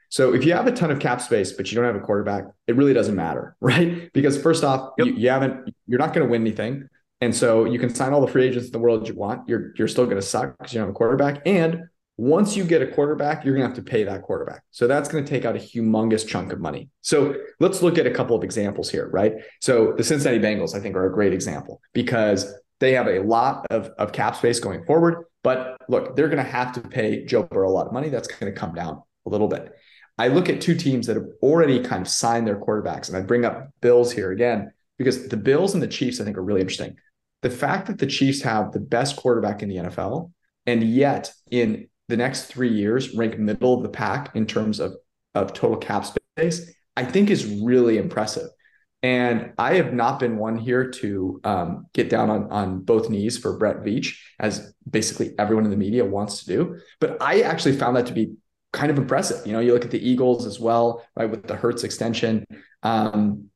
So 0.09 0.35
if 0.35 0.45
you 0.45 0.53
have 0.53 0.67
a 0.67 0.73
ton 0.73 0.91
of 0.91 1.01
cap 1.01 1.21
space, 1.21 1.53
but 1.53 1.71
you 1.71 1.77
don't 1.77 1.87
have 1.87 1.97
a 1.97 2.05
quarterback, 2.05 2.45
it 2.67 2.77
really 2.77 2.93
doesn't 2.93 3.17
matter, 3.17 3.57
right? 3.61 4.13
Because 4.13 4.41
first 4.41 4.63
off, 4.65 4.93
yep. 4.99 5.09
you, 5.09 5.15
you 5.15 5.29
haven't, 5.31 5.75
you're 5.87 5.99
not 5.99 6.13
going 6.13 6.27
to 6.27 6.31
win 6.31 6.43
anything. 6.43 6.89
And 7.21 7.35
so 7.35 7.65
you 7.65 7.79
can 7.79 7.95
sign 7.95 8.13
all 8.13 8.21
the 8.21 8.31
free 8.31 8.45
agents 8.45 8.67
in 8.67 8.73
the 8.73 8.79
world 8.79 9.07
you 9.07 9.15
want. 9.15 9.49
You're 9.49 9.73
you're 9.77 9.87
still 9.87 10.07
going 10.07 10.17
to 10.17 10.23
suck 10.23 10.59
because 10.59 10.73
you 10.75 10.81
don't 10.81 10.89
have 10.89 10.95
a 10.95 10.99
quarterback. 10.99 11.43
And 11.47 11.85
once 12.23 12.57
you 12.57 12.63
get 12.63 12.81
a 12.81 12.87
quarterback, 12.87 13.45
you're 13.45 13.53
going 13.53 13.69
to 13.69 13.75
have 13.75 13.85
to 13.85 13.91
pay 13.91 14.05
that 14.05 14.23
quarterback. 14.23 14.63
So 14.71 14.87
that's 14.87 15.09
going 15.09 15.25
to 15.25 15.29
take 15.29 15.45
out 15.45 15.57
a 15.57 15.59
humongous 15.59 16.25
chunk 16.25 16.53
of 16.53 16.61
money. 16.61 16.89
So 17.01 17.35
let's 17.59 17.83
look 17.83 17.99
at 17.99 18.07
a 18.07 18.13
couple 18.13 18.37
of 18.37 18.45
examples 18.45 18.89
here, 18.89 19.09
right? 19.09 19.35
So 19.61 19.95
the 19.97 20.05
Cincinnati 20.05 20.39
Bengals, 20.39 20.77
I 20.77 20.79
think, 20.79 20.95
are 20.95 21.07
a 21.07 21.13
great 21.13 21.33
example 21.33 21.81
because 21.93 22.55
they 22.79 22.93
have 22.93 23.09
a 23.09 23.19
lot 23.19 23.67
of, 23.71 23.91
of 23.99 24.13
cap 24.13 24.37
space 24.37 24.61
going 24.61 24.85
forward. 24.85 25.25
But 25.43 25.79
look, 25.89 26.15
they're 26.15 26.29
going 26.29 26.37
to 26.37 26.49
have 26.49 26.73
to 26.75 26.81
pay 26.81 27.25
Joe 27.25 27.43
Burrow 27.43 27.69
a 27.69 27.73
lot 27.73 27.89
of 27.89 27.93
money. 27.93 28.09
That's 28.09 28.29
going 28.29 28.55
to 28.55 28.57
come 28.57 28.73
down 28.73 29.03
a 29.27 29.29
little 29.29 29.49
bit. 29.49 29.73
I 30.17 30.29
look 30.29 30.49
at 30.49 30.61
two 30.61 30.77
teams 30.77 31.09
that 31.09 31.17
have 31.17 31.27
already 31.43 31.83
kind 31.83 32.03
of 32.03 32.09
signed 32.09 32.47
their 32.47 32.61
quarterbacks, 32.61 33.09
and 33.09 33.17
I 33.17 33.23
bring 33.23 33.45
up 33.45 33.71
Bills 33.81 34.13
here 34.13 34.31
again 34.31 34.73
because 34.97 35.27
the 35.27 35.37
Bills 35.37 35.75
and 35.75 35.83
the 35.83 35.89
Chiefs, 35.89 36.21
I 36.21 36.25
think, 36.25 36.39
are 36.39 36.45
really 36.45 36.61
interesting. 36.61 36.95
The 37.41 37.51
fact 37.51 37.89
that 37.89 37.99
the 37.99 38.07
Chiefs 38.07 38.43
have 38.43 38.71
the 38.71 38.79
best 38.79 39.17
quarterback 39.17 39.65
in 39.65 39.69
the 39.69 39.77
NFL, 39.77 40.31
and 40.67 40.85
yet 40.85 41.33
in 41.51 41.89
the 42.09 42.17
next 42.17 42.45
three 42.47 42.73
years 42.73 43.15
rank 43.15 43.39
middle 43.39 43.75
of 43.75 43.83
the 43.83 43.89
pack 43.89 44.35
in 44.35 44.47
terms 44.47 44.81
of, 44.81 44.95
of 45.35 45.53
total 45.53 45.77
cap 45.77 46.05
space, 46.05 46.71
I 46.97 47.05
think 47.05 47.31
is 47.31 47.61
really 47.63 47.99
impressive. 47.99 48.49
And 49.03 49.53
I 49.59 49.75
have 49.75 49.93
not 49.93 50.21
been 50.21 50.37
one 50.37 50.57
here 50.57 50.91
to 50.91 51.41
um, 51.43 51.87
get 51.93 52.09
down 52.09 52.31
on, 52.31 52.51
on 52.53 52.81
both 52.81 53.11
knees 53.11 53.37
for 53.37 53.59
Brett 53.59 53.79
Veach, 53.79 54.17
as 54.39 54.73
basically 54.89 55.35
everyone 55.39 55.65
in 55.65 55.73
the 55.73 55.77
media 55.77 56.05
wants 56.05 56.45
to 56.45 56.47
do. 56.47 56.79
But 57.01 57.21
I 57.21 57.41
actually 57.41 57.77
found 57.77 57.97
that 57.97 58.07
to 58.07 58.13
be 58.13 58.35
kind 58.73 58.91
of 58.91 58.99
impressive. 58.99 59.45
You 59.47 59.55
know, 59.55 59.59
you 59.61 59.73
look 59.73 59.85
at 59.85 59.91
the 59.91 60.09
Eagles 60.09 60.47
as 60.47 60.61
well, 60.61 61.05
right, 61.17 61.29
with 61.29 61.47
the 61.49 61.57
Hurts 61.57 61.83
extension. 61.83 62.47
Um, 62.85 63.51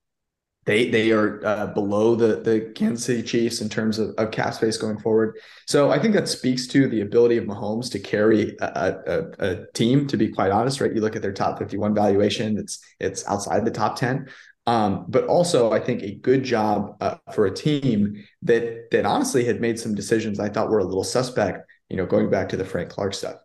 they 0.67 0.91
they 0.91 1.13
are 1.13 1.45
uh, 1.47 1.67
below 1.69 2.17
the 2.17 2.41
the 2.41 2.73
Kansas 2.75 3.05
City 3.05 3.23
Chiefs 3.23 3.61
in 3.61 3.69
terms 3.69 3.99
of, 3.99 4.11
of 4.19 4.33
cap 4.33 4.55
space 4.55 4.77
going 4.77 4.99
forward. 4.99 5.39
So 5.67 5.91
I 5.91 5.99
think 5.99 6.15
that 6.15 6.29
speaks 6.29 6.67
to 6.69 6.89
the 6.89 7.01
ability 7.01 7.37
of 7.37 7.45
Mahomes 7.45 7.91
to 7.93 8.01
carry 8.01 8.57
a, 8.61 8.67
a, 9.07 9.23
a, 9.39 9.67
team. 9.73 10.07
To 10.09 10.17
be 10.17 10.29
quite 10.29 10.51
honest, 10.51 10.81
right? 10.81 10.95
You 10.95 11.01
look 11.01 11.17
at 11.17 11.23
their 11.23 11.33
top 11.33 11.59
fifty 11.59 11.79
one 11.79 11.95
valuation; 11.95 12.59
it's 12.59 12.81
it's 12.99 13.27
outside 13.29 13.65
the 13.65 13.71
top 13.71 13.97
ten. 13.97 14.29
Um, 14.67 15.05
but 15.09 15.27
also, 15.27 15.71
I 15.71 15.79
think 15.79 16.03
a 16.03 16.17
good 16.17 16.43
job 16.43 16.97
uh, 17.01 17.19
for 17.33 17.47
a 17.47 17.55
team 17.55 18.25
that 18.43 18.91
that 18.91 19.07
honestly 19.07 19.45
had 19.45 19.61
made 19.61 19.79
some 19.79 19.95
decisions 19.95 20.41
I 20.41 20.49
thought 20.49 20.69
were 20.69 20.81
a 20.81 20.85
little 20.85 21.05
suspect. 21.05 21.61
You 21.89 21.97
know, 21.97 22.07
going 22.07 22.29
back 22.29 22.49
to 22.49 22.57
the 22.57 22.65
Frank 22.65 22.91
Clark 22.91 23.15
stuff. 23.15 23.37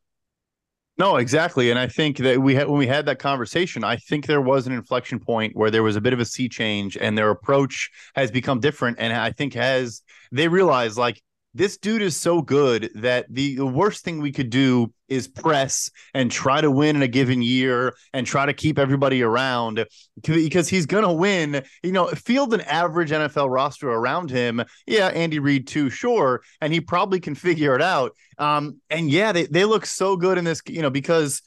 No, 1.01 1.15
exactly. 1.15 1.71
And 1.71 1.79
I 1.79 1.87
think 1.87 2.17
that 2.17 2.39
we 2.39 2.53
had 2.53 2.67
when 2.67 2.77
we 2.77 2.85
had 2.85 3.07
that 3.07 3.17
conversation, 3.17 3.83
I 3.83 3.95
think 3.95 4.27
there 4.27 4.39
was 4.39 4.67
an 4.67 4.71
inflection 4.71 5.17
point 5.19 5.55
where 5.55 5.71
there 5.71 5.81
was 5.81 5.95
a 5.95 6.01
bit 6.01 6.13
of 6.13 6.19
a 6.19 6.25
sea 6.25 6.47
change 6.47 6.95
and 6.95 7.17
their 7.17 7.31
approach 7.31 7.89
has 8.13 8.29
become 8.29 8.59
different. 8.59 8.99
And 8.99 9.11
I 9.11 9.31
think 9.31 9.55
has 9.55 10.03
they 10.31 10.47
realized 10.47 10.99
like 10.99 11.19
this 11.53 11.77
dude 11.77 12.01
is 12.01 12.15
so 12.15 12.41
good 12.41 12.89
that 12.95 13.25
the, 13.29 13.55
the 13.55 13.65
worst 13.65 14.03
thing 14.03 14.21
we 14.21 14.31
could 14.31 14.49
do 14.49 14.93
is 15.09 15.27
press 15.27 15.89
and 16.13 16.31
try 16.31 16.61
to 16.61 16.71
win 16.71 16.95
in 16.95 17.01
a 17.01 17.07
given 17.07 17.41
year 17.41 17.93
and 18.13 18.25
try 18.25 18.45
to 18.45 18.53
keep 18.53 18.79
everybody 18.79 19.21
around 19.21 19.85
because 20.21 20.69
he's 20.69 20.85
going 20.85 21.03
to 21.03 21.11
win. 21.11 21.63
You 21.83 21.91
know, 21.91 22.07
field 22.07 22.53
an 22.53 22.61
average 22.61 23.11
NFL 23.11 23.49
roster 23.49 23.89
around 23.89 24.31
him. 24.31 24.63
Yeah, 24.87 25.07
Andy 25.07 25.39
Reid 25.39 25.67
too, 25.67 25.89
sure. 25.89 26.41
And 26.61 26.71
he 26.71 26.79
probably 26.79 27.19
can 27.19 27.35
figure 27.35 27.75
it 27.75 27.81
out. 27.81 28.15
Um, 28.37 28.77
and 28.89 29.09
yeah, 29.09 29.33
they, 29.33 29.45
they 29.47 29.65
look 29.65 29.85
so 29.85 30.15
good 30.15 30.37
in 30.37 30.45
this, 30.45 30.61
you 30.67 30.81
know, 30.81 30.89
because 30.89 31.41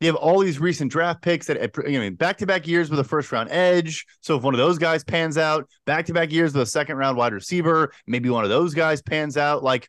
you 0.00 0.08
have 0.08 0.16
all 0.16 0.40
these 0.40 0.58
recent 0.58 0.90
draft 0.90 1.22
picks 1.22 1.46
that 1.46 1.76
you 1.86 1.98
know 1.98 2.10
back 2.10 2.38
to 2.38 2.46
back 2.46 2.66
years 2.66 2.90
with 2.90 2.98
a 2.98 3.04
first 3.04 3.30
round 3.32 3.50
edge. 3.50 4.04
So 4.20 4.36
if 4.36 4.42
one 4.42 4.54
of 4.54 4.58
those 4.58 4.78
guys 4.78 5.04
pans 5.04 5.38
out, 5.38 5.68
back 5.86 6.06
to 6.06 6.12
back 6.12 6.32
years 6.32 6.52
with 6.52 6.62
a 6.62 6.66
second 6.66 6.96
round 6.96 7.16
wide 7.16 7.32
receiver, 7.32 7.92
maybe 8.06 8.28
one 8.28 8.44
of 8.44 8.50
those 8.50 8.74
guys 8.74 9.02
pans 9.02 9.36
out. 9.36 9.62
Like 9.62 9.88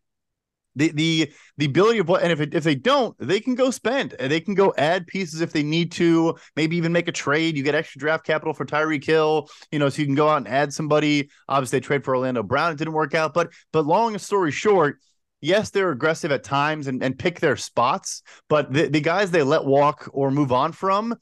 the 0.75 0.91
the 0.91 1.33
the 1.57 1.65
ability 1.65 1.99
of 1.99 2.09
what 2.09 2.21
and 2.21 2.31
if 2.31 2.39
it, 2.41 2.53
if 2.53 2.63
they 2.63 2.75
don't, 2.75 3.15
they 3.19 3.39
can 3.39 3.55
go 3.55 3.71
spend 3.71 4.13
and 4.19 4.31
they 4.31 4.39
can 4.39 4.53
go 4.53 4.73
add 4.77 5.07
pieces 5.07 5.41
if 5.41 5.51
they 5.51 5.63
need 5.63 5.91
to. 5.93 6.35
Maybe 6.55 6.77
even 6.77 6.91
make 6.91 7.07
a 7.07 7.13
trade. 7.13 7.57
You 7.57 7.63
get 7.63 7.75
extra 7.75 7.99
draft 7.99 8.25
capital 8.25 8.53
for 8.53 8.65
Tyreek 8.65 9.03
Hill, 9.03 9.49
you 9.71 9.79
know, 9.79 9.89
so 9.89 10.01
you 10.01 10.05
can 10.05 10.15
go 10.15 10.29
out 10.29 10.37
and 10.37 10.47
add 10.47 10.73
somebody. 10.73 11.29
Obviously, 11.47 11.79
they 11.79 11.85
trade 11.85 12.03
for 12.03 12.15
Orlando 12.15 12.43
Brown. 12.43 12.73
It 12.73 12.77
didn't 12.77 12.93
work 12.93 13.15
out, 13.15 13.33
but 13.33 13.51
but 13.71 13.85
long 13.85 14.17
story 14.17 14.51
short 14.51 14.99
yes, 15.41 15.69
they're 15.69 15.91
aggressive 15.91 16.31
at 16.31 16.43
times 16.43 16.87
and, 16.87 17.03
and 17.03 17.17
pick 17.17 17.39
their 17.39 17.55
spots, 17.55 18.21
but 18.49 18.71
the, 18.71 18.87
the 18.87 19.01
guys 19.01 19.31
they 19.31 19.43
let 19.43 19.65
walk 19.65 20.09
or 20.13 20.31
move 20.31 20.51
on 20.51 20.71
from, 20.71 21.15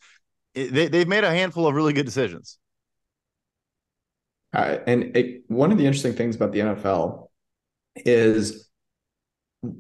they, 0.54 0.88
they've 0.88 1.08
made 1.08 1.24
a 1.24 1.32
handful 1.32 1.68
of 1.68 1.76
really 1.76 1.94
good 1.94 2.06
decisions. 2.06 2.58
Uh, 4.54 4.78
and 4.86 5.18
it, 5.18 5.44
one 5.48 5.72
of 5.72 5.78
the 5.78 5.86
interesting 5.86 6.14
things 6.14 6.36
about 6.36 6.52
the 6.52 6.60
NFL 6.60 7.28
is 7.98 8.70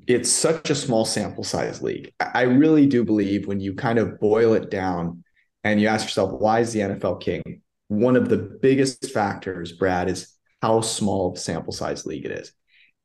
it's 0.07 0.31
such 0.31 0.69
a 0.69 0.75
small 0.75 1.05
sample 1.05 1.43
size 1.43 1.81
league. 1.81 2.11
I 2.19 2.43
really 2.43 2.87
do 2.87 3.03
believe 3.03 3.47
when 3.47 3.59
you 3.59 3.75
kind 3.75 3.99
of 3.99 4.19
boil 4.19 4.53
it 4.53 4.71
down 4.71 5.23
and 5.63 5.79
you 5.79 5.87
ask 5.87 6.05
yourself, 6.05 6.39
why 6.39 6.61
is 6.61 6.73
the 6.73 6.79
NFL 6.79 7.21
king? 7.21 7.61
One 7.89 8.15
of 8.15 8.29
the 8.29 8.37
biggest 8.37 9.11
factors, 9.11 9.73
Brad, 9.73 10.09
is 10.09 10.33
how 10.61 10.81
small 10.81 11.29
of 11.29 11.37
a 11.37 11.39
sample 11.39 11.73
size 11.73 12.05
league 12.05 12.25
it 12.25 12.31
is 12.31 12.53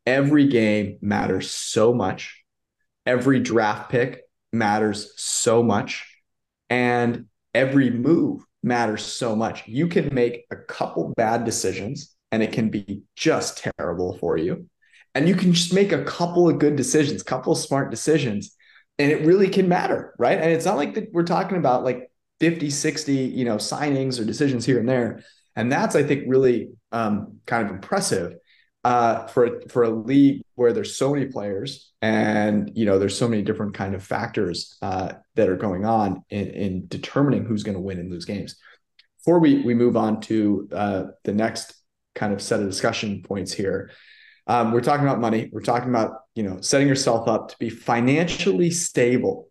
every 0.08 0.46
game 0.46 0.96
matters 1.02 1.50
so 1.50 1.92
much. 1.92 2.42
Every 3.04 3.40
draft 3.40 3.90
pick 3.90 4.22
matters 4.54 5.12
so 5.18 5.62
much. 5.62 6.06
And 6.70 7.26
every 7.52 7.90
move 7.90 8.42
matters 8.62 9.04
so 9.04 9.36
much. 9.36 9.68
You 9.68 9.86
can 9.86 10.14
make 10.14 10.46
a 10.50 10.56
couple 10.56 11.12
bad 11.14 11.44
decisions 11.44 12.16
and 12.32 12.42
it 12.42 12.52
can 12.52 12.70
be 12.70 13.02
just 13.16 13.62
terrible 13.78 14.16
for 14.16 14.38
you. 14.38 14.66
And 15.14 15.28
you 15.28 15.34
can 15.34 15.52
just 15.52 15.74
make 15.74 15.92
a 15.92 16.04
couple 16.04 16.48
of 16.48 16.58
good 16.58 16.76
decisions, 16.76 17.22
couple 17.22 17.52
of 17.52 17.58
smart 17.58 17.90
decisions, 17.90 18.54
and 18.98 19.12
it 19.12 19.26
really 19.26 19.48
can 19.48 19.68
matter, 19.68 20.14
right? 20.18 20.38
And 20.38 20.50
it's 20.50 20.64
not 20.64 20.76
like 20.76 20.94
that 20.94 21.12
we're 21.12 21.24
talking 21.24 21.58
about 21.58 21.84
like 21.84 22.10
50, 22.40 22.70
60, 22.70 23.12
you 23.12 23.44
know, 23.44 23.56
signings 23.56 24.18
or 24.18 24.24
decisions 24.24 24.64
here 24.64 24.78
and 24.78 24.88
there. 24.88 25.22
And 25.56 25.70
that's, 25.70 25.96
I 25.96 26.02
think, 26.02 26.24
really 26.26 26.70
um, 26.92 27.38
kind 27.46 27.66
of 27.66 27.74
impressive 27.74 28.36
uh, 28.88 29.26
for 29.26 29.60
for 29.68 29.82
a 29.82 29.90
league 29.90 30.40
where 30.54 30.72
there's 30.72 30.96
so 30.96 31.12
many 31.12 31.26
players 31.26 31.92
and 32.00 32.72
you 32.74 32.86
know 32.86 32.98
there's 32.98 33.18
so 33.18 33.28
many 33.28 33.42
different 33.42 33.74
kind 33.74 33.94
of 33.94 34.02
factors 34.02 34.78
uh, 34.80 35.12
that 35.34 35.50
are 35.50 35.58
going 35.58 35.84
on 35.84 36.24
in, 36.30 36.46
in 36.48 36.86
determining 36.88 37.44
who's 37.44 37.62
going 37.62 37.74
to 37.74 37.82
win 37.82 37.98
and 37.98 38.10
lose 38.10 38.24
games. 38.24 38.56
Before 39.18 39.40
we 39.40 39.60
we 39.60 39.74
move 39.74 39.94
on 39.94 40.22
to 40.22 40.70
uh, 40.72 41.04
the 41.24 41.34
next 41.34 41.74
kind 42.14 42.32
of 42.32 42.40
set 42.40 42.60
of 42.60 42.66
discussion 42.66 43.22
points 43.22 43.52
here, 43.52 43.90
um, 44.46 44.72
we're 44.72 44.80
talking 44.80 45.04
about 45.04 45.20
money. 45.20 45.50
We're 45.52 45.60
talking 45.60 45.90
about 45.90 46.12
you 46.34 46.44
know 46.44 46.62
setting 46.62 46.88
yourself 46.88 47.28
up 47.28 47.50
to 47.50 47.56
be 47.58 47.68
financially 47.68 48.70
stable 48.70 49.50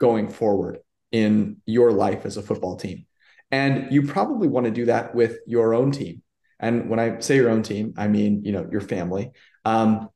going 0.00 0.30
forward 0.30 0.78
in 1.12 1.58
your 1.66 1.92
life 1.92 2.24
as 2.24 2.38
a 2.38 2.42
football 2.42 2.76
team, 2.76 3.04
and 3.50 3.92
you 3.92 4.04
probably 4.04 4.48
want 4.48 4.64
to 4.64 4.72
do 4.72 4.86
that 4.86 5.14
with 5.14 5.36
your 5.46 5.74
own 5.74 5.92
team 5.92 6.22
and 6.60 6.88
when 6.88 7.00
I 7.00 7.20
say 7.20 7.36
your 7.36 7.50
own 7.50 7.62
team, 7.62 7.94
I 7.96 8.08
mean, 8.08 8.44
you 8.44 8.52
know, 8.52 8.68
your 8.70 8.80
family. 8.80 9.30
Um, 9.64 10.08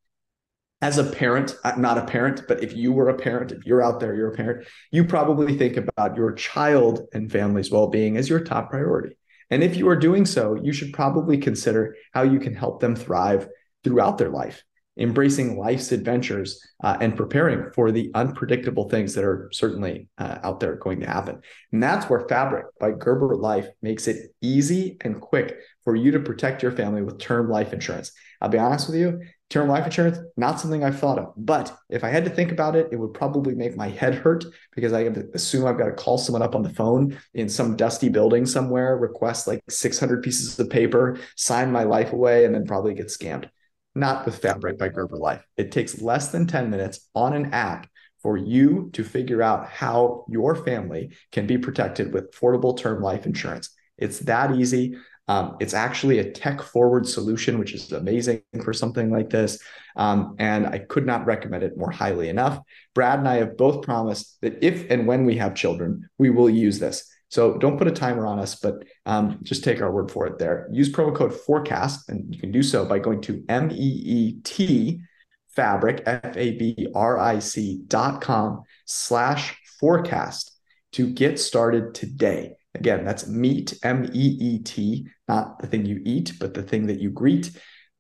as 0.83 0.99
a 0.99 1.05
parent, 1.05 1.57
I'm 1.65 1.81
not 1.81 1.97
a 1.97 2.05
parent, 2.05 2.43
but 2.47 2.63
if 2.63 2.77
you 2.77 2.93
were 2.93 3.09
a 3.09 3.17
parent, 3.17 3.53
if 3.53 3.65
you're 3.65 3.83
out 3.83 4.01
there, 4.01 4.15
you're 4.15 4.33
a 4.33 4.37
parent, 4.37 4.67
you 4.91 5.05
probably 5.05 5.57
think 5.57 5.79
about 5.79 6.17
your 6.17 6.33
child 6.33 7.07
and 7.15 7.33
family's 7.33 7.71
well 7.71 7.87
being 7.89 8.19
as 8.19 8.29
your 8.29 8.41
top 8.41 8.71
priority. 8.71 9.17
And 9.51 9.63
if 9.63 9.77
you 9.77 9.89
are 9.89 9.97
doing 9.97 10.27
so, 10.27 10.55
you 10.63 10.73
should 10.73 10.93
probably 10.93 11.39
consider 11.39 11.97
how 12.13 12.23
you 12.23 12.39
can 12.39 12.55
help 12.55 12.81
them 12.81 12.97
thrive 12.97 13.49
throughout 13.83 14.19
their 14.19 14.31
life 14.31 14.63
embracing 14.97 15.59
life's 15.59 15.93
adventures 15.93 16.61
uh, 16.83 16.97
and 17.01 17.17
preparing 17.17 17.71
for 17.73 17.91
the 17.91 18.11
unpredictable 18.15 18.89
things 18.89 19.15
that 19.15 19.25
are 19.25 19.49
certainly 19.53 20.09
uh, 20.19 20.39
out 20.43 20.61
there 20.61 20.77
going 20.77 21.01
to 21.01 21.07
happen. 21.07 21.41
And 21.73 21.83
that's 21.83 22.09
where 22.09 22.27
Fabric 22.29 22.67
by 22.79 22.93
Gerber 22.93 23.35
Life 23.35 23.69
makes 23.83 24.07
it 24.07 24.33
easy 24.41 24.97
and 25.01 25.21
quick 25.21 25.57
for 25.85 25.95
you 25.95 26.11
to 26.13 26.21
protect 26.21 26.63
your 26.63 26.73
family 26.73 27.03
with 27.03 27.19
term 27.19 27.49
life 27.49 27.73
insurance. 27.73 28.13
I'll 28.41 28.49
be 28.49 28.59
honest 28.59 28.89
with 28.89 28.99
you, 28.99 29.21
term 29.51 29.69
life 29.69 29.85
insurance, 29.85 30.19
not 30.37 30.61
something 30.61 30.83
I've 30.83 30.99
thought 30.99 31.19
of. 31.19 31.33
But 31.37 31.77
if 31.89 32.05
I 32.05 32.09
had 32.09 32.25
to 32.25 32.31
think 32.31 32.53
about 32.53 32.77
it, 32.77 32.89
it 32.91 32.97
would 32.97 33.15
probably 33.15 33.55
make 33.55 33.77
my 33.77 33.89
head 33.89 34.15
hurt 34.15 34.45
because 34.75 34.93
I 34.93 35.03
assume 35.35 35.67
I've 35.67 35.79
got 35.79 35.87
to 35.87 35.93
call 35.93 36.19
someone 36.19 36.43
up 36.43 36.55
on 36.55 36.63
the 36.63 36.71
phone 36.71 37.19
in 37.35 37.49
some 37.49 37.77
dusty 37.77 38.09
building 38.09 38.47
somewhere, 38.47 38.97
request 38.97 39.47
like 39.47 39.63
600 39.69 40.23
pieces 40.23 40.59
of 40.59 40.69
paper, 40.71 41.19
sign 41.37 41.71
my 41.71 41.85
life 41.85 42.13
away, 42.13 42.45
and 42.45 42.55
then 42.55 42.67
probably 42.67 42.95
get 42.95 43.07
scammed 43.07 43.49
not 43.95 44.27
with 44.27 44.39
Fabric 44.39 44.79
by 44.79 44.89
Gerber 44.89 45.17
Life. 45.17 45.45
It 45.57 45.73
takes 45.73 46.01
less 46.01 46.29
than 46.29 46.47
10 46.47 46.71
minutes 46.71 47.09
on 47.15 47.33
an 47.33 47.53
app 47.53 47.89
for 48.23 48.37
you 48.37 48.91
to 48.95 49.05
figure 49.05 49.43
out 49.43 49.69
how 49.69 50.25
your 50.29 50.57
family 50.57 51.13
can 51.31 51.47
be 51.47 51.59
protected 51.59 52.13
with 52.13 52.33
affordable 52.33 52.77
term 52.77 53.03
life 53.03 53.27
insurance. 53.27 53.71
It's 53.99 54.21
that 54.21 54.55
easy. 54.55 54.97
Um, 55.27 55.57
it's 55.59 55.75
actually 55.75 56.19
a 56.19 56.31
tech 56.31 56.61
forward 56.61 57.09
solution, 57.09 57.59
which 57.59 57.73
is 57.73 57.91
amazing 57.93 58.43
for 58.63 58.73
something 58.73 59.11
like 59.11 59.31
this. 59.31 59.59
Um, 59.97 60.37
and 60.39 60.67
I 60.67 60.79
could 60.79 61.07
not 61.07 61.25
recommend 61.25 61.63
it 61.63 61.79
more 61.79 61.91
highly 61.91 62.29
enough. 62.29 62.61
Brad 62.95 63.21
and 63.21 63.29
I 63.29 63.37
have 63.37 63.57
both 63.57 63.83
promised 63.83 64.39
that 64.43 64.63
if 64.63 64.91
and 64.91 65.07
when 65.07 65.25
we 65.25 65.37
have 65.37 65.55
children, 65.55 66.09
we 66.19 66.31
will 66.31 66.51
use 66.51 66.79
this. 66.79 67.11
So 67.31 67.57
don't 67.59 67.79
put 67.79 67.89
a 67.89 67.93
timer 67.93 68.27
on 68.27 68.39
us, 68.39 68.55
but 68.55 68.85
um, 69.07 69.39
just 69.43 69.65
take 69.65 69.81
our 69.81 69.91
word 69.91 70.11
for 70.11 70.27
it 70.27 70.39
there. 70.39 70.69
Use 70.71 70.93
promo 70.93 71.17
code 71.17 71.35
forecast, 71.35 72.09
and 72.09 72.33
you 72.33 72.41
can 72.41 72.53
do 72.53 72.63
so 72.63 72.85
by 72.85 72.99
going 72.99 73.23
to 73.23 73.43
M 73.49 73.71
E 73.73 73.75
E 73.75 74.41
T 74.45 75.01
fabric, 75.49 76.03
F 76.07 76.37
A 76.37 76.53
B 76.53 76.87
R 76.95 77.19
I 77.19 77.39
C 77.39 77.81
dot 77.89 78.21
com 78.21 78.63
slash 78.85 79.57
forecast 79.81 80.53
to 80.93 81.11
get 81.11 81.41
started 81.41 81.95
today. 81.95 82.57
Again, 82.75 83.05
that's 83.05 83.29
meet, 83.29 83.79
M 83.83 84.11
E 84.13 84.37
E 84.41 84.59
T, 84.59 85.07
not 85.29 85.61
the 85.61 85.67
thing 85.67 85.87
you 85.87 86.01
eat, 86.05 86.33
but 86.41 86.55
the 86.55 86.63
thing 86.63 86.87
that 86.87 87.01
you 87.01 87.11
greet. 87.11 87.51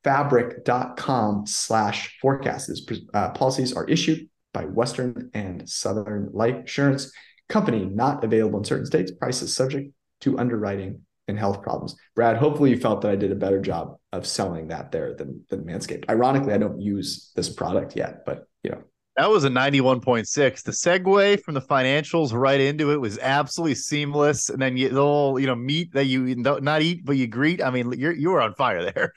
Fabric.com 0.02 1.46
slash 1.46 2.18
forecast. 2.20 2.90
uh, 3.14 3.30
policies 3.30 3.72
are 3.72 3.86
issued 3.88 4.28
by 4.52 4.64
Western 4.64 5.30
and 5.32 5.68
Southern 5.68 6.30
Life 6.32 6.56
Insurance 6.56 7.12
Company, 7.48 7.84
not 7.84 8.24
available 8.24 8.58
in 8.58 8.64
certain 8.64 8.86
states. 8.86 9.12
Prices 9.12 9.54
subject 9.54 9.92
to 10.22 10.38
underwriting 10.38 11.02
and 11.28 11.38
health 11.38 11.62
problems. 11.62 11.96
Brad, 12.14 12.36
hopefully 12.36 12.70
you 12.70 12.76
felt 12.78 13.00
that 13.00 13.10
I 13.10 13.16
did 13.16 13.32
a 13.32 13.36
better 13.36 13.60
job 13.60 13.96
of 14.12 14.26
selling 14.26 14.68
that 14.68 14.92
there 14.92 15.14
than, 15.14 15.44
than 15.48 15.64
Manscaped. 15.64 16.08
Ironically, 16.10 16.52
I 16.52 16.58
don't 16.58 16.80
use 16.80 17.32
this 17.34 17.48
product 17.48 17.96
yet, 17.96 18.24
but 18.26 18.46
you 18.62 18.72
know, 18.72 18.82
that 19.16 19.30
was 19.30 19.44
a 19.44 19.48
91.6. 19.48 20.62
The 20.62 20.72
segue 20.72 21.40
from 21.42 21.54
the 21.54 21.60
financials 21.60 22.32
right 22.32 22.60
into 22.60 22.92
it 22.92 23.00
was 23.00 23.18
absolutely 23.18 23.76
seamless. 23.76 24.50
And 24.50 24.60
then 24.60 24.76
you, 24.76 24.88
the 24.88 25.00
whole, 25.00 25.38
you 25.38 25.46
know, 25.46 25.54
meat 25.54 25.92
that 25.92 26.06
you 26.06 26.34
not 26.36 26.82
eat, 26.82 27.04
but 27.04 27.16
you 27.16 27.26
greet. 27.26 27.62
I 27.62 27.70
mean, 27.70 27.92
you're, 27.92 28.12
you 28.12 28.30
were 28.30 28.40
on 28.40 28.54
fire 28.54 28.82
there. 28.92 29.12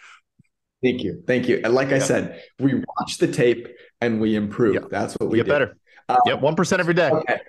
Thank 0.83 1.03
you. 1.03 1.23
Thank 1.25 1.47
you. 1.47 1.61
And 1.63 1.73
like 1.73 1.89
yeah. 1.89 1.95
I 1.95 1.99
said, 1.99 2.43
we 2.59 2.75
watch 2.75 3.17
the 3.17 3.27
tape 3.27 3.67
and 3.99 4.21
we 4.21 4.35
improve. 4.35 4.89
That's 4.89 5.15
what 5.15 5.29
we 5.29 5.37
get 5.37 5.47
better. 5.47 5.75
Um, 6.07 6.17
yep. 6.25 6.39
1% 6.41 6.79
every 6.79 6.93
day. 6.93 7.09
Okay. 7.09 7.39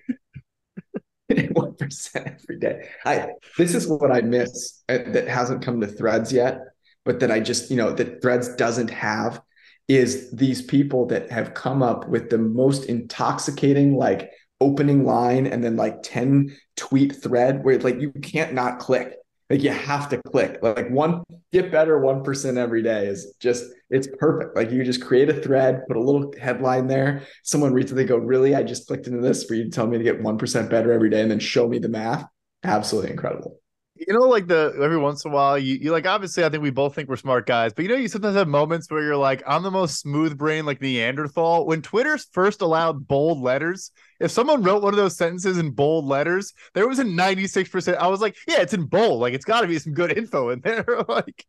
One 1.53 1.74
percent 1.74 2.26
every 2.26 2.59
day. 2.59 2.88
I 3.05 3.32
this 3.59 3.74
is 3.74 3.86
what 3.86 4.11
I 4.11 4.22
miss 4.22 4.82
uh, 4.88 4.99
that 5.09 5.28
hasn't 5.28 5.62
come 5.62 5.80
to 5.82 5.86
Threads 5.86 6.32
yet, 6.32 6.61
but 7.05 7.20
that 7.20 7.30
I 7.30 7.40
just 7.40 7.70
you 7.70 7.76
know 7.76 7.92
that 7.92 8.22
Threads 8.22 8.55
doesn't 8.57 8.88
have 8.88 9.42
is 9.89 10.30
these 10.30 10.62
people 10.62 11.07
that 11.07 11.30
have 11.30 11.55
come 11.55 11.82
up 11.82 12.09
with 12.09 12.28
the 12.28 12.39
most 12.39 12.84
intoxicating 12.84 13.97
like 13.97 14.30
opening 14.61 15.05
line 15.05 15.47
and 15.47 15.64
then 15.64 15.76
like 15.76 16.03
10 16.03 16.55
tweet 16.76 17.16
thread 17.22 17.64
where 17.64 17.78
like 17.78 18.01
you 18.01 18.12
can't 18.12 18.53
not 18.53 18.78
click. 18.78 19.14
Like 19.49 19.62
you 19.62 19.70
have 19.70 20.11
to 20.11 20.20
click. 20.24 20.59
Like 20.62 20.91
one 20.91 21.22
get 21.53 21.72
better 21.72 21.99
1% 21.99 22.57
every 22.59 22.82
day 22.82 23.07
is 23.07 23.34
just 23.41 23.64
it's 23.89 24.09
perfect. 24.18 24.55
Like 24.55 24.70
you 24.70 24.84
just 24.84 25.03
create 25.03 25.30
a 25.30 25.41
thread 25.41 25.80
put 25.89 25.97
a 25.97 26.03
little 26.03 26.34
headline 26.39 26.86
there. 26.86 27.22
Someone 27.43 27.72
reads 27.72 27.91
it 27.91 27.95
they 27.95 28.05
go 28.05 28.18
really? 28.18 28.55
I 28.55 28.62
just 28.62 28.86
clicked 28.86 29.07
into 29.07 29.22
this 29.22 29.45
for 29.45 29.55
you 29.55 29.64
to 29.64 29.70
tell 29.70 29.86
me 29.86 29.97
to 29.97 30.05
get 30.05 30.20
1% 30.20 30.70
better 30.70 30.93
every 30.93 31.09
day 31.09 31.22
and 31.22 31.30
then 31.30 31.39
show 31.39 31.66
me 31.66 31.78
the 31.78 31.89
math? 31.89 32.26
Absolutely 32.62 33.12
incredible 33.12 33.59
you 34.07 34.14
know, 34.14 34.28
like 34.28 34.46
the 34.46 34.74
every 34.80 34.99
once 34.99 35.24
in 35.24 35.30
a 35.30 35.34
while, 35.34 35.59
you, 35.59 35.74
you 35.76 35.90
like 35.90 36.07
obviously 36.07 36.44
I 36.44 36.49
think 36.49 36.62
we 36.62 36.70
both 36.70 36.94
think 36.94 37.09
we're 37.09 37.16
smart 37.16 37.46
guys, 37.46 37.72
but 37.72 37.82
you 37.82 37.88
know, 37.88 37.96
you 37.96 38.09
sometimes 38.09 38.36
have 38.36 38.49
moments 38.49 38.90
where 38.90 39.03
you're 39.03 39.16
like, 39.16 39.42
I'm 39.46 39.62
the 39.62 39.70
most 39.70 40.01
smooth 40.01 40.36
brain 40.36 40.66
like 40.66 40.80
Neanderthal. 40.80 41.66
When 41.66 41.82
Twitter's 41.82 42.26
first 42.32 42.61
allowed 42.62 43.09
bold 43.09 43.40
letters, 43.40 43.90
if 44.20 44.30
someone 44.30 44.62
wrote 44.62 44.82
one 44.82 44.94
of 44.94 44.99
those 44.99 45.16
sentences 45.16 45.59
in 45.59 45.70
bold 45.70 46.05
letters, 46.05 46.53
there 46.74 46.88
was 46.88 46.99
a 46.99 47.05
96%. 47.05 47.96
I 47.96 48.09
was 48.09 48.20
like, 48.20 48.36
yeah, 48.46 48.61
it's 48.61 48.74
in 48.74 48.84
bold. 48.84 49.20
Like 49.20 49.34
it's 49.34 49.44
gotta 49.44 49.66
be 49.66 49.78
some 49.78 49.94
good 49.94 50.16
info 50.16 50.51
in 50.51 50.61
there. 50.61 50.84
like 51.09 51.46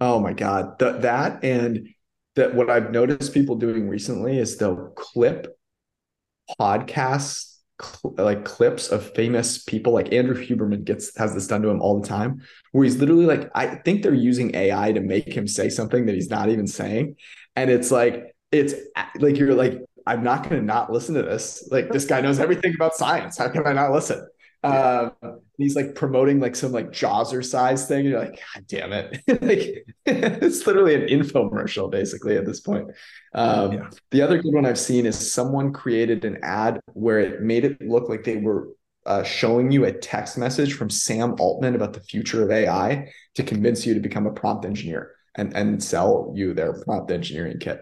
oh 0.00 0.20
my 0.20 0.32
god. 0.32 0.78
That 0.78 1.44
and 1.44 1.88
that 2.36 2.54
what 2.54 2.70
I've 2.70 2.90
noticed 2.90 3.34
people 3.34 3.56
doing 3.56 3.88
recently 3.88 4.38
is 4.38 4.56
they'll 4.56 4.90
clip 4.90 5.56
podcasts 6.60 7.55
cl- 7.80 8.14
like 8.18 8.44
clips 8.44 8.88
of 8.88 9.12
famous 9.14 9.62
people 9.62 9.92
like 9.92 10.12
Andrew 10.12 10.34
Huberman 10.34 10.84
gets 10.84 11.16
has 11.16 11.34
this 11.34 11.46
done 11.46 11.62
to 11.62 11.68
him 11.68 11.80
all 11.80 12.00
the 12.00 12.06
time 12.06 12.42
where 12.72 12.84
he's 12.84 12.96
literally 12.96 13.26
like 13.26 13.50
I 13.54 13.76
think 13.76 14.02
they're 14.02 14.14
using 14.14 14.54
AI 14.54 14.92
to 14.92 15.00
make 15.00 15.32
him 15.32 15.46
say 15.46 15.68
something 15.68 16.06
that 16.06 16.14
he's 16.14 16.30
not 16.30 16.48
even 16.48 16.66
saying. 16.66 17.16
And 17.54 17.70
it's 17.70 17.90
like 17.90 18.34
it's 18.52 18.74
like 19.18 19.36
you're 19.36 19.54
like 19.54 19.80
I'm 20.06 20.22
not 20.22 20.44
going 20.44 20.60
to 20.60 20.66
not 20.66 20.92
listen 20.92 21.16
to 21.16 21.22
this. 21.22 21.68
Like 21.70 21.90
this 21.90 22.04
guy 22.04 22.20
knows 22.20 22.38
everything 22.38 22.74
about 22.76 22.94
science. 22.94 23.36
How 23.36 23.48
can 23.48 23.66
I 23.66 23.72
not 23.72 23.90
listen 23.90 24.26
yeah. 24.64 25.10
um, 25.22 25.40
he's 25.58 25.76
like 25.76 25.94
promoting 25.94 26.40
like 26.40 26.56
some 26.56 26.72
like 26.72 26.90
Jawser 26.90 27.44
size 27.44 27.86
thing. 27.86 28.06
You're 28.06 28.20
like, 28.20 28.40
God 28.54 28.66
damn 28.66 28.92
it. 28.92 29.20
like 29.42 29.86
it's 30.06 30.66
literally 30.66 30.94
an 30.94 31.08
infomercial 31.08 31.90
basically 31.90 32.36
at 32.36 32.46
this 32.46 32.60
point. 32.60 32.90
Um, 33.34 33.72
yeah. 33.72 33.90
The 34.10 34.22
other 34.22 34.40
good 34.40 34.54
one 34.54 34.66
I've 34.66 34.78
seen 34.78 35.06
is 35.06 35.32
someone 35.32 35.72
created 35.72 36.24
an 36.24 36.38
ad 36.42 36.80
where 36.92 37.20
it 37.20 37.42
made 37.42 37.64
it 37.64 37.80
look 37.80 38.08
like 38.08 38.24
they 38.24 38.36
were 38.36 38.68
uh, 39.06 39.22
showing 39.22 39.70
you 39.70 39.84
a 39.84 39.92
text 39.92 40.36
message 40.36 40.74
from 40.74 40.90
Sam 40.90 41.36
Altman 41.38 41.76
about 41.76 41.92
the 41.92 42.00
future 42.00 42.42
of 42.42 42.50
AI 42.50 43.12
to 43.36 43.42
convince 43.42 43.86
you 43.86 43.94
to 43.94 44.00
become 44.00 44.26
a 44.26 44.32
prompt 44.32 44.64
engineer 44.64 45.12
and, 45.36 45.56
and 45.56 45.82
sell 45.82 46.32
you 46.34 46.54
their 46.54 46.82
prompt 46.82 47.10
engineering 47.10 47.58
kit. 47.60 47.80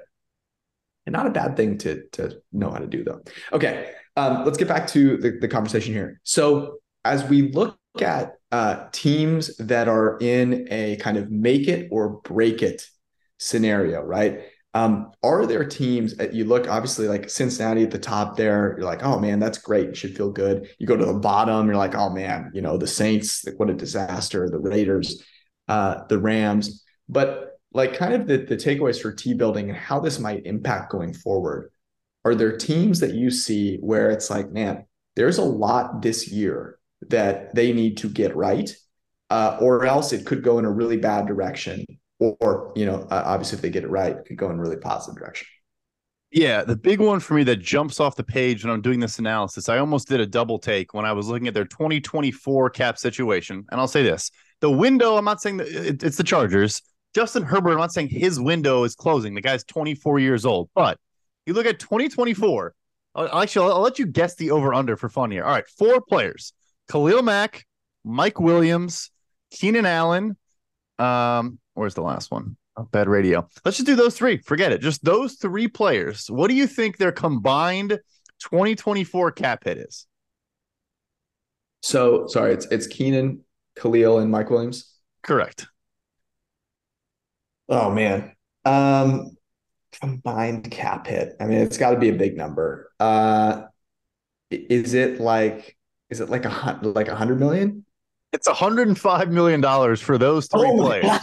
And 1.07 1.13
not 1.13 1.27
a 1.27 1.31
bad 1.31 1.57
thing 1.57 1.79
to, 1.79 2.03
to 2.13 2.41
know 2.53 2.71
how 2.71 2.79
to 2.79 2.87
do 2.87 3.05
though. 3.05 3.23
Okay, 3.53 3.93
um, 4.17 4.45
let's 4.45 4.59
get 4.59 4.69
back 4.69 4.87
to 4.89 5.17
the, 5.17 5.39
the 5.41 5.49
conversation 5.49 5.93
here. 5.93 6.21
So 6.23 6.79
as 7.05 7.25
we 7.25 7.53
look 7.53 7.79
at 8.01 8.35
uh, 8.53 8.87
teams 8.93 9.57
that 9.59 9.89
are 9.89 10.19
in 10.21 10.67
a 10.71 10.97
kind 10.97 11.17
of 11.17 11.31
make 11.31 11.69
it 11.69 11.89
or 11.91 12.21
break 12.23 12.63
it 12.63 12.87
scenario, 13.39 14.01
right? 14.01 14.43
Um, 14.75 15.13
are 15.23 15.47
there 15.47 15.65
teams 15.65 16.17
that 16.17 16.35
you 16.35 16.45
look 16.45 16.69
obviously 16.69 17.07
like 17.07 17.31
Cincinnati 17.31 17.85
at 17.85 17.93
the 17.93 17.99
top 17.99 18.37
there? 18.37 18.75
You're 18.77 18.87
like, 18.87 19.05
oh 19.05 19.21
man, 19.21 19.39
that's 19.39 19.59
great. 19.59 19.89
You 19.89 19.95
should 19.95 20.17
feel 20.17 20.31
good. 20.31 20.69
You 20.79 20.87
go 20.87 20.97
to 20.97 21.05
the 21.05 21.15
bottom, 21.15 21.67
you're 21.67 21.77
like, 21.77 21.95
oh 21.95 22.11
man, 22.11 22.51
you 22.55 22.61
know, 22.61 22.77
the 22.77 22.87
Saints, 22.87 23.45
like 23.45 23.59
what 23.59 23.71
a 23.71 23.75
disaster. 23.75 24.49
The 24.51 24.59
Raiders, 24.59 25.23
uh, 25.69 26.05
the 26.09 26.19
Rams. 26.19 26.85
But 27.09 27.59
like 27.73 27.97
kind 27.97 28.15
of 28.15 28.27
the, 28.27 28.39
the 28.39 28.57
takeaways 28.57 29.01
for 29.01 29.13
T 29.13 29.35
building 29.35 29.69
and 29.69 29.79
how 29.79 30.01
this 30.01 30.19
might 30.19 30.47
impact 30.47 30.91
going 30.91 31.15
forward. 31.15 31.71
Are 32.25 32.35
there 32.35 32.57
teams 32.57 33.01
that 33.01 33.15
you 33.15 33.31
see 33.31 33.77
where 33.79 34.11
it's 34.11 34.31
like, 34.31 34.51
man, 34.51 34.87
there's 35.17 35.39
a 35.39 35.45
lot 35.45 36.03
this 36.03 36.29
year 36.29 36.79
that 37.09 37.55
they 37.55 37.73
need 37.73 37.97
to 37.99 38.09
get 38.09 38.35
right, 38.37 38.75
uh, 39.31 39.59
or 39.61 39.85
else 39.85 40.13
it 40.13 40.27
could 40.27 40.43
go 40.43 40.59
in 40.59 40.65
a 40.65 40.71
really 40.71 40.97
bad 40.97 41.27
direction. 41.27 41.85
Or, 42.19 42.37
or 42.41 42.73
you 42.77 42.87
know, 42.87 43.07
uh, 43.11 43.23
obviously, 43.27 43.57
if 43.57 43.63
they 43.63 43.71
get 43.71 43.85
it 43.85 43.91
right, 43.91 44.17
it 44.17 44.25
could 44.27 44.39
go 44.39 44.51
in 44.51 44.59
a 44.59 44.61
really 44.61 44.77
positive 44.77 45.19
direction. 45.19 45.47
Yeah, 46.31 46.65
the 46.65 46.77
big 46.77 47.01
one 47.01 47.21
for 47.21 47.35
me 47.35 47.45
that 47.45 47.57
jumps 47.57 48.01
off 48.01 48.17
the 48.17 48.25
page 48.25 48.65
when 48.65 48.73
I'm 48.73 48.81
doing 48.81 48.99
this 48.99 49.21
analysis, 49.21 49.69
I 49.69 49.79
almost 49.79 50.09
did 50.09 50.19
a 50.21 50.27
double 50.27 50.59
take 50.59 50.93
when 50.93 51.05
I 51.05 51.13
was 51.13 51.29
looking 51.29 51.47
at 51.47 51.55
their 51.55 51.65
2024 51.65 52.71
cap 52.71 52.99
situation. 52.99 53.65
And 53.71 53.81
I'll 53.81 53.87
say 53.87 54.03
this 54.03 54.31
the 54.61 54.71
window, 54.71 55.17
I'm 55.17 55.25
not 55.25 55.41
saying 55.41 55.59
that 55.59 56.03
it's 56.03 56.17
the 56.17 56.25
Chargers. 56.25 56.83
Justin 57.15 57.45
Herbert, 57.45 57.73
I'm 57.73 57.79
not 57.79 57.93
saying 57.93 58.09
his 58.09 58.41
window 58.41 58.83
is 58.83 58.97
closing. 58.97 59.35
The 59.35 59.41
guy's 59.41 59.63
24 59.63 60.19
years 60.19 60.45
old. 60.45 60.71
But 60.75 60.99
you 61.47 61.55
look 61.55 61.67
at 61.67 61.79
2024, 61.79 62.75
actually, 63.17 63.67
I'll, 63.67 63.75
I'll 63.75 63.81
let 63.81 63.99
you 63.99 64.07
guess 64.07 64.35
the 64.35 64.51
over 64.51 64.75
under 64.75 64.97
for 64.97 65.09
fun 65.09 65.31
here. 65.31 65.45
All 65.45 65.53
right, 65.53 65.67
four 65.67 66.01
players 66.01 66.53
Khalil 66.91 67.23
Mack, 67.23 67.67
Mike 68.05 68.41
Williams, 68.41 69.11
Keenan 69.51 69.87
Allen. 69.87 70.37
Um, 70.99 71.59
where's 71.75 71.95
the 71.95 72.03
last 72.03 72.31
one? 72.31 72.57
Oh, 72.77 72.89
bad 72.91 73.09
radio. 73.09 73.49
Let's 73.65 73.77
just 73.77 73.87
do 73.87 73.95
those 73.95 74.17
three. 74.17 74.39
Forget 74.39 74.73
it. 74.73 74.81
Just 74.81 75.05
those 75.05 75.35
three 75.35 75.69
players. 75.69 76.29
What 76.29 76.49
do 76.49 76.55
you 76.55 76.67
think 76.67 76.97
their 76.97 77.13
combined 77.13 78.01
2024 78.41 79.33
cap 79.33 79.65
hit 79.65 79.79
is? 79.79 80.07
So 81.83 82.27
sorry, 82.27 82.55
it's 82.55 82.67
it's 82.67 82.87
Keenan, 82.87 83.45
Khalil, 83.77 84.19
and 84.19 84.31
Mike 84.31 84.51
Williams. 84.51 84.93
Correct. 85.23 85.67
Oh 87.69 87.91
man. 87.91 88.33
Um 88.65 89.34
combined 90.01 90.71
cap 90.71 91.07
hit. 91.07 91.37
I 91.41 91.47
mean, 91.47 91.59
it's 91.59 91.79
got 91.79 91.91
to 91.91 91.99
be 91.99 92.09
a 92.09 92.15
big 92.15 92.37
number. 92.37 92.91
Uh 93.01 93.63
is 94.51 94.95
it 94.95 95.21
like 95.21 95.77
is 96.11 96.21
it 96.21 96.31
like 96.31 96.45
a 96.45 96.51
hundred 96.51 96.95
like 96.95 97.09
a 97.09 97.17
hundred 97.17 97.41
million? 97.41 97.85
It's 98.33 98.47
a 98.47 98.55
hundred 98.55 98.89
and 98.89 98.99
five 98.99 99.31
million 99.31 99.61
dollars 99.61 100.01
for 100.01 100.19
those 100.19 100.47
three 100.49 100.69
oh, 100.69 100.77
players. 100.77 101.21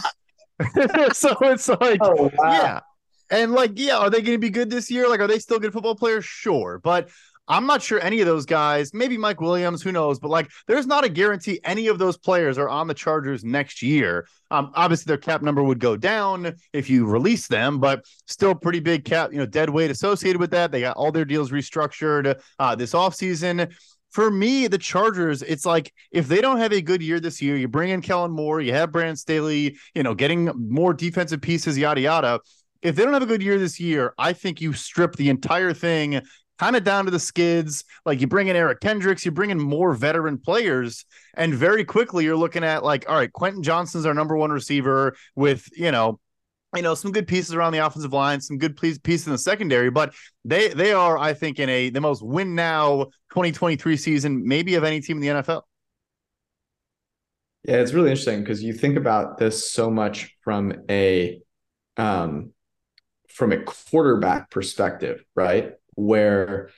so 1.16 1.36
it's 1.42 1.68
like, 1.68 1.98
oh, 2.02 2.30
wow. 2.36 2.52
yeah. 2.52 2.80
And 3.30 3.52
like, 3.52 3.72
yeah, 3.74 3.98
are 3.98 4.10
they 4.10 4.20
going 4.20 4.34
to 4.34 4.38
be 4.38 4.50
good 4.50 4.70
this 4.70 4.90
year? 4.90 5.08
Like, 5.08 5.20
are 5.20 5.26
they 5.26 5.38
still 5.38 5.58
good 5.58 5.72
football 5.72 5.94
players? 5.94 6.24
Sure. 6.24 6.80
But 6.82 7.08
I'm 7.48 7.66
not 7.66 7.82
sure 7.82 8.00
any 8.00 8.20
of 8.20 8.26
those 8.26 8.46
guys, 8.46 8.94
maybe 8.94 9.18
Mike 9.18 9.40
Williams, 9.40 9.82
who 9.82 9.92
knows, 9.92 10.18
but 10.18 10.30
like 10.30 10.48
there's 10.68 10.86
not 10.86 11.04
a 11.04 11.08
guarantee 11.08 11.60
any 11.64 11.88
of 11.88 11.98
those 11.98 12.16
players 12.16 12.56
are 12.56 12.68
on 12.68 12.86
the 12.86 12.94
Chargers 12.94 13.44
next 13.44 13.82
year. 13.82 14.26
Um, 14.50 14.70
obviously 14.74 15.10
their 15.10 15.18
cap 15.18 15.42
number 15.42 15.62
would 15.62 15.80
go 15.80 15.96
down 15.96 16.54
if 16.72 16.88
you 16.88 17.06
release 17.06 17.48
them, 17.48 17.80
but 17.80 18.04
still 18.26 18.54
pretty 18.54 18.80
big 18.80 19.04
cap, 19.04 19.32
you 19.32 19.38
know, 19.38 19.46
dead 19.46 19.70
weight 19.70 19.90
associated 19.90 20.38
with 20.38 20.52
that. 20.52 20.70
They 20.70 20.80
got 20.80 20.96
all 20.96 21.10
their 21.10 21.24
deals 21.24 21.50
restructured 21.50 22.40
uh, 22.58 22.74
this 22.76 22.92
offseason 22.92 23.72
for 24.12 24.30
me, 24.30 24.66
the 24.66 24.78
Chargers, 24.78 25.42
it's 25.42 25.64
like 25.64 25.92
if 26.10 26.28
they 26.28 26.42
don't 26.42 26.58
have 26.58 26.72
a 26.72 26.82
good 26.82 27.02
year 27.02 27.18
this 27.18 27.40
year, 27.40 27.56
you 27.56 27.66
bring 27.66 27.88
in 27.90 28.02
Kellen 28.02 28.30
Moore, 28.30 28.60
you 28.60 28.74
have 28.74 28.92
Brandon 28.92 29.16
Staley, 29.16 29.76
you 29.94 30.02
know, 30.02 30.14
getting 30.14 30.50
more 30.54 30.92
defensive 30.92 31.40
pieces, 31.40 31.78
yada 31.78 32.00
yada. 32.00 32.40
If 32.82 32.96
they 32.96 33.04
don't 33.04 33.14
have 33.14 33.22
a 33.22 33.26
good 33.26 33.42
year 33.42 33.58
this 33.58 33.80
year, 33.80 34.12
I 34.18 34.32
think 34.34 34.60
you 34.60 34.74
strip 34.74 35.16
the 35.16 35.30
entire 35.30 35.72
thing 35.72 36.20
kind 36.62 36.76
of 36.76 36.84
down 36.84 37.06
to 37.06 37.10
the 37.10 37.18
skids. 37.18 37.84
Like 38.06 38.20
you 38.20 38.28
bring 38.28 38.46
in 38.46 38.54
Eric 38.54 38.80
Kendricks, 38.80 39.24
you 39.24 39.32
bring 39.32 39.50
in 39.50 39.58
more 39.58 39.94
veteran 39.94 40.38
players, 40.38 41.04
and 41.34 41.52
very 41.52 41.84
quickly 41.84 42.24
you're 42.24 42.36
looking 42.36 42.62
at 42.62 42.84
like, 42.84 43.04
all 43.08 43.16
right, 43.16 43.32
Quentin 43.32 43.64
Johnston's 43.64 44.06
our 44.06 44.14
number 44.14 44.36
one 44.36 44.52
receiver 44.52 45.16
with, 45.34 45.68
you 45.76 45.90
know, 45.90 46.20
you 46.74 46.82
know 46.82 46.94
some 46.94 47.12
good 47.12 47.26
pieces 47.26 47.54
around 47.54 47.72
the 47.72 47.84
offensive 47.84 48.12
line, 48.12 48.40
some 48.40 48.58
good 48.58 48.76
pieces 48.76 49.26
in 49.26 49.32
the 49.32 49.38
secondary, 49.38 49.90
but 49.90 50.14
they 50.44 50.68
they 50.68 50.92
are, 50.92 51.18
I 51.18 51.34
think, 51.34 51.58
in 51.58 51.68
a 51.68 51.90
the 51.90 52.00
most 52.00 52.22
win 52.22 52.54
now 52.54 53.06
2023 53.30 53.96
season 53.96 54.46
maybe 54.46 54.76
of 54.76 54.84
any 54.84 55.00
team 55.00 55.18
in 55.18 55.20
the 55.20 55.42
NFL. 55.42 55.62
Yeah, 57.64 57.76
it's 57.76 57.92
really 57.92 58.10
interesting 58.10 58.40
because 58.40 58.62
you 58.62 58.72
think 58.72 58.96
about 58.96 59.36
this 59.36 59.70
so 59.70 59.90
much 59.90 60.34
from 60.42 60.72
a 60.88 61.42
um 61.98 62.52
from 63.28 63.52
a 63.52 63.62
quarterback 63.62 64.50
perspective, 64.50 65.22
right? 65.34 65.72
Where 65.94 66.70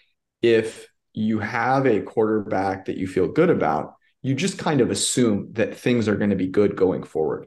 if 0.42 0.88
you 1.12 1.38
have 1.38 1.86
a 1.86 2.00
quarterback 2.00 2.86
that 2.86 2.96
you 2.96 3.06
feel 3.06 3.28
good 3.28 3.50
about, 3.50 3.94
you 4.22 4.34
just 4.34 4.58
kind 4.58 4.80
of 4.80 4.90
assume 4.90 5.52
that 5.52 5.76
things 5.76 6.08
are 6.08 6.16
going 6.16 6.30
to 6.30 6.36
be 6.36 6.48
good 6.48 6.76
going 6.76 7.02
forward. 7.02 7.46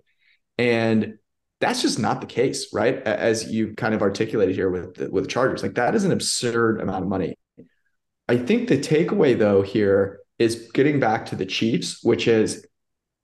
And 0.57 1.17
that's 1.59 1.81
just 1.81 1.99
not 1.99 2.21
the 2.21 2.27
case, 2.27 2.71
right? 2.73 2.95
As 3.01 3.51
you 3.51 3.73
kind 3.73 3.95
of 3.95 4.01
articulated 4.01 4.55
here 4.55 4.69
with 4.69 4.95
the, 4.95 5.09
with 5.09 5.27
Chargers, 5.27 5.63
like 5.63 5.75
that 5.75 5.95
is 5.95 6.03
an 6.03 6.11
absurd 6.11 6.79
amount 6.79 7.03
of 7.03 7.09
money. 7.09 7.35
I 8.29 8.37
think 8.37 8.67
the 8.67 8.77
takeaway 8.77 9.37
though 9.37 9.61
here 9.61 10.19
is 10.37 10.69
getting 10.73 10.99
back 10.99 11.25
to 11.27 11.35
the 11.35 11.45
Chiefs, 11.45 12.03
which 12.03 12.27
is 12.27 12.65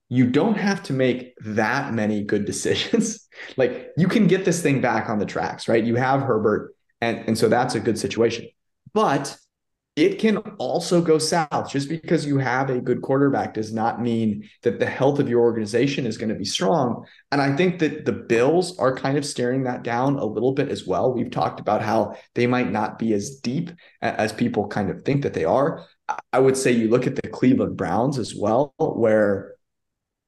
you 0.10 0.30
don't 0.30 0.58
have 0.58 0.82
to 0.84 0.94
make 0.94 1.34
that 1.41 1.94
many 1.94 2.24
good 2.24 2.46
decisions. 2.54 3.28
like 3.58 3.89
you 3.98 4.08
can 4.08 4.28
get 4.28 4.46
this 4.46 4.62
thing 4.62 4.82
back 4.82 5.10
on 5.10 5.20
the 5.20 5.26
tracks, 5.26 5.68
right? 5.68 5.84
You 5.84 5.96
have 5.96 6.22
Herbert, 6.22 6.76
and 7.04 7.28
and 7.28 7.38
so 7.38 7.49
that's 7.49 7.76
a 7.76 7.80
good 7.80 7.99
situation. 7.99 8.47
But 8.93 9.38
it 9.95 10.18
can 10.18 10.38
also 10.58 11.01
go 11.01 11.20
south. 11.20 11.70
Just 11.70 11.88
because 11.88 12.26
you 12.26 12.39
have 12.39 12.70
a 12.70 12.82
good 12.82 13.04
quarterback 13.04 13.54
does 13.54 13.72
not 13.72 14.01
mean 14.01 14.49
that 14.64 14.80
the 14.80 14.88
health 14.88 15.20
of 15.20 15.30
your 15.30 15.41
organization 15.41 16.08
is 16.08 16.18
going 16.18 16.30
to 16.30 16.36
be 16.36 16.45
strong. 16.45 17.06
And 17.32 17.39
I 17.39 17.56
think 17.56 17.78
that 17.80 18.06
the 18.06 18.12
Bills 18.12 18.80
are 18.80 18.95
kind 18.95 19.20
of 19.20 19.26
staring 19.26 19.64
that 19.64 19.84
down 19.84 20.18
a 20.18 20.26
little 20.26 20.54
bit 20.54 20.70
as 20.70 20.88
well. 20.88 21.14
We've 21.14 21.30
talked 21.30 21.60
about 21.60 21.84
how 21.84 22.16
they 22.34 22.47
might 22.47 22.72
not 22.72 22.97
be 22.97 23.14
as 23.14 23.36
deep 23.36 23.70
as 24.01 24.34
people 24.34 24.68
kind 24.68 24.89
of 24.89 25.04
think 25.04 25.22
that 25.24 25.36
they 25.36 25.45
are. 25.45 25.86
I 26.32 26.39
would 26.39 26.58
say 26.58 26.72
you 26.72 26.89
look 26.89 27.06
at 27.06 27.16
the 27.16 27.30
Cleveland 27.30 27.78
Browns 27.78 28.18
as 28.18 28.34
well, 28.34 28.74
where 28.78 29.54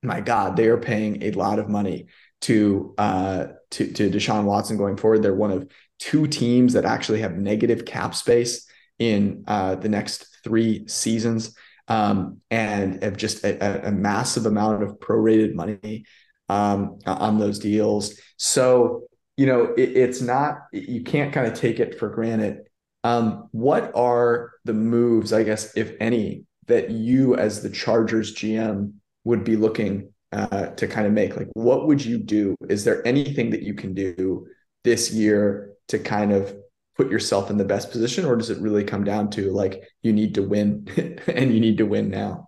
my 0.04 0.22
God, 0.22 0.56
they 0.56 0.68
are 0.68 0.78
paying 0.78 1.24
a 1.24 1.32
lot 1.32 1.58
of 1.58 1.70
money 1.70 2.06
to 2.42 2.94
uh 2.98 3.48
to, 3.72 3.92
to 3.94 4.10
Deshaun 4.12 4.44
Watson 4.44 4.78
going 4.78 4.98
forward. 4.98 5.24
They're 5.24 5.34
one 5.34 5.52
of 5.52 5.68
two 6.00 6.28
teams 6.28 6.74
that 6.74 6.86
actually 6.86 7.22
have 7.22 7.38
negative 7.38 7.86
cap 7.86 8.16
space 8.16 8.68
in 9.00 9.44
uh, 9.48 9.76
the 9.76 9.90
next 9.90 10.28
three 10.44 10.88
seasons 10.88 11.56
um, 11.88 12.42
and 12.50 13.04
have 13.04 13.18
just 13.18 13.44
a, 13.44 13.88
a, 13.88 13.92
massive 13.92 14.46
amount 14.46 14.84
of 14.84 15.00
prorated 15.00 15.54
money 15.54 16.06
um, 16.50 16.98
on 17.06 17.38
those 17.38 17.60
deals. 17.60 18.20
So, 18.38 19.04
you 19.38 19.46
know, 19.46 19.74
it, 19.78 19.96
it's 19.96 20.22
not, 20.22 20.58
you 20.72 21.04
can't 21.04 21.34
kind 21.34 21.48
of 21.48 21.54
take 21.54 21.80
it 21.80 22.00
for 22.00 22.10
granted. 22.10 22.68
Um, 23.04 23.50
what 23.52 23.92
are 23.96 24.54
the 24.64 24.74
moves, 24.74 25.32
I 25.32 25.44
guess, 25.44 25.76
if 25.78 25.94
any, 26.00 26.46
that 26.68 26.90
you 26.90 27.36
as 27.36 27.62
the 27.62 27.70
Chargers 27.70 28.34
GM 28.34 28.94
would 29.24 29.44
be 29.44 29.56
looking 29.56 30.12
uh, 30.32 30.68
to 30.68 30.88
kind 30.88 31.06
of 31.06 31.14
make? 31.14 31.38
Like, 31.38 31.50
what 31.54 31.86
would 31.86 32.04
you 32.04 32.18
do? 32.18 32.56
Is 32.68 32.84
there 32.84 33.06
anything 33.06 33.52
that 33.52 33.62
you 33.62 33.76
can 33.76 33.94
do 33.94 34.48
this 34.84 35.12
year 35.12 35.75
to 35.90 36.00
kind 36.00 36.32
of 36.32 36.56
put 36.96 37.12
yourself 37.12 37.50
in 37.50 37.58
the 37.58 37.66
best 37.66 37.92
position 37.92 38.26
or 38.26 38.36
does 38.36 38.50
it 38.50 38.60
really 38.60 38.84
come 38.84 39.04
down 39.04 39.30
to 39.30 39.52
like 39.52 39.84
you 40.02 40.14
need 40.14 40.34
to 40.36 40.42
win 40.42 40.88
and 41.28 41.54
you 41.54 41.60
need 41.60 41.78
to 41.78 41.86
win 41.86 42.10
now 42.10 42.48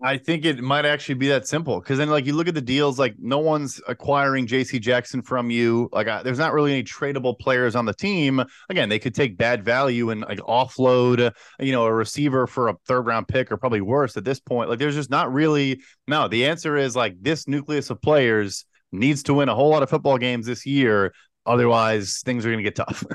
I 0.00 0.16
think 0.16 0.44
it 0.44 0.60
might 0.60 0.84
actually 0.84 1.16
be 1.16 1.26
that 1.28 1.48
simple 1.48 1.80
because 1.80 1.98
then, 1.98 2.08
like, 2.08 2.24
you 2.24 2.32
look 2.32 2.46
at 2.46 2.54
the 2.54 2.60
deals, 2.60 3.00
like, 3.00 3.16
no 3.18 3.40
one's 3.40 3.80
acquiring 3.88 4.46
JC 4.46 4.80
Jackson 4.80 5.22
from 5.22 5.50
you. 5.50 5.88
Like, 5.92 6.06
uh, 6.06 6.22
there's 6.22 6.38
not 6.38 6.52
really 6.52 6.72
any 6.72 6.84
tradable 6.84 7.36
players 7.36 7.74
on 7.74 7.84
the 7.84 7.92
team. 7.92 8.40
Again, 8.68 8.88
they 8.88 9.00
could 9.00 9.14
take 9.14 9.36
bad 9.36 9.64
value 9.64 10.10
and 10.10 10.20
like 10.20 10.38
offload, 10.38 11.32
you 11.58 11.72
know, 11.72 11.84
a 11.84 11.92
receiver 11.92 12.46
for 12.46 12.68
a 12.68 12.76
third 12.86 13.06
round 13.06 13.26
pick 13.26 13.50
or 13.50 13.56
probably 13.56 13.80
worse 13.80 14.16
at 14.16 14.24
this 14.24 14.38
point. 14.38 14.68
Like, 14.70 14.78
there's 14.78 14.94
just 14.94 15.10
not 15.10 15.32
really. 15.32 15.80
No, 16.06 16.28
the 16.28 16.46
answer 16.46 16.76
is 16.76 16.94
like 16.94 17.16
this 17.20 17.48
nucleus 17.48 17.90
of 17.90 18.00
players 18.00 18.66
needs 18.92 19.24
to 19.24 19.34
win 19.34 19.48
a 19.48 19.54
whole 19.54 19.68
lot 19.68 19.82
of 19.82 19.90
football 19.90 20.16
games 20.16 20.46
this 20.46 20.64
year. 20.64 21.12
Otherwise, 21.48 22.22
things 22.24 22.44
are 22.44 22.50
going 22.50 22.62
to 22.62 22.70
get 22.70 22.76
tough. 22.76 23.04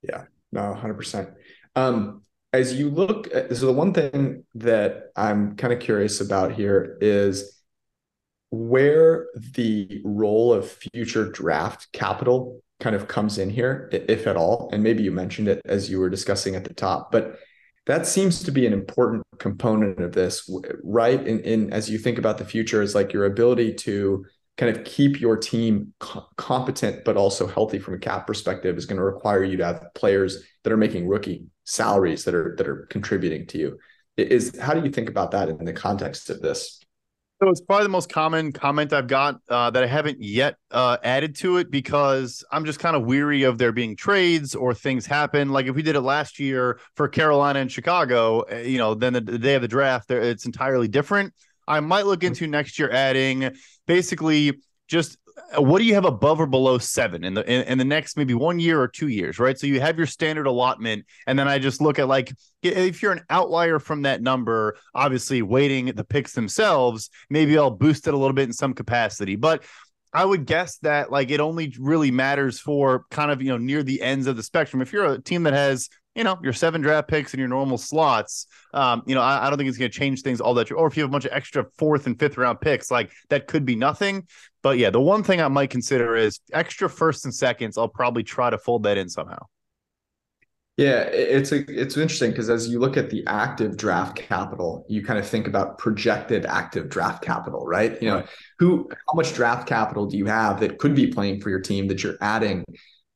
Yeah, 0.00 0.26
no, 0.52 0.74
hundred 0.74 0.94
percent. 0.94 1.30
Um, 1.74 2.22
as 2.52 2.74
you 2.74 2.88
look, 2.88 3.28
at, 3.34 3.56
so 3.56 3.66
the 3.66 3.72
one 3.72 3.92
thing 3.92 4.44
that 4.54 5.10
I'm 5.16 5.56
kind 5.56 5.72
of 5.72 5.80
curious 5.80 6.20
about 6.20 6.52
here 6.52 6.96
is 7.00 7.60
where 8.50 9.26
the 9.54 10.00
role 10.04 10.52
of 10.52 10.70
future 10.70 11.30
draft 11.30 11.88
capital 11.92 12.62
kind 12.80 12.94
of 12.96 13.08
comes 13.08 13.38
in 13.38 13.50
here, 13.50 13.88
if 13.92 14.26
at 14.26 14.36
all. 14.36 14.70
And 14.72 14.82
maybe 14.82 15.02
you 15.02 15.10
mentioned 15.10 15.48
it 15.48 15.60
as 15.64 15.90
you 15.90 15.98
were 15.98 16.08
discussing 16.08 16.54
at 16.54 16.64
the 16.64 16.74
top, 16.74 17.10
but 17.10 17.38
that 17.86 18.06
seems 18.06 18.42
to 18.44 18.52
be 18.52 18.66
an 18.66 18.72
important 18.72 19.24
component 19.38 20.00
of 20.00 20.12
this, 20.12 20.48
right? 20.84 21.26
In, 21.26 21.40
in 21.40 21.72
as 21.72 21.90
you 21.90 21.98
think 21.98 22.18
about 22.18 22.38
the 22.38 22.44
future, 22.44 22.82
is 22.82 22.94
like 22.94 23.12
your 23.12 23.24
ability 23.24 23.74
to 23.74 24.24
kind 24.58 24.76
of 24.76 24.84
keep 24.84 25.20
your 25.20 25.36
team 25.36 25.94
co- 26.00 26.26
competent 26.36 27.04
but 27.04 27.16
also 27.16 27.46
healthy 27.46 27.78
from 27.78 27.94
a 27.94 27.98
cap 27.98 28.26
perspective 28.26 28.76
is 28.76 28.84
going 28.84 28.98
to 28.98 29.04
require 29.04 29.44
you 29.44 29.56
to 29.56 29.64
have 29.64 29.86
players 29.94 30.44
that 30.64 30.72
are 30.72 30.76
making 30.76 31.08
rookie 31.08 31.46
salaries 31.64 32.24
that 32.24 32.34
are 32.34 32.54
that 32.58 32.68
are 32.68 32.86
contributing 32.90 33.46
to 33.46 33.58
you 33.58 33.78
is 34.16 34.58
how 34.58 34.74
do 34.74 34.84
you 34.84 34.90
think 34.90 35.08
about 35.08 35.30
that 35.30 35.48
in 35.48 35.64
the 35.64 35.72
context 35.72 36.28
of 36.28 36.42
this 36.42 36.80
so 37.40 37.48
it's 37.50 37.60
probably 37.60 37.84
the 37.84 37.90
most 37.90 38.10
common 38.10 38.50
comment 38.50 38.92
I've 38.92 39.06
got 39.06 39.36
uh, 39.48 39.70
that 39.70 39.84
I 39.84 39.86
haven't 39.86 40.20
yet 40.20 40.56
uh, 40.72 40.96
added 41.04 41.36
to 41.36 41.58
it 41.58 41.70
because 41.70 42.44
I'm 42.50 42.64
just 42.64 42.80
kind 42.80 42.96
of 42.96 43.04
weary 43.04 43.44
of 43.44 43.58
there 43.58 43.70
being 43.70 43.94
trades 43.94 44.56
or 44.56 44.74
things 44.74 45.06
happen. 45.06 45.50
Like 45.50 45.66
if 45.66 45.76
we 45.76 45.82
did 45.82 45.94
it 45.94 46.00
last 46.00 46.40
year 46.40 46.80
for 46.96 47.06
Carolina 47.06 47.60
and 47.60 47.70
Chicago, 47.70 48.40
eh, 48.40 48.62
you 48.62 48.78
know, 48.78 48.94
then 48.94 49.12
the, 49.12 49.20
the 49.20 49.38
day 49.38 49.54
of 49.54 49.62
the 49.62 49.68
draft, 49.68 50.10
it's 50.10 50.46
entirely 50.46 50.88
different. 50.88 51.32
I 51.68 51.78
might 51.78 52.06
look 52.06 52.24
into 52.24 52.48
next 52.48 52.76
year 52.76 52.90
adding 52.90 53.54
basically 53.88 54.60
just 54.86 55.18
uh, 55.56 55.60
what 55.62 55.78
do 55.78 55.84
you 55.84 55.94
have 55.94 56.04
above 56.04 56.40
or 56.40 56.46
below 56.46 56.78
seven 56.78 57.24
in 57.24 57.34
the 57.34 57.44
in, 57.50 57.62
in, 57.62 57.78
the 57.78 57.84
next 57.84 58.16
maybe 58.16 58.34
one 58.34 58.60
year 58.60 58.80
or 58.80 58.86
two 58.86 59.08
years, 59.08 59.38
right? 59.38 59.58
So 59.58 59.66
you 59.66 59.80
have 59.80 59.96
your 59.96 60.06
standard 60.06 60.46
allotment, 60.46 61.04
and 61.26 61.36
then 61.36 61.48
I 61.48 61.58
just 61.58 61.80
look 61.80 61.98
at 61.98 62.06
like 62.06 62.32
if 62.62 63.02
you're 63.02 63.12
an 63.12 63.24
outlier 63.30 63.78
from 63.80 64.02
that 64.02 64.22
number, 64.22 64.76
obviously 64.94 65.42
weighting 65.42 65.86
the 65.86 66.04
picks 66.04 66.32
themselves, 66.32 67.10
maybe 67.30 67.58
I'll 67.58 67.70
boost 67.70 68.06
it 68.06 68.14
a 68.14 68.16
little 68.16 68.34
bit 68.34 68.44
in 68.44 68.52
some 68.52 68.74
capacity, 68.74 69.34
but. 69.34 69.64
I 70.10 70.24
would 70.24 70.46
guess 70.46 70.78
that 70.78 71.12
like 71.12 71.30
it 71.30 71.38
only 71.38 71.74
really 71.78 72.10
matters 72.10 72.58
for 72.58 73.04
kind 73.10 73.30
of 73.30 73.42
you 73.42 73.50
know 73.50 73.58
near 73.58 73.82
the 73.82 74.00
ends 74.00 74.26
of 74.26 74.36
the 74.36 74.42
spectrum. 74.42 74.80
If 74.80 74.90
you're 74.90 75.04
a 75.04 75.20
team 75.20 75.42
that 75.42 75.52
has 75.52 75.90
you 76.18 76.24
know, 76.24 76.36
your 76.42 76.52
seven 76.52 76.80
draft 76.80 77.06
picks 77.06 77.32
and 77.32 77.38
your 77.38 77.48
normal 77.48 77.78
slots, 77.78 78.48
um, 78.74 79.04
you 79.06 79.14
know, 79.14 79.22
I, 79.22 79.46
I 79.46 79.48
don't 79.48 79.56
think 79.56 79.68
it's 79.68 79.78
going 79.78 79.90
to 79.90 79.96
change 79.96 80.22
things 80.22 80.40
all 80.40 80.52
that. 80.54 80.70
Or 80.72 80.88
if 80.88 80.96
you 80.96 81.04
have 81.04 81.10
a 81.10 81.12
bunch 81.12 81.26
of 81.26 81.32
extra 81.32 81.64
fourth 81.78 82.06
and 82.06 82.18
fifth 82.18 82.36
round 82.36 82.60
picks, 82.60 82.90
like 82.90 83.12
that 83.28 83.46
could 83.46 83.64
be 83.64 83.76
nothing. 83.76 84.26
But 84.60 84.78
yeah, 84.78 84.90
the 84.90 85.00
one 85.00 85.22
thing 85.22 85.40
I 85.40 85.46
might 85.46 85.70
consider 85.70 86.16
is 86.16 86.40
extra 86.52 86.90
first 86.90 87.24
and 87.24 87.32
seconds. 87.32 87.78
I'll 87.78 87.86
probably 87.86 88.24
try 88.24 88.50
to 88.50 88.58
fold 88.58 88.82
that 88.82 88.98
in 88.98 89.08
somehow. 89.08 89.38
Yeah, 90.76 91.02
it's 91.02 91.52
a, 91.52 91.64
it's 91.68 91.96
interesting 91.96 92.30
because 92.30 92.50
as 92.50 92.68
you 92.68 92.80
look 92.80 92.96
at 92.96 93.10
the 93.10 93.24
active 93.28 93.76
draft 93.76 94.16
capital, 94.16 94.86
you 94.88 95.04
kind 95.04 95.20
of 95.20 95.26
think 95.26 95.46
about 95.46 95.78
projected 95.78 96.46
active 96.46 96.88
draft 96.88 97.22
capital, 97.22 97.64
right? 97.64 98.00
You 98.02 98.10
know, 98.10 98.24
who 98.58 98.88
how 98.90 99.14
much 99.14 99.34
draft 99.34 99.68
capital 99.68 100.06
do 100.06 100.16
you 100.16 100.26
have 100.26 100.58
that 100.60 100.78
could 100.78 100.96
be 100.96 101.06
playing 101.08 101.40
for 101.40 101.50
your 101.50 101.60
team 101.60 101.86
that 101.88 102.02
you're 102.02 102.18
adding 102.20 102.64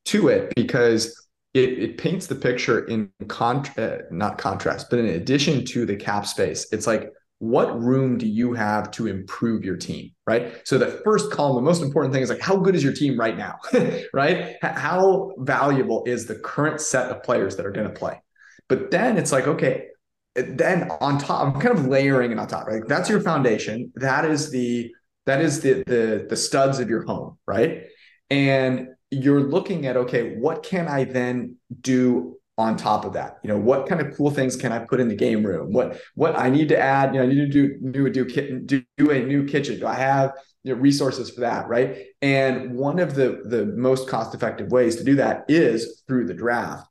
to 0.07 0.29
it? 0.29 0.53
Because 0.55 1.17
it, 1.55 1.79
it 1.79 1.99
paints 1.99 2.27
the 2.27 2.35
picture 2.35 2.87
in 2.87 3.11
con 3.29 3.67
uh, 3.77 3.99
not 4.11 4.39
contrast, 4.39 4.89
but 4.91 4.99
in 4.99 5.07
addition 5.07 5.65
to 5.67 5.85
the 5.85 5.97
cap 5.97 6.27
space, 6.27 6.67
it's 6.73 6.87
like 6.87 7.11
what 7.39 7.79
room 7.83 8.19
do 8.19 8.27
you 8.27 8.55
have 8.55 8.91
to 8.93 9.09
improve 9.09 9.65
your 9.65 9.77
team, 9.77 10.13
right? 10.27 10.61
So 10.65 10.79
the 10.79 11.01
first 11.05 11.33
column, 11.33 11.57
the 11.57 11.69
most 11.69 11.83
important 11.83 12.15
thing 12.15 12.23
is 12.23 12.31
like 12.31 12.41
how 12.41 12.57
good 12.57 12.75
is 12.75 12.85
your 12.85 12.93
team 12.93 13.19
right 13.19 13.37
now, 13.37 13.59
right? 14.15 14.57
How 14.63 15.33
valuable 15.39 16.05
is 16.07 16.27
the 16.27 16.37
current 16.37 16.81
set 16.81 17.11
of 17.11 17.23
players 17.23 17.57
that 17.57 17.67
are 17.67 17.73
going 17.73 17.89
to 17.89 17.95
play? 17.95 18.23
But 18.69 18.91
then 18.91 19.19
it's 19.19 19.33
like 19.33 19.47
okay, 19.47 19.89
then 20.35 20.91
on 21.01 21.19
top, 21.19 21.55
I'm 21.55 21.61
kind 21.61 21.77
of 21.77 21.87
layering 21.87 22.33
it 22.33 22.39
on 22.39 22.47
top, 22.47 22.67
right? 22.67 22.83
That's 22.87 23.09
your 23.11 23.21
foundation. 23.21 23.93
That 23.97 24.25
is 24.25 24.51
the 24.51 24.91
that 25.27 25.41
is 25.41 25.61
the 25.61 25.83
the 25.87 26.27
the 26.29 26.37
studs 26.37 26.79
of 26.79 26.89
your 26.89 27.03
home, 27.03 27.39
right? 27.47 27.85
And 28.31 28.89
you're 29.13 29.43
looking 29.43 29.87
at 29.87 29.97
okay 29.97 30.37
what 30.37 30.63
can 30.63 30.89
i 30.89 31.05
then 31.05 31.57
do 31.81 32.37
on 32.59 32.77
top 32.77 33.05
of 33.05 33.15
that. 33.15 33.39
You 33.43 33.49
know, 33.49 33.59
what 33.59 33.89
kind 33.89 34.01
of 34.01 34.15
cool 34.17 34.31
things 34.31 34.57
can 34.57 34.73
I 34.73 34.81
put 34.81 35.01
in 35.01 35.09
the 35.09 35.15
game 35.15 35.45
room? 35.45 35.73
What 35.73 36.01
what 36.15 36.39
I 36.39 36.51
need 36.51 36.69
to 36.69 36.79
add? 36.79 37.15
You 37.15 37.21
know, 37.21 37.27
I 37.27 37.29
need 37.29 37.53
to 37.53 37.69
do 37.69 37.91
do 37.91 38.11
do 38.11 38.61
do, 38.65 38.83
do 38.97 39.11
a 39.11 39.25
new 39.25 39.47
kitchen. 39.47 39.81
Do 39.81 39.87
I 39.87 39.95
have 39.95 40.33
you 40.63 40.75
know, 40.75 40.81
resources 40.81 41.31
for 41.31 41.41
that? 41.41 41.69
Right. 41.69 42.07
And 42.21 42.77
one 42.77 42.99
of 42.99 43.15
the 43.15 43.43
the 43.45 43.67
most 43.67 44.09
cost 44.09 44.35
effective 44.35 44.71
ways 44.71 44.97
to 44.97 45.05
do 45.05 45.17
that 45.17 45.45
is 45.49 46.03
through 46.07 46.27
the 46.27 46.35
draft. 46.35 46.87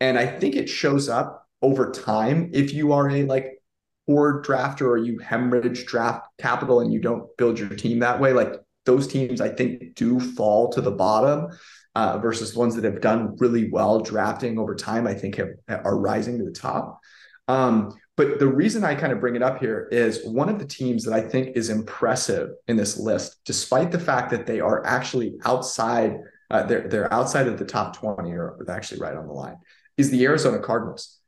And 0.00 0.18
I 0.18 0.26
think 0.26 0.56
it 0.56 0.68
shows 0.68 1.08
up 1.08 1.46
over 1.62 1.90
time 1.92 2.50
if 2.52 2.74
you 2.74 2.92
are 2.92 3.08
a 3.08 3.24
like 3.24 3.62
poor 4.06 4.42
drafter 4.42 4.82
or 4.82 4.98
you 4.98 5.18
hemorrhage 5.18 5.86
draft 5.86 6.26
capital 6.38 6.80
and 6.80 6.92
you 6.92 7.00
don't 7.00 7.34
build 7.38 7.58
your 7.58 7.70
team 7.70 8.00
that 8.00 8.20
way. 8.20 8.32
Like 8.32 8.54
those 8.84 9.06
teams, 9.06 9.40
I 9.40 9.48
think, 9.48 9.94
do 9.94 10.20
fall 10.20 10.70
to 10.70 10.80
the 10.80 10.90
bottom 10.90 11.48
uh, 11.94 12.18
versus 12.18 12.56
ones 12.56 12.74
that 12.74 12.84
have 12.84 13.00
done 13.00 13.36
really 13.38 13.70
well 13.70 14.00
drafting 14.00 14.58
over 14.58 14.74
time, 14.74 15.06
I 15.06 15.14
think 15.14 15.36
have, 15.36 15.50
are 15.68 15.98
rising 15.98 16.38
to 16.38 16.44
the 16.44 16.52
top. 16.52 17.00
Um, 17.48 17.94
but 18.16 18.38
the 18.38 18.46
reason 18.46 18.84
I 18.84 18.94
kind 18.94 19.12
of 19.12 19.20
bring 19.20 19.36
it 19.36 19.42
up 19.42 19.58
here 19.58 19.88
is 19.90 20.24
one 20.24 20.48
of 20.48 20.58
the 20.58 20.64
teams 20.64 21.04
that 21.04 21.14
I 21.14 21.20
think 21.20 21.56
is 21.56 21.68
impressive 21.68 22.50
in 22.68 22.76
this 22.76 22.96
list, 22.96 23.36
despite 23.44 23.90
the 23.90 23.98
fact 23.98 24.30
that 24.30 24.46
they 24.46 24.60
are 24.60 24.84
actually 24.86 25.34
outside, 25.44 26.18
uh, 26.50 26.62
they're 26.62 26.88
they're 26.88 27.12
outside 27.12 27.48
of 27.48 27.58
the 27.58 27.64
top 27.64 27.96
twenty, 27.96 28.30
or 28.32 28.64
actually 28.68 29.00
right 29.00 29.16
on 29.16 29.26
the 29.26 29.32
line, 29.32 29.56
is 29.96 30.10
the 30.10 30.24
Arizona 30.24 30.60
Cardinals. 30.60 31.18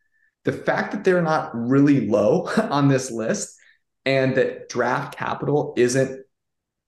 The 0.45 0.53
fact 0.53 0.93
that 0.93 1.03
they're 1.03 1.23
not 1.23 1.51
really 1.55 2.07
low 2.07 2.47
on 2.71 2.87
this 2.87 3.11
list, 3.11 3.57
and 4.05 4.37
that 4.37 4.69
draft 4.69 5.17
capital 5.17 5.75
isn't 5.77 6.25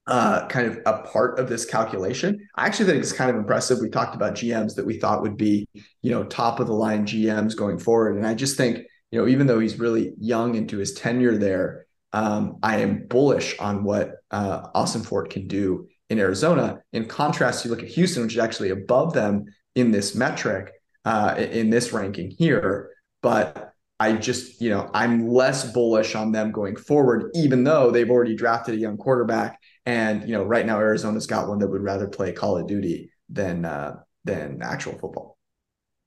uh, 0.08 0.46
kind 0.48 0.66
of 0.66 0.78
a 0.86 1.02
part 1.02 1.38
of 1.38 1.48
this 1.48 1.64
calculation. 1.64 2.48
I 2.56 2.66
actually 2.66 2.86
think 2.86 3.02
it's 3.02 3.12
kind 3.12 3.30
of 3.30 3.36
impressive. 3.36 3.78
We 3.80 3.90
talked 3.90 4.14
about 4.14 4.34
GMs 4.34 4.74
that 4.76 4.86
we 4.86 4.98
thought 4.98 5.22
would 5.22 5.36
be, 5.36 5.68
you 6.02 6.10
know, 6.10 6.24
top 6.24 6.60
of 6.60 6.66
the 6.66 6.72
line 6.72 7.06
GMs 7.06 7.54
going 7.54 7.78
forward, 7.78 8.16
and 8.16 8.26
I 8.26 8.34
just 8.34 8.56
think, 8.56 8.78
you 9.10 9.20
know, 9.20 9.28
even 9.28 9.46
though 9.46 9.58
he's 9.58 9.78
really 9.78 10.14
young 10.18 10.54
into 10.54 10.78
his 10.78 10.94
tenure 10.94 11.36
there, 11.36 11.86
um, 12.12 12.58
I 12.62 12.78
am 12.78 13.06
bullish 13.06 13.58
on 13.58 13.84
what 13.84 14.16
uh, 14.30 14.70
Ossenfort 14.74 15.30
can 15.30 15.46
do 15.46 15.88
in 16.08 16.18
Arizona. 16.18 16.80
In 16.92 17.06
contrast, 17.06 17.64
you 17.64 17.70
look 17.70 17.82
at 17.82 17.88
Houston, 17.88 18.22
which 18.22 18.32
is 18.32 18.38
actually 18.38 18.70
above 18.70 19.12
them 19.12 19.44
in 19.74 19.90
this 19.92 20.14
metric, 20.14 20.72
uh, 21.04 21.34
in 21.38 21.68
this 21.68 21.92
ranking 21.92 22.30
here, 22.30 22.90
but 23.22 23.74
I 24.00 24.12
just, 24.12 24.60
you 24.60 24.70
know, 24.70 24.90
I'm 24.94 25.28
less 25.28 25.70
bullish 25.72 26.14
on 26.14 26.32
them 26.32 26.52
going 26.52 26.76
forward, 26.76 27.30
even 27.34 27.64
though 27.64 27.90
they've 27.90 28.10
already 28.10 28.36
drafted 28.36 28.74
a 28.74 28.78
young 28.78 28.96
quarterback 28.96 29.57
and 29.88 30.28
you 30.28 30.34
know, 30.34 30.44
right 30.44 30.66
now 30.66 30.78
Arizona's 30.78 31.26
got 31.26 31.48
one 31.48 31.58
that 31.60 31.68
would 31.68 31.82
rather 31.82 32.06
play 32.06 32.30
Call 32.32 32.58
of 32.58 32.66
Duty 32.66 33.10
than 33.30 33.64
uh, 33.64 34.00
than 34.24 34.60
actual 34.60 34.92
football. 34.92 35.38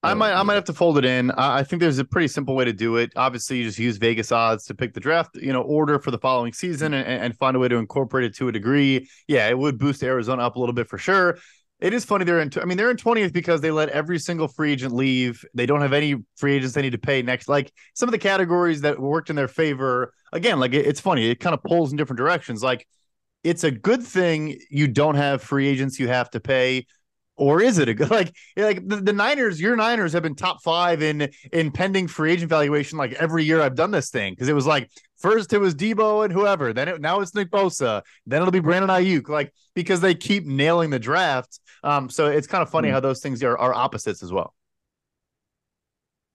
I 0.03 0.13
might 0.13 0.34
I 0.34 0.43
might 0.43 0.53
have 0.53 0.65
to 0.65 0.73
fold 0.73 0.99
it 0.99 1.05
in. 1.05 1.32
I 1.32 1.63
think 1.63 1.79
there's 1.79 1.97
a 1.97 2.05
pretty 2.05 2.27
simple 2.27 2.55
way 2.55 2.65
to 2.65 2.73
do 2.73 2.97
it. 2.97 3.11
Obviously, 3.15 3.57
you 3.57 3.63
just 3.63 3.79
use 3.79 3.97
Vegas 3.97 4.32
odds 4.32 4.65
to 4.65 4.75
pick 4.75 4.93
the 4.93 4.99
draft, 4.99 5.36
you 5.36 5.51
know, 5.51 5.61
order 5.61 5.97
for 5.97 6.11
the 6.11 6.19
following 6.19 6.53
season 6.53 6.93
and, 6.93 7.07
and 7.07 7.38
find 7.38 7.55
a 7.55 7.59
way 7.59 7.67
to 7.67 7.77
incorporate 7.77 8.25
it 8.25 8.36
to 8.36 8.47
a 8.47 8.51
degree. 8.51 9.09
Yeah, 9.27 9.47
it 9.47 9.57
would 9.57 9.79
boost 9.79 10.03
Arizona 10.03 10.43
up 10.43 10.57
a 10.57 10.59
little 10.59 10.73
bit 10.73 10.88
for 10.88 10.99
sure. 10.99 11.39
It 11.79 11.93
is 11.93 12.05
funny 12.05 12.25
they're 12.25 12.39
in. 12.39 12.51
I 12.61 12.65
mean, 12.65 12.77
they're 12.77 12.91
in 12.91 12.97
twentieth 12.97 13.34
because 13.34 13.61
they 13.61 13.71
let 13.71 13.89
every 13.89 14.19
single 14.19 14.47
free 14.47 14.73
agent 14.73 14.93
leave. 14.93 15.43
They 15.55 15.65
don't 15.65 15.82
have 15.82 15.93
any 15.93 16.17
free 16.38 16.53
agents 16.53 16.75
they 16.75 16.84
need 16.84 16.91
to 16.91 16.99
pay 16.99 17.23
next. 17.23 17.49
Like 17.49 17.71
some 17.95 18.07
of 18.07 18.11
the 18.11 18.19
categories 18.19 18.82
that 18.82 18.99
worked 18.99 19.32
in 19.32 19.36
their 19.36 19.47
favor. 19.47 20.13
Again, 20.32 20.59
like 20.59 20.73
it, 20.73 20.86
it's 20.86 20.99
funny. 20.99 21.29
It 21.32 21.39
kind 21.39 21.55
of 21.55 21.63
pulls 21.63 21.91
in 21.91 21.97
different 21.97 22.19
directions. 22.19 22.61
Like 22.61 22.88
it's 23.43 23.63
a 23.63 23.71
good 23.71 24.03
thing 24.03 24.59
you 24.69 24.87
don't 24.87 25.15
have 25.15 25.41
free 25.41 25.67
agents 25.67 25.99
you 25.99 26.07
have 26.07 26.29
to 26.31 26.39
pay 26.39 26.85
or 27.41 27.59
is 27.61 27.79
it 27.79 27.89
a 27.89 27.93
good 27.93 28.11
like 28.11 28.35
like 28.55 28.87
the, 28.87 28.97
the, 28.97 29.13
Niners? 29.13 29.59
Your 29.59 29.75
Niners 29.75 30.13
have 30.13 30.23
been 30.23 30.35
top 30.35 30.61
five 30.61 31.01
in 31.01 31.29
in 31.51 31.71
pending 31.71 32.07
free 32.07 32.31
agent 32.31 32.49
valuation 32.49 32.97
like 32.97 33.13
every 33.13 33.43
year 33.43 33.61
I've 33.61 33.75
done 33.75 33.91
this 33.91 34.09
thing 34.09 34.33
because 34.33 34.47
it 34.47 34.53
was 34.53 34.67
like 34.67 34.89
first 35.17 35.51
it 35.53 35.57
was 35.57 35.73
Deebo 35.73 36.23
and 36.23 36.33
whoever, 36.33 36.71
then 36.73 36.87
it, 36.87 37.01
now 37.01 37.19
it's 37.19 37.33
Nick 37.33 37.49
Bosa, 37.49 38.03
then 38.25 38.41
it'll 38.41 38.51
be 38.51 38.59
Brandon 38.59 38.89
Aiyuk, 38.89 39.27
like 39.29 39.53
because 39.73 40.01
they 40.01 40.13
keep 40.13 40.45
nailing 40.45 40.89
the 40.89 40.99
draft. 40.99 41.59
Um, 41.83 42.09
so 42.09 42.27
it's 42.27 42.47
kind 42.47 42.61
of 42.61 42.69
funny 42.69 42.89
mm-hmm. 42.89 42.95
how 42.95 42.99
those 42.99 43.21
things 43.21 43.41
are, 43.43 43.57
are 43.57 43.73
opposites 43.73 44.21
as 44.21 44.31
well. 44.31 44.53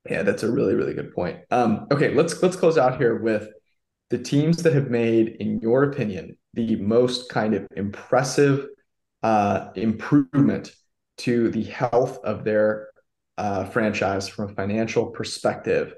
Yeah, 0.09 0.23
that's 0.23 0.43
a 0.43 0.51
really 0.51 0.75
really 0.75 0.95
good 0.95 1.15
point. 1.15 1.39
Um, 1.51 1.87
okay, 1.91 2.15
let's 2.15 2.43
let's 2.43 2.57
close 2.57 2.79
out 2.79 2.99
here 2.99 3.17
with 3.21 3.49
the 4.11 4.19
teams 4.19 4.63
that 4.63 4.73
have 4.73 4.89
made, 4.89 5.37
in 5.41 5.61
your 5.61 5.85
opinion, 5.85 6.37
the 6.57 6.77
most 6.77 7.29
kind 7.29 7.55
of 7.55 7.67
impressive 7.77 8.67
uh, 9.23 9.69
improvement 9.77 10.73
to 11.19 11.51
the 11.51 11.65
health 11.65 12.19
of 12.25 12.45
their 12.45 12.89
uh, 13.39 13.65
franchise 13.67 14.29
from 14.29 14.51
a 14.51 14.55
financial 14.55 15.07
perspective. 15.07 15.95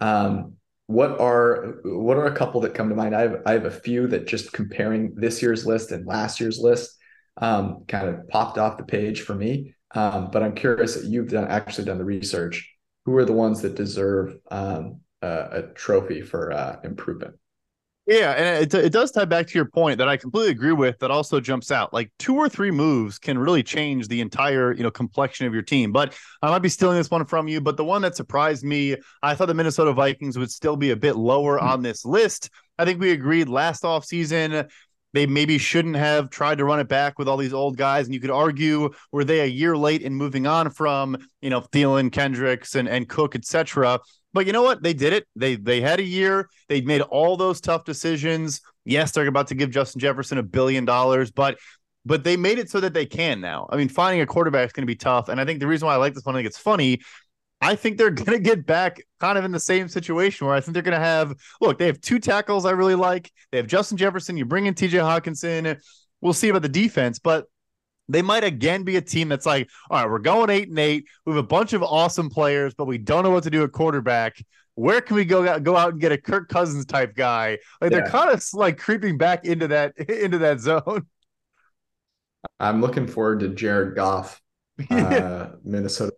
Um, 0.00 0.54
what 0.86 1.20
are 1.20 1.80
what 1.84 2.16
are 2.16 2.26
a 2.26 2.34
couple 2.34 2.62
that 2.62 2.74
come 2.74 2.88
to 2.88 2.94
mind? 2.94 3.14
I 3.14 3.20
have 3.20 3.42
I 3.44 3.52
have 3.52 3.66
a 3.66 3.70
few 3.70 4.06
that 4.08 4.26
just 4.26 4.52
comparing 4.52 5.14
this 5.14 5.42
year's 5.42 5.66
list 5.66 5.92
and 5.92 6.06
last 6.06 6.40
year's 6.40 6.58
list 6.58 6.96
um, 7.36 7.84
kind 7.86 8.08
of 8.08 8.26
popped 8.28 8.56
off 8.56 8.78
the 8.78 8.84
page 8.84 9.20
for 9.20 9.34
me. 9.34 9.74
Um, 9.94 10.30
but 10.30 10.42
I'm 10.42 10.54
curious 10.54 10.94
that 10.94 11.04
you've 11.04 11.28
done 11.28 11.46
actually 11.48 11.84
done 11.84 11.98
the 11.98 12.04
research. 12.04 12.74
Who 13.04 13.16
are 13.16 13.24
the 13.24 13.32
ones 13.32 13.62
that 13.62 13.74
deserve 13.74 14.36
um, 14.50 15.00
a, 15.22 15.28
a, 15.50 15.62
trophy 15.74 16.20
for 16.20 16.52
uh, 16.52 16.76
improvement? 16.84 17.36
Yeah, 18.08 18.30
and 18.30 18.64
it, 18.64 18.72
it 18.72 18.90
does 18.90 19.12
tie 19.12 19.26
back 19.26 19.48
to 19.48 19.54
your 19.54 19.66
point 19.66 19.98
that 19.98 20.08
I 20.08 20.16
completely 20.16 20.50
agree 20.50 20.72
with. 20.72 20.98
That 21.00 21.10
also 21.10 21.40
jumps 21.40 21.70
out. 21.70 21.92
Like 21.92 22.10
two 22.18 22.36
or 22.36 22.48
three 22.48 22.70
moves 22.70 23.18
can 23.18 23.38
really 23.38 23.62
change 23.62 24.08
the 24.08 24.22
entire 24.22 24.72
you 24.72 24.82
know 24.82 24.90
complexion 24.90 25.46
of 25.46 25.52
your 25.52 25.62
team. 25.62 25.92
But 25.92 26.14
I 26.40 26.48
might 26.48 26.60
be 26.60 26.70
stealing 26.70 26.96
this 26.96 27.10
one 27.10 27.26
from 27.26 27.48
you. 27.48 27.60
But 27.60 27.76
the 27.76 27.84
one 27.84 28.00
that 28.00 28.16
surprised 28.16 28.64
me, 28.64 28.96
I 29.22 29.34
thought 29.34 29.48
the 29.48 29.54
Minnesota 29.54 29.92
Vikings 29.92 30.38
would 30.38 30.50
still 30.50 30.74
be 30.74 30.92
a 30.92 30.96
bit 30.96 31.16
lower 31.16 31.58
mm-hmm. 31.58 31.68
on 31.68 31.82
this 31.82 32.06
list. 32.06 32.48
I 32.78 32.86
think 32.86 32.98
we 32.98 33.10
agreed 33.10 33.50
last 33.50 33.84
off 33.84 34.06
season 34.06 34.68
they 35.14 35.26
maybe 35.26 35.58
shouldn't 35.58 35.96
have 35.96 36.30
tried 36.30 36.58
to 36.58 36.64
run 36.64 36.80
it 36.80 36.88
back 36.88 37.18
with 37.18 37.28
all 37.28 37.36
these 37.36 37.54
old 37.54 37.76
guys. 37.76 38.06
And 38.06 38.14
you 38.14 38.20
could 38.20 38.30
argue, 38.30 38.90
were 39.10 39.24
they 39.24 39.40
a 39.40 39.46
year 39.46 39.76
late 39.76 40.02
in 40.02 40.14
moving 40.14 40.46
on 40.46 40.70
from, 40.70 41.16
you 41.40 41.50
know, 41.50 41.60
Thielen, 41.60 42.12
Kendricks, 42.12 42.74
and, 42.74 42.88
and 42.88 43.08
Cook, 43.08 43.34
etc. 43.34 44.00
But 44.32 44.46
you 44.46 44.52
know 44.52 44.62
what? 44.62 44.82
They 44.82 44.94
did 44.94 45.12
it. 45.12 45.26
They 45.36 45.56
they 45.56 45.80
had 45.80 46.00
a 46.00 46.04
year. 46.04 46.48
They 46.68 46.80
made 46.80 47.00
all 47.00 47.36
those 47.36 47.60
tough 47.60 47.84
decisions. 47.84 48.60
Yes, 48.84 49.12
they're 49.12 49.26
about 49.26 49.48
to 49.48 49.54
give 49.54 49.70
Justin 49.70 50.00
Jefferson 50.00 50.38
a 50.38 50.42
billion 50.42 50.84
dollars, 50.84 51.30
but 51.30 51.58
but 52.04 52.24
they 52.24 52.36
made 52.36 52.58
it 52.58 52.70
so 52.70 52.80
that 52.80 52.94
they 52.94 53.06
can 53.06 53.40
now. 53.40 53.68
I 53.70 53.76
mean, 53.76 53.88
finding 53.88 54.20
a 54.20 54.26
quarterback 54.26 54.66
is 54.66 54.72
going 54.72 54.82
to 54.82 54.86
be 54.86 54.96
tough. 54.96 55.28
And 55.28 55.40
I 55.40 55.44
think 55.44 55.60
the 55.60 55.66
reason 55.66 55.86
why 55.86 55.94
I 55.94 55.96
like 55.96 56.14
this 56.14 56.24
one, 56.24 56.34
I 56.34 56.38
think 56.38 56.46
it's 56.46 56.58
funny. 56.58 57.00
I 57.60 57.74
think 57.74 57.98
they're 57.98 58.10
going 58.24 58.32
to 58.32 58.38
get 58.38 58.64
back 58.64 59.02
kind 59.20 59.36
of 59.36 59.44
in 59.44 59.50
the 59.50 59.60
same 59.60 59.88
situation 59.88 60.46
where 60.46 60.56
I 60.56 60.60
think 60.60 60.74
they're 60.74 60.82
going 60.82 60.98
to 60.98 61.04
have 61.04 61.34
look, 61.60 61.78
they 61.78 61.86
have 61.86 62.00
two 62.00 62.18
tackles 62.18 62.64
I 62.64 62.70
really 62.70 62.94
like. 62.94 63.30
They 63.50 63.58
have 63.58 63.66
Justin 63.66 63.96
Jefferson. 63.96 64.36
You 64.36 64.44
bring 64.44 64.66
in 64.66 64.74
TJ 64.74 64.90
Hockenson. 65.00 65.78
We'll 66.20 66.32
see 66.32 66.48
about 66.48 66.62
the 66.62 66.68
defense, 66.68 67.18
but 67.18 67.46
they 68.08 68.22
might 68.22 68.44
again 68.44 68.82
be 68.82 68.96
a 68.96 69.00
team 69.00 69.28
that's 69.28 69.46
like, 69.46 69.68
all 69.90 70.00
right, 70.00 70.10
we're 70.10 70.18
going 70.18 70.50
eight 70.50 70.68
and 70.68 70.78
eight. 70.78 71.06
We 71.26 71.34
have 71.34 71.44
a 71.44 71.46
bunch 71.46 71.72
of 71.72 71.82
awesome 71.82 72.30
players, 72.30 72.74
but 72.74 72.86
we 72.86 72.98
don't 72.98 73.22
know 73.22 73.30
what 73.30 73.44
to 73.44 73.50
do 73.50 73.62
at 73.64 73.72
quarterback. 73.72 74.42
Where 74.74 75.00
can 75.00 75.16
we 75.16 75.24
go 75.24 75.58
go 75.58 75.76
out 75.76 75.92
and 75.92 76.00
get 76.00 76.12
a 76.12 76.18
Kirk 76.18 76.48
Cousins 76.48 76.86
type 76.86 77.14
guy? 77.14 77.58
Like 77.80 77.90
yeah. 77.90 77.98
they're 77.98 78.08
kind 78.08 78.30
of 78.30 78.42
like 78.54 78.78
creeping 78.78 79.18
back 79.18 79.44
into 79.44 79.68
that 79.68 79.98
into 80.08 80.38
that 80.38 80.60
zone. 80.60 81.06
I'm 82.60 82.80
looking 82.80 83.06
forward 83.06 83.40
to 83.40 83.48
Jared 83.48 83.96
Goff, 83.96 84.40
uh, 84.90 85.50
Minnesota 85.64 86.12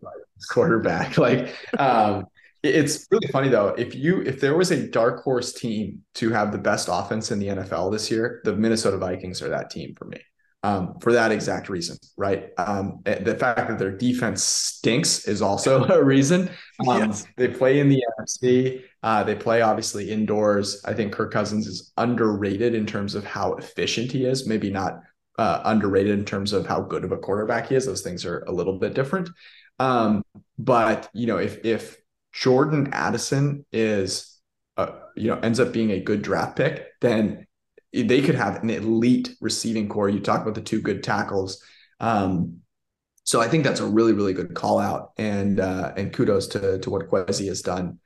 quarterback. 0.51 1.17
Like, 1.19 1.55
um, 1.79 2.27
it's 2.63 3.07
really 3.11 3.29
funny 3.29 3.49
though. 3.49 3.69
If 3.69 3.95
you 3.95 4.21
if 4.21 4.41
there 4.41 4.57
was 4.57 4.71
a 4.71 4.89
dark 4.89 5.25
horse 5.25 5.55
team 5.55 6.05
to 6.17 6.31
have 6.31 6.53
the 6.53 6.59
best 6.59 6.89
offense 6.93 7.31
in 7.31 7.39
the 7.39 7.49
NFL 7.49 7.91
this 7.91 8.11
year, 8.11 8.43
the 8.45 8.55
Minnesota 8.55 8.99
Vikings 8.99 9.41
are 9.41 9.49
that 9.49 9.71
team 9.71 9.95
for 9.97 10.05
me 10.05 10.21
um, 10.63 10.99
for 11.01 11.13
that 11.13 11.33
exact 11.33 11.69
reason, 11.69 11.97
right? 12.17 12.51
Um, 12.59 13.01
eh, 13.07 13.23
the 13.23 13.35
fact 13.35 13.69
that 13.69 13.79
their 13.79 13.97
defense 13.97 14.45
stinks 14.45 15.27
is 15.27 15.41
also 15.41 15.85
a 15.89 16.03
reason. 16.03 16.51
Um, 16.87 17.11
yes. 17.11 17.27
They 17.37 17.49
play 17.49 17.81
in 17.81 17.89
the 17.89 18.03
NFC. 18.19 18.83
Uh, 19.03 19.25
they 19.25 19.35
play 19.35 19.63
obviously 19.63 20.11
indoors. 20.11 20.83
I 20.85 20.93
think 20.93 21.13
Kirk 21.13 21.33
Cousins 21.33 21.67
is 21.67 21.93
underrated 21.97 22.75
in 22.75 22.87
terms 22.87 23.15
of 23.15 23.25
how 23.25 23.55
efficient 23.55 24.13
he 24.13 24.27
is. 24.27 24.47
Maybe 24.47 24.71
not 24.71 25.01
uh, 25.39 25.63
underrated 25.65 26.19
in 26.19 26.25
terms 26.27 26.53
of 26.53 26.67
how 26.67 26.83
good 26.83 27.05
of 27.05 27.13
a 27.13 27.17
quarterback 27.17 27.69
he 27.69 27.75
is. 27.75 27.87
Those 27.87 28.03
things 28.03 28.27
are 28.27 28.41
a 28.41 28.53
little 28.53 28.79
bit 28.79 28.95
different. 28.95 29.31
Um, 29.79 30.23
but 30.59 31.09
you 31.15 31.27
know, 31.27 31.39
if 31.39 31.65
if 31.65 31.97
Jordan 32.33 32.91
Addison 32.93 33.65
is, 33.73 34.39
uh, 34.77 34.91
you 35.17 35.29
know, 35.29 35.39
ends 35.39 35.59
up 35.59 35.73
being 35.73 35.91
a 35.91 36.01
good 36.01 36.21
draft 36.21 36.57
pick, 36.57 36.87
then 37.01 37.47
they 37.93 38.23
could 38.23 38.35
have 38.35 38.63
an 38.63 38.71
elite 38.71 39.37
receiving 39.41 39.89
core. 39.89 40.09
You 40.09 40.21
talk 40.21 40.43
about 40.43 40.55
the 40.55 40.61
two 40.61 40.81
good 40.81 41.03
tackles. 41.03 41.63
Um, 41.99 42.61
so 43.25 43.41
I 43.41 43.49
think 43.49 43.65
that's 43.65 43.81
a 43.81 43.87
really, 43.87 44.13
really 44.13 44.33
good 44.33 44.55
call 44.55 44.79
out. 44.79 45.13
And 45.17 45.61
uh, 45.61 45.93
and 45.97 46.13
kudos 46.13 46.49
to 46.49 46.79
to 46.79 46.91
what 46.91 47.09
Kwesi 47.09 47.49
has 47.49 47.63
done 47.63 47.99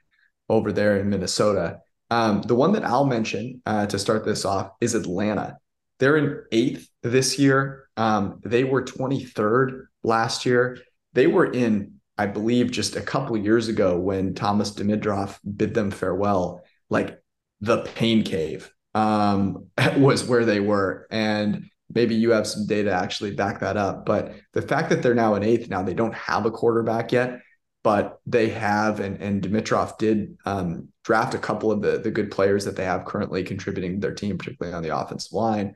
over 0.49 0.73
there 0.73 0.99
in 0.99 1.09
Minnesota. 1.09 1.81
Um, 2.11 2.43
the 2.43 2.55
one 2.55 2.73
that 2.73 2.85
I'll 2.85 3.07
mention 3.07 3.63
uh, 3.67 3.87
to 3.87 3.99
start 3.99 4.25
this 4.25 4.45
off 4.45 4.71
is 4.81 4.95
Atlanta. 4.95 5.59
They're 5.99 6.17
in 6.17 6.43
eighth 6.53 6.89
this 7.03 7.39
year. 7.39 7.89
Um, 7.97 8.41
they 8.45 8.65
were 8.65 8.85
23rd 8.85 9.87
last 10.03 10.45
year. 10.45 10.79
They 11.13 11.27
were 11.27 11.51
in 11.51 12.01
I 12.17 12.27
believe 12.27 12.71
just 12.71 12.95
a 12.95 13.01
couple 13.01 13.37
years 13.37 13.69
ago 13.69 13.99
when 13.99 14.35
Thomas 14.35 14.71
Dimitroff 14.71 15.39
bid 15.57 15.75
them 15.75 15.91
farewell, 15.91 16.63
like 16.89 17.21
the 17.61 17.83
pain 17.83 18.23
cave 18.23 18.73
um, 18.95 19.67
was 19.97 20.25
where 20.25 20.45
they 20.45 20.61
were. 20.61 21.07
And 21.11 21.71
maybe 21.93 22.15
you 22.15 22.31
have 22.31 22.47
some 22.47 22.67
data 22.67 22.93
actually 22.93 23.33
back 23.33 23.61
that 23.61 23.77
up. 23.77 24.05
But 24.07 24.35
the 24.53 24.63
fact 24.63 24.91
that 24.91 25.03
they're 25.03 25.15
now 25.15 25.35
in 25.35 25.43
eighth 25.43 25.69
now, 25.69 25.83
they 25.83 25.95
don't 25.95 26.15
have 26.15 26.47
a 26.47 26.51
quarterback 26.51 27.13
yet, 27.13 27.41
but 27.83 28.19
they 28.27 28.49
have, 28.51 29.01
and, 29.01 29.21
and 29.21 29.43
Dimitroff 29.43 29.99
did 29.99 30.37
um, 30.45 30.89
draft 31.05 31.35
a 31.35 31.39
couple 31.39 31.71
of 31.71 31.83
the, 31.83 31.99
the 31.99 32.11
good 32.11 32.31
players 32.31 32.65
that 32.65 32.77
they 32.77 32.85
have 32.85 33.05
currently 33.05 33.45
contributing 33.45 33.95
to 33.95 34.01
their 34.01 34.15
team, 34.15 34.39
particularly 34.39 34.75
on 34.75 34.83
the 34.83 34.97
offensive 34.97 35.33
line. 35.33 35.75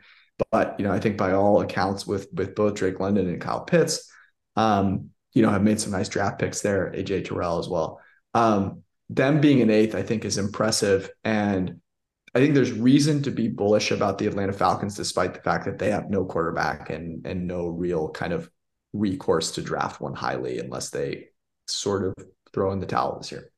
But, 0.51 0.79
you 0.79 0.87
know, 0.87 0.93
I 0.93 1.01
think 1.01 1.17
by 1.17 1.33
all 1.33 1.61
accounts 1.61 2.07
with, 2.07 2.29
with 2.33 2.55
both 2.55 2.75
Drake 2.75 3.01
London 3.01 3.29
and 3.29 3.41
Kyle 3.41 3.65
Pitts, 3.65 4.11
um, 4.57 5.11
you 5.35 5.43
know, 5.43 5.51
have 5.51 5.63
made 5.63 5.81
some 5.81 5.93
nice 5.93 6.09
draft 6.09 6.39
picks 6.39 6.63
there, 6.63 6.93
AJ 6.97 7.27
Terrell 7.27 7.59
as 7.59 7.69
well. 7.69 8.01
Um, 8.35 8.83
them 9.11 9.41
being 9.41 9.63
an 9.63 9.71
eighth, 9.71 9.95
I 9.95 10.03
think, 10.03 10.25
is 10.25 10.39
impressive. 10.39 11.11
And 11.25 11.81
I 12.35 12.39
think 12.39 12.55
there's 12.55 12.73
reason 12.73 13.23
to 13.23 13.31
be 13.31 13.49
bullish 13.49 13.91
about 13.91 14.19
the 14.19 14.27
Atlanta 14.27 14.53
Falcons, 14.53 14.97
despite 14.97 15.35
the 15.35 15.41
fact 15.41 15.65
that 15.65 15.79
they 15.79 15.91
have 15.91 16.11
no 16.11 16.25
quarterback 16.25 16.91
and 16.91 17.27
and 17.27 17.47
no 17.47 17.69
real 17.69 18.11
kind 18.11 18.33
of 18.33 18.51
recourse 18.93 19.53
to 19.53 19.63
draft 19.63 20.01
one 20.01 20.15
highly 20.15 20.59
unless 20.59 20.91
they 20.91 21.29
sort 21.67 22.05
of 22.05 22.15
throw 22.53 22.73
in 22.73 22.81
the 22.81 22.87
towel 22.87 23.19
this 23.19 23.33
year. 23.33 23.51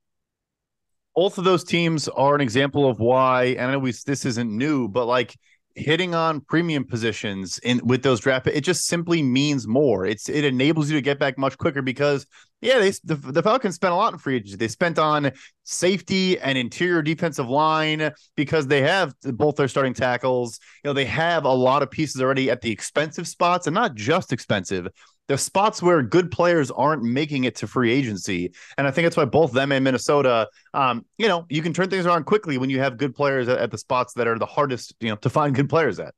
Both 1.15 1.39
of 1.39 1.45
those 1.45 1.65
teams 1.65 2.09
are 2.09 2.35
an 2.35 2.41
example 2.41 2.89
of 2.89 3.01
why, 3.01 3.57
and 3.59 3.63
I 3.63 3.73
know 3.73 3.79
we, 3.81 3.93
this 3.93 4.25
isn't 4.25 4.51
new, 4.51 4.89
but 4.89 5.07
like 5.07 5.37
hitting 5.81 6.15
on 6.15 6.41
premium 6.43 6.85
positions 6.85 7.59
in 7.61 7.81
with 7.85 8.03
those 8.03 8.21
draft 8.21 8.47
it 8.47 8.63
just 8.63 8.87
simply 8.87 9.23
means 9.23 9.67
more. 9.67 10.07
It's 10.07 10.29
it 10.29 10.45
enables 10.45 10.91
you 10.91 10.97
to 10.97 11.03
get 11.03 11.19
back 11.19 11.39
much 11.39 11.59
quicker 11.59 11.83
because 11.83 12.27
yeah 12.61 12.79
they 12.79 12.91
the, 13.05 13.15
the 13.17 13.43
falcons 13.43 13.77
spent 13.77 13.93
a 13.93 13.97
lot 13.97 14.13
in 14.13 14.19
free 14.19 14.37
agency. 14.37 14.57
They 14.57 14.69
spent 14.69 14.99
on 14.99 15.33
safety 15.65 16.39
and 16.39 16.57
interior 16.57 17.03
defensive 17.03 17.49
line 17.49 18.13
because 18.37 18.67
they 18.67 18.83
have 18.83 19.15
both 19.23 19.57
their 19.57 19.69
starting 19.69 19.95
tackles. 19.95 20.61
You 20.85 20.89
know 20.89 20.95
they 20.95 21.07
have 21.07 21.45
a 21.45 21.53
lot 21.53 21.83
of 21.83 21.91
pieces 21.91 22.21
already 22.21 22.51
at 22.51 22.61
the 22.61 22.71
expensive 22.71 23.27
spots 23.27 23.67
and 23.67 23.75
not 23.75 23.95
just 23.95 24.33
expensive 24.33 24.89
the 25.31 25.39
spots 25.39 25.81
where 25.81 26.03
good 26.03 26.29
players 26.29 26.73
aren't 26.73 27.05
making 27.05 27.45
it 27.45 27.55
to 27.55 27.69
free 27.69 27.93
agency. 27.93 28.53
And 28.77 28.85
I 28.85 28.91
think 28.91 29.07
that's 29.07 29.17
why 29.17 29.27
both 29.27 29.53
them 29.53 29.71
and 29.71 29.85
Minnesota, 29.85 30.49
um, 30.75 31.07
you 31.19 31.29
know, 31.29 31.47
you 31.49 31.63
can 31.63 31.73
turn 31.73 31.89
things 31.89 32.05
around 32.05 32.25
quickly 32.25 32.59
when 32.59 32.69
you 32.69 32.81
have 32.81 32.97
good 32.97 33.15
players 33.15 33.47
at, 33.47 33.59
at 33.59 33.71
the 33.71 33.79
spots 33.79 34.13
that 34.15 34.27
are 34.27 34.41
the 34.41 34.47
hardest, 34.47 34.93
you 34.99 35.09
know, 35.09 35.15
to 35.15 35.31
find 35.31 35.55
good 35.55 35.69
players 35.69 36.01
at. 36.01 36.15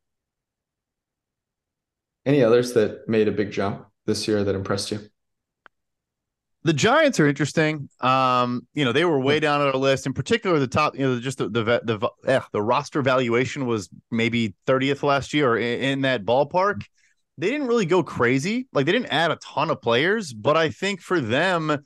Any 2.24 2.42
others 2.42 2.72
that 2.72 3.06
made 3.06 3.28
a 3.28 3.32
big 3.32 3.50
jump 3.50 3.84
this 4.06 4.26
year 4.26 4.44
that 4.44 4.54
impressed 4.54 4.90
you? 4.90 5.00
The 6.62 6.72
Giants 6.72 7.20
are 7.20 7.26
interesting. 7.26 7.90
Um, 8.00 8.66
you 8.72 8.86
know, 8.86 8.92
they 8.92 9.04
were 9.04 9.20
way 9.20 9.40
down 9.40 9.60
on 9.60 9.66
our 9.66 9.76
list. 9.76 10.06
In 10.06 10.14
particular, 10.14 10.58
the 10.58 10.66
top, 10.66 10.96
you 10.96 11.02
know, 11.06 11.20
just 11.20 11.36
the 11.36 11.50
the 11.50 11.82
the, 11.84 11.98
the, 11.98 12.10
eh, 12.26 12.40
the 12.52 12.62
roster 12.62 13.02
valuation 13.02 13.66
was 13.66 13.90
maybe 14.10 14.54
30th 14.66 15.02
last 15.02 15.34
year 15.34 15.50
or 15.50 15.58
in, 15.58 15.80
in 15.80 16.00
that 16.02 16.24
ballpark 16.24 16.84
they 17.38 17.50
didn't 17.50 17.66
really 17.66 17.86
go 17.86 18.02
crazy. 18.02 18.68
Like 18.72 18.86
they 18.86 18.92
didn't 18.92 19.12
add 19.12 19.30
a 19.30 19.36
ton 19.36 19.70
of 19.70 19.80
players, 19.80 20.32
but 20.32 20.56
I 20.56 20.68
think 20.68 21.00
for 21.00 21.20
them, 21.20 21.78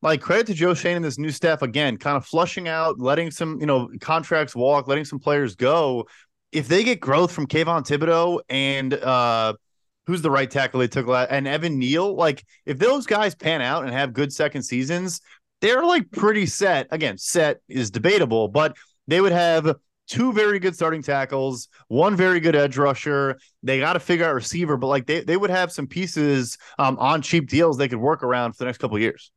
like 0.00 0.20
credit 0.20 0.46
to 0.48 0.54
Joe 0.54 0.74
Schoen 0.74 0.96
and 0.96 1.04
this 1.04 1.18
new 1.18 1.30
staff 1.30 1.62
again, 1.62 1.96
kind 1.96 2.16
of 2.16 2.26
flushing 2.26 2.68
out, 2.68 2.98
letting 2.98 3.30
some, 3.30 3.60
you 3.60 3.66
know, 3.66 3.88
contracts 4.00 4.54
walk, 4.54 4.88
letting 4.88 5.04
some 5.04 5.18
players 5.18 5.54
go. 5.54 6.06
If 6.50 6.68
they 6.68 6.84
get 6.84 7.00
growth 7.00 7.32
from 7.32 7.46
Kayvon 7.46 7.86
Thibodeaux 7.86 8.40
and 8.48 8.94
uh 8.94 9.54
who's 10.06 10.22
the 10.22 10.30
right 10.30 10.50
tackle 10.50 10.80
they 10.80 10.88
took 10.88 11.06
last 11.06 11.30
and 11.30 11.46
Evan 11.46 11.78
Neal, 11.78 12.14
like 12.14 12.44
if 12.66 12.78
those 12.78 13.06
guys 13.06 13.34
pan 13.34 13.62
out 13.62 13.84
and 13.84 13.92
have 13.92 14.12
good 14.12 14.32
second 14.32 14.62
seasons, 14.62 15.20
they're 15.60 15.84
like 15.84 16.10
pretty 16.10 16.46
set. 16.46 16.88
Again, 16.90 17.16
set 17.18 17.58
is 17.68 17.90
debatable, 17.90 18.48
but 18.48 18.76
they 19.06 19.20
would 19.20 19.32
have 19.32 19.76
two 20.12 20.30
very 20.30 20.58
good 20.58 20.74
starting 20.74 21.02
tackles, 21.02 21.68
one 21.88 22.14
very 22.14 22.38
good 22.38 22.54
edge 22.54 22.76
rusher. 22.76 23.38
They 23.62 23.80
got 23.80 23.94
to 23.94 24.00
figure 24.00 24.26
out 24.26 24.34
receiver, 24.34 24.76
but 24.76 24.88
like 24.88 25.06
they, 25.06 25.20
they 25.24 25.38
would 25.38 25.48
have 25.48 25.72
some 25.72 25.86
pieces 25.86 26.58
um, 26.78 26.98
on 26.98 27.22
cheap 27.22 27.48
deals 27.48 27.78
they 27.78 27.88
could 27.88 27.98
work 27.98 28.22
around 28.22 28.52
for 28.52 28.58
the 28.58 28.64
next 28.66 28.76
couple 28.76 28.98
years. 28.98 29.32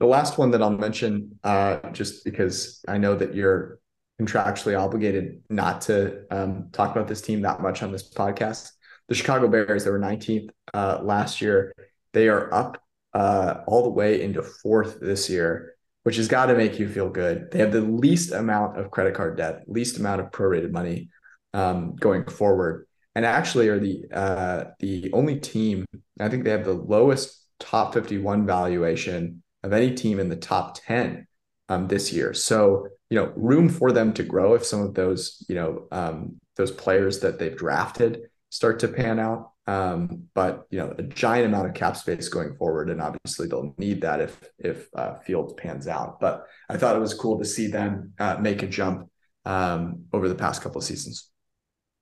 The 0.00 0.06
last 0.06 0.36
one 0.36 0.50
that 0.50 0.62
I'll 0.62 0.70
mention, 0.70 1.38
uh, 1.44 1.78
just 1.92 2.24
because 2.24 2.84
I 2.88 2.98
know 2.98 3.14
that 3.14 3.36
you're 3.36 3.78
contractually 4.20 4.78
obligated 4.78 5.42
not 5.48 5.82
to 5.82 6.24
um, 6.32 6.70
talk 6.72 6.90
about 6.90 7.06
this 7.06 7.22
team 7.22 7.42
that 7.42 7.60
much 7.60 7.84
on 7.84 7.92
this 7.92 8.12
podcast. 8.12 8.72
The 9.08 9.14
Chicago 9.14 9.46
Bears, 9.46 9.84
they 9.84 9.90
were 9.90 10.00
19th 10.00 10.50
uh, 10.74 10.98
last 11.02 11.40
year. 11.40 11.72
They 12.12 12.26
are 12.26 12.52
up 12.52 12.82
uh, 13.14 13.62
all 13.68 13.84
the 13.84 13.90
way 13.90 14.22
into 14.22 14.42
fourth 14.42 14.98
this 15.00 15.30
year 15.30 15.75
which 16.06 16.18
has 16.18 16.28
got 16.28 16.46
to 16.46 16.54
make 16.54 16.78
you 16.78 16.88
feel 16.88 17.10
good. 17.10 17.50
They 17.50 17.58
have 17.58 17.72
the 17.72 17.80
least 17.80 18.30
amount 18.30 18.78
of 18.78 18.92
credit 18.92 19.14
card 19.14 19.36
debt, 19.38 19.64
least 19.66 19.98
amount 19.98 20.20
of 20.20 20.30
prorated 20.30 20.70
money 20.70 21.08
um, 21.52 21.96
going 21.96 22.24
forward, 22.26 22.86
and 23.16 23.26
actually 23.26 23.66
are 23.70 23.80
the 23.80 24.04
uh, 24.12 24.64
the 24.78 25.10
only 25.12 25.40
team. 25.40 25.84
I 26.20 26.28
think 26.28 26.44
they 26.44 26.52
have 26.52 26.64
the 26.64 26.74
lowest 26.74 27.44
top 27.58 27.92
51 27.92 28.46
valuation 28.46 29.42
of 29.64 29.72
any 29.72 29.96
team 29.96 30.20
in 30.20 30.28
the 30.28 30.36
top 30.36 30.78
10 30.86 31.26
um, 31.68 31.88
this 31.88 32.12
year. 32.12 32.32
So 32.34 32.86
you 33.10 33.18
know, 33.18 33.32
room 33.34 33.68
for 33.68 33.90
them 33.90 34.12
to 34.12 34.22
grow 34.22 34.54
if 34.54 34.64
some 34.64 34.82
of 34.82 34.94
those 34.94 35.44
you 35.48 35.56
know 35.56 35.88
um, 35.90 36.40
those 36.54 36.70
players 36.70 37.18
that 37.18 37.40
they've 37.40 37.56
drafted 37.56 38.30
start 38.50 38.78
to 38.78 38.86
pan 38.86 39.18
out. 39.18 39.50
Um, 39.68 40.24
but 40.34 40.66
you 40.70 40.78
know, 40.78 40.94
a 40.96 41.02
giant 41.02 41.46
amount 41.46 41.68
of 41.68 41.74
cap 41.74 41.96
space 41.96 42.28
going 42.28 42.54
forward, 42.54 42.88
and 42.88 43.02
obviously 43.02 43.48
they'll 43.48 43.74
need 43.78 44.02
that 44.02 44.20
if 44.20 44.38
if 44.58 44.88
uh, 44.94 45.14
Fields 45.14 45.54
pans 45.56 45.88
out. 45.88 46.20
But 46.20 46.46
I 46.68 46.76
thought 46.76 46.96
it 46.96 47.00
was 47.00 47.14
cool 47.14 47.38
to 47.38 47.44
see 47.44 47.66
them 47.66 48.12
uh, 48.18 48.36
make 48.40 48.62
a 48.62 48.68
jump 48.68 49.10
um, 49.44 50.04
over 50.12 50.28
the 50.28 50.34
past 50.34 50.62
couple 50.62 50.78
of 50.78 50.84
seasons. 50.84 51.30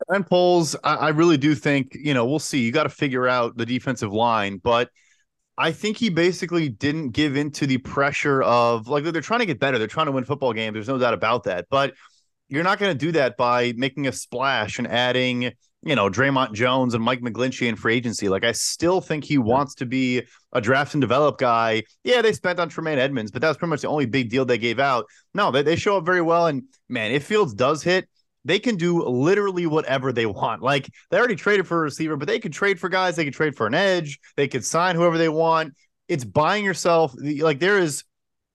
And 0.09 0.27
Poles, 0.27 0.77
I, 0.85 0.95
I 0.97 1.09
really 1.11 1.39
do 1.39 1.55
think 1.55 1.95
you 1.95 2.13
know 2.13 2.27
we'll 2.27 2.39
see. 2.39 2.61
You 2.61 2.73
got 2.73 2.83
to 2.83 2.91
figure 2.91 3.27
out 3.27 3.57
the 3.57 3.65
defensive 3.65 4.13
line, 4.13 4.59
but 4.63 4.91
I 5.57 5.73
think 5.73 5.97
he 5.97 6.09
basically 6.11 6.69
didn't 6.69 7.11
give 7.11 7.37
into 7.37 7.67
the 7.67 7.79
pressure 7.79 8.43
of 8.43 8.89
like 8.89 9.05
they're 9.05 9.23
trying 9.23 9.41
to 9.41 9.47
get 9.47 9.61
better. 9.61 9.79
They're 9.79 9.87
trying 9.87 10.07
to 10.07 10.13
win 10.13 10.25
football 10.25 10.53
games. 10.53 10.75
There's 10.75 10.89
no 10.89 10.99
doubt 10.99 11.15
about 11.15 11.45
that. 11.45 11.67
But 11.71 11.95
you're 12.49 12.65
not 12.65 12.79
going 12.79 12.93
to 12.93 13.07
do 13.07 13.13
that 13.13 13.37
by 13.37 13.73
making 13.77 14.07
a 14.07 14.13
splash 14.13 14.79
and 14.79 14.87
adding 14.87 15.53
you 15.85 15.95
know, 15.95 16.09
Dre'Mont 16.09 16.53
Jones 16.53 16.95
and 16.95 17.05
Mike 17.05 17.21
McGlinchey 17.21 17.69
in 17.69 17.77
free 17.77 17.95
agency. 17.97 18.29
Like, 18.29 18.45
I 18.45 18.53
still 18.53 19.01
think 19.01 19.25
he 19.25 19.37
wants 19.37 19.75
to 19.77 19.87
be 19.87 20.23
a 20.53 20.61
draft 20.61 20.95
and 20.95 21.01
develop 21.01 21.39
guy. 21.39 21.83
Yeah, 22.05 22.23
they 22.23 22.33
spent 22.33 22.59
on 22.59 22.69
Tremaine 22.69 22.99
Edmunds, 22.99 23.31
but 23.31 23.43
that 23.43 23.49
was 23.49 23.57
pretty 23.59 23.71
much 23.71 23.83
the 23.83 23.89
only 23.89 24.07
big 24.07 24.31
deal 24.31 24.45
they 24.45 24.59
gave 24.59 24.79
out. 24.79 25.05
No, 25.35 25.51
they, 25.51 25.63
they 25.63 25.77
show 25.77 25.99
up 25.99 26.07
very 26.07 26.23
well. 26.23 26.47
And 26.47 26.63
man, 26.89 27.13
if 27.13 27.25
Fields 27.25 27.53
does 27.53 27.83
hit, 27.83 28.09
they 28.47 28.59
can 28.59 28.77
do 28.77 29.03
literally 29.05 29.67
whatever 29.67 30.13
they 30.13 30.27
want. 30.27 30.63
Like, 30.63 30.89
they 31.11 31.19
already 31.19 31.37
traded 31.37 31.67
for 31.67 31.79
a 31.79 31.83
receiver, 31.83 32.17
but 32.17 32.29
they 32.29 32.39
could 32.39 32.53
trade 32.53 32.81
for 32.81 32.89
guys. 32.89 33.17
They 33.17 33.25
could 33.25 33.35
trade 33.35 33.57
for 33.57 33.67
an 33.67 33.75
edge. 33.75 34.19
They 34.37 34.49
could 34.49 34.65
sign 34.65 34.97
whoever 34.97 35.19
they 35.19 35.29
want. 35.29 35.75
It's 36.09 36.25
buying 36.25 36.65
yourself. 36.65 37.15
Like, 37.19 37.59
there 37.59 37.79
is 37.79 38.05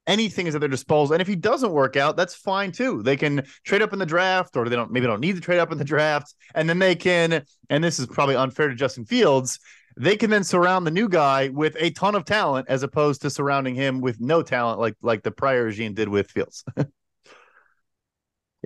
anything 0.10 0.48
is 0.48 0.56
at 0.56 0.62
their 0.62 0.68
disposal. 0.68 1.14
And 1.14 1.22
if 1.22 1.28
he 1.28 1.36
doesn't 1.36 1.72
work 1.72 1.96
out, 1.96 2.18
that's 2.18 2.36
fine 2.36 2.72
too. 2.72 3.02
They 3.04 3.16
can 3.16 3.46
trade 3.64 3.82
up 3.82 3.94
in 3.94 4.00
the 4.00 4.06
draft, 4.06 4.58
or 4.58 4.68
they 4.68 4.76
don't 4.76 4.92
maybe 4.92 5.06
don't 5.06 5.22
need 5.22 5.36
to 5.36 5.42
trade 5.42 5.60
up 5.60 5.72
in 5.72 5.78
the 5.78 5.86
draft, 5.86 6.34
and 6.56 6.68
then 6.68 6.80
they 6.80 6.96
can. 6.96 7.46
And 7.70 7.84
this 7.84 8.00
is 8.00 8.08
probably 8.08 8.36
unfair 8.36 8.68
to 8.68 8.76
Justin 8.76 9.06
Fields. 9.06 9.60
They 9.96 10.18
can 10.18 10.30
then 10.30 10.44
surround 10.44 10.88
the 10.88 10.92
new 10.92 11.08
guy 11.08 11.50
with 11.50 11.76
a 11.80 11.92
ton 11.92 12.16
of 12.16 12.26
talent, 12.26 12.68
as 12.70 12.84
opposed 12.84 13.22
to 13.22 13.30
surrounding 13.30 13.76
him 13.76 14.02
with 14.02 14.20
no 14.20 14.42
talent, 14.42 14.80
like 14.80 14.96
like 15.02 15.24
the 15.24 15.32
prior 15.32 15.66
regime 15.66 15.94
did 15.94 16.10
with 16.10 16.32
Fields. 16.32 16.66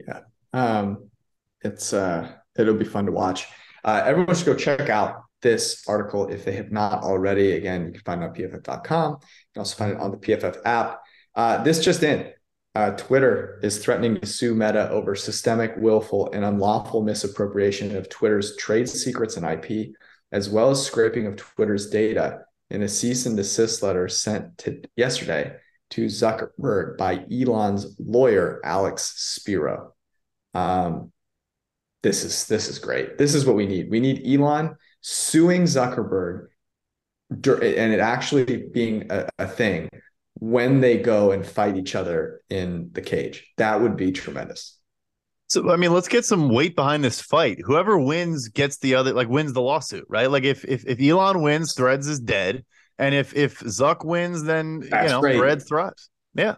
yeah, 0.07 0.21
um, 0.53 1.09
it's 1.61 1.91
uh, 1.91 2.31
it'll 2.57 2.75
be 2.75 2.85
fun 2.85 3.05
to 3.05 3.11
watch. 3.11 3.47
Uh, 3.83 4.01
everyone 4.05 4.33
should 4.35 4.45
go 4.45 4.55
check 4.55 4.89
out 4.89 5.23
this 5.41 5.83
article 5.87 6.29
if 6.29 6.45
they 6.45 6.53
have 6.53 6.71
not 6.71 7.03
already. 7.03 7.51
Again, 7.51 7.87
you 7.87 7.91
can 7.91 8.01
find 8.01 8.23
it 8.23 8.27
on 8.27 8.33
pff.com. 8.33 9.11
You 9.11 9.27
can 9.53 9.59
also 9.59 9.75
find 9.75 9.91
it 9.91 9.99
on 9.99 10.11
the 10.11 10.17
PFF 10.17 10.57
app. 10.63 11.02
Uh, 11.35 11.63
this 11.63 11.83
just 11.83 12.03
in. 12.03 12.31
Uh, 12.75 12.91
Twitter 12.91 13.59
is 13.61 13.77
threatening 13.77 14.19
to 14.19 14.25
sue 14.25 14.55
Meta 14.55 14.89
over 14.89 15.15
systemic, 15.15 15.73
willful, 15.77 16.31
and 16.31 16.43
unlawful 16.43 17.03
misappropriation 17.03 17.95
of 17.95 18.09
Twitter's 18.09 18.55
trade 18.57 18.89
secrets 18.89 19.37
and 19.37 19.45
IP, 19.45 19.93
as 20.31 20.49
well 20.49 20.71
as 20.71 20.83
scraping 20.83 21.27
of 21.27 21.35
Twitter's 21.35 21.89
data 21.89 22.45
in 22.71 22.81
a 22.81 22.87
cease 22.87 23.27
and 23.27 23.37
desist 23.37 23.83
letter 23.83 24.07
sent 24.07 24.57
to 24.57 24.81
yesterday 24.95 25.55
to 25.91 26.05
Zuckerberg 26.07 26.97
by 26.97 27.23
Elon's 27.31 27.95
lawyer, 27.99 28.59
Alex 28.63 29.13
Spiro. 29.17 29.93
Um, 30.55 31.11
this 32.01 32.23
is 32.23 32.47
this 32.47 32.67
is 32.67 32.79
great. 32.79 33.19
This 33.19 33.35
is 33.35 33.45
what 33.45 33.55
we 33.55 33.67
need. 33.67 33.91
We 33.91 33.99
need 33.99 34.23
Elon 34.25 34.75
suing 35.01 35.63
Zuckerberg 35.63 36.47
and 37.29 37.93
it 37.93 37.99
actually 37.99 38.65
being 38.73 39.11
a, 39.11 39.29
a 39.39 39.47
thing 39.47 39.89
when 40.43 40.81
they 40.81 40.97
go 40.97 41.31
and 41.31 41.45
fight 41.47 41.77
each 41.77 41.95
other 41.95 42.41
in 42.49 42.89
the 42.91 43.01
cage. 43.01 43.49
That 43.55 43.79
would 43.79 43.95
be 43.95 44.11
tremendous. 44.11 44.77
So 45.47 45.71
I 45.71 45.77
mean, 45.77 45.93
let's 45.93 46.09
get 46.09 46.25
some 46.25 46.49
weight 46.49 46.75
behind 46.75 47.01
this 47.01 47.21
fight. 47.21 47.59
Whoever 47.63 47.97
wins 47.97 48.49
gets 48.49 48.77
the 48.79 48.95
other 48.95 49.13
like 49.13 49.29
wins 49.29 49.53
the 49.53 49.61
lawsuit, 49.61 50.03
right? 50.09 50.29
Like 50.29 50.43
if 50.43 50.65
if 50.65 50.85
if 50.85 50.99
Elon 50.99 51.41
wins, 51.41 51.73
Threads 51.73 52.07
is 52.09 52.19
dead. 52.19 52.65
And 52.99 53.15
if 53.15 53.33
if 53.37 53.61
Zuck 53.61 54.03
wins, 54.03 54.43
then 54.43 54.81
That's 54.81 55.05
you 55.05 55.09
know 55.11 55.21
great. 55.21 55.37
Bread 55.37 55.65
thrives. 55.65 56.09
Yeah. 56.33 56.55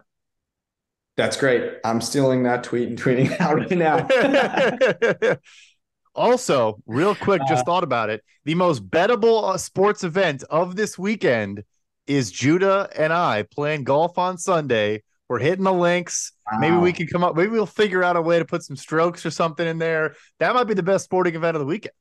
That's 1.16 1.36
great. 1.36 1.74
I'm 1.84 2.00
stealing 2.00 2.42
that 2.42 2.64
tweet 2.64 2.88
and 2.88 2.98
tweeting 3.00 3.40
out 3.40 3.54
right 3.54 3.70
now. 3.70 5.36
also, 6.16 6.82
real 6.86 7.14
quick, 7.14 7.40
just 7.48 7.62
Uh, 7.62 7.64
thought 7.64 7.84
about 7.84 8.10
it. 8.10 8.24
The 8.44 8.56
most 8.56 8.88
bettable 8.90 9.54
uh, 9.54 9.58
sports 9.58 10.02
event 10.02 10.42
of 10.50 10.74
this 10.74 10.98
weekend 10.98 11.62
is 12.06 12.30
Judah 12.30 12.88
and 12.96 13.12
I 13.12 13.42
playing 13.42 13.84
golf 13.84 14.18
on 14.18 14.38
Sunday. 14.38 15.02
We're 15.28 15.40
hitting 15.40 15.64
the 15.64 15.72
links. 15.72 16.32
Maybe 16.60 16.76
we 16.76 16.92
can 16.92 17.08
come 17.08 17.24
up. 17.24 17.34
Maybe 17.36 17.50
we'll 17.50 17.66
figure 17.66 18.04
out 18.04 18.16
a 18.16 18.22
way 18.22 18.38
to 18.38 18.44
put 18.44 18.62
some 18.62 18.76
strokes 18.76 19.26
or 19.26 19.30
something 19.30 19.66
in 19.66 19.78
there. 19.78 20.14
That 20.38 20.54
might 20.54 20.64
be 20.64 20.74
the 20.74 20.84
best 20.84 21.04
sporting 21.04 21.34
event 21.34 21.56
of 21.56 21.60
the 21.60 21.66
weekend. 21.66 21.94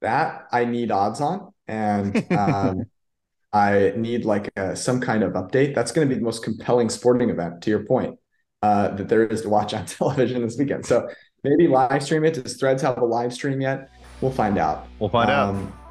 that 0.00 0.46
I 0.52 0.64
need 0.64 0.90
odds 0.90 1.20
on, 1.20 1.52
and 1.66 2.24
um, 2.32 2.84
I 3.52 3.92
need 3.96 4.24
like 4.24 4.50
a, 4.56 4.76
some 4.76 5.00
kind 5.00 5.22
of 5.22 5.32
update. 5.32 5.74
That's 5.74 5.92
going 5.92 6.08
to 6.08 6.14
be 6.14 6.18
the 6.18 6.24
most 6.24 6.42
compelling 6.42 6.88
sporting 6.88 7.30
event, 7.30 7.62
to 7.62 7.70
your 7.70 7.84
point, 7.84 8.18
uh, 8.62 8.88
that 8.88 9.08
there 9.08 9.26
is 9.26 9.42
to 9.42 9.48
watch 9.48 9.74
on 9.74 9.86
television 9.86 10.42
this 10.42 10.56
weekend. 10.58 10.86
So 10.86 11.08
maybe 11.44 11.68
live 11.68 12.02
stream 12.02 12.24
it. 12.24 12.34
Does 12.34 12.56
Threads 12.56 12.82
have 12.82 12.98
a 12.98 13.04
live 13.04 13.32
stream 13.32 13.60
yet? 13.60 13.90
We'll 14.20 14.32
find 14.32 14.58
out. 14.58 14.86
We'll 14.98 15.10
find 15.10 15.30
out 15.30 15.87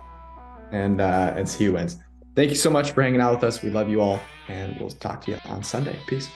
and 0.72 1.02
uh, 1.02 1.34
and 1.36 1.48
see 1.48 1.66
who 1.66 1.74
wins. 1.74 1.98
Thank 2.36 2.50
you 2.50 2.56
so 2.56 2.70
much 2.70 2.92
for 2.92 3.02
hanging 3.02 3.22
out 3.22 3.34
with 3.34 3.44
us. 3.44 3.62
We 3.62 3.70
love 3.70 3.90
you 3.90 4.02
all, 4.02 4.20
and 4.48 4.80
we'll 4.80 4.90
talk 4.90 5.22
to 5.26 5.32
you 5.32 5.40
on 5.46 5.64
Sunday. 5.64 6.00
Peace. 6.08 6.30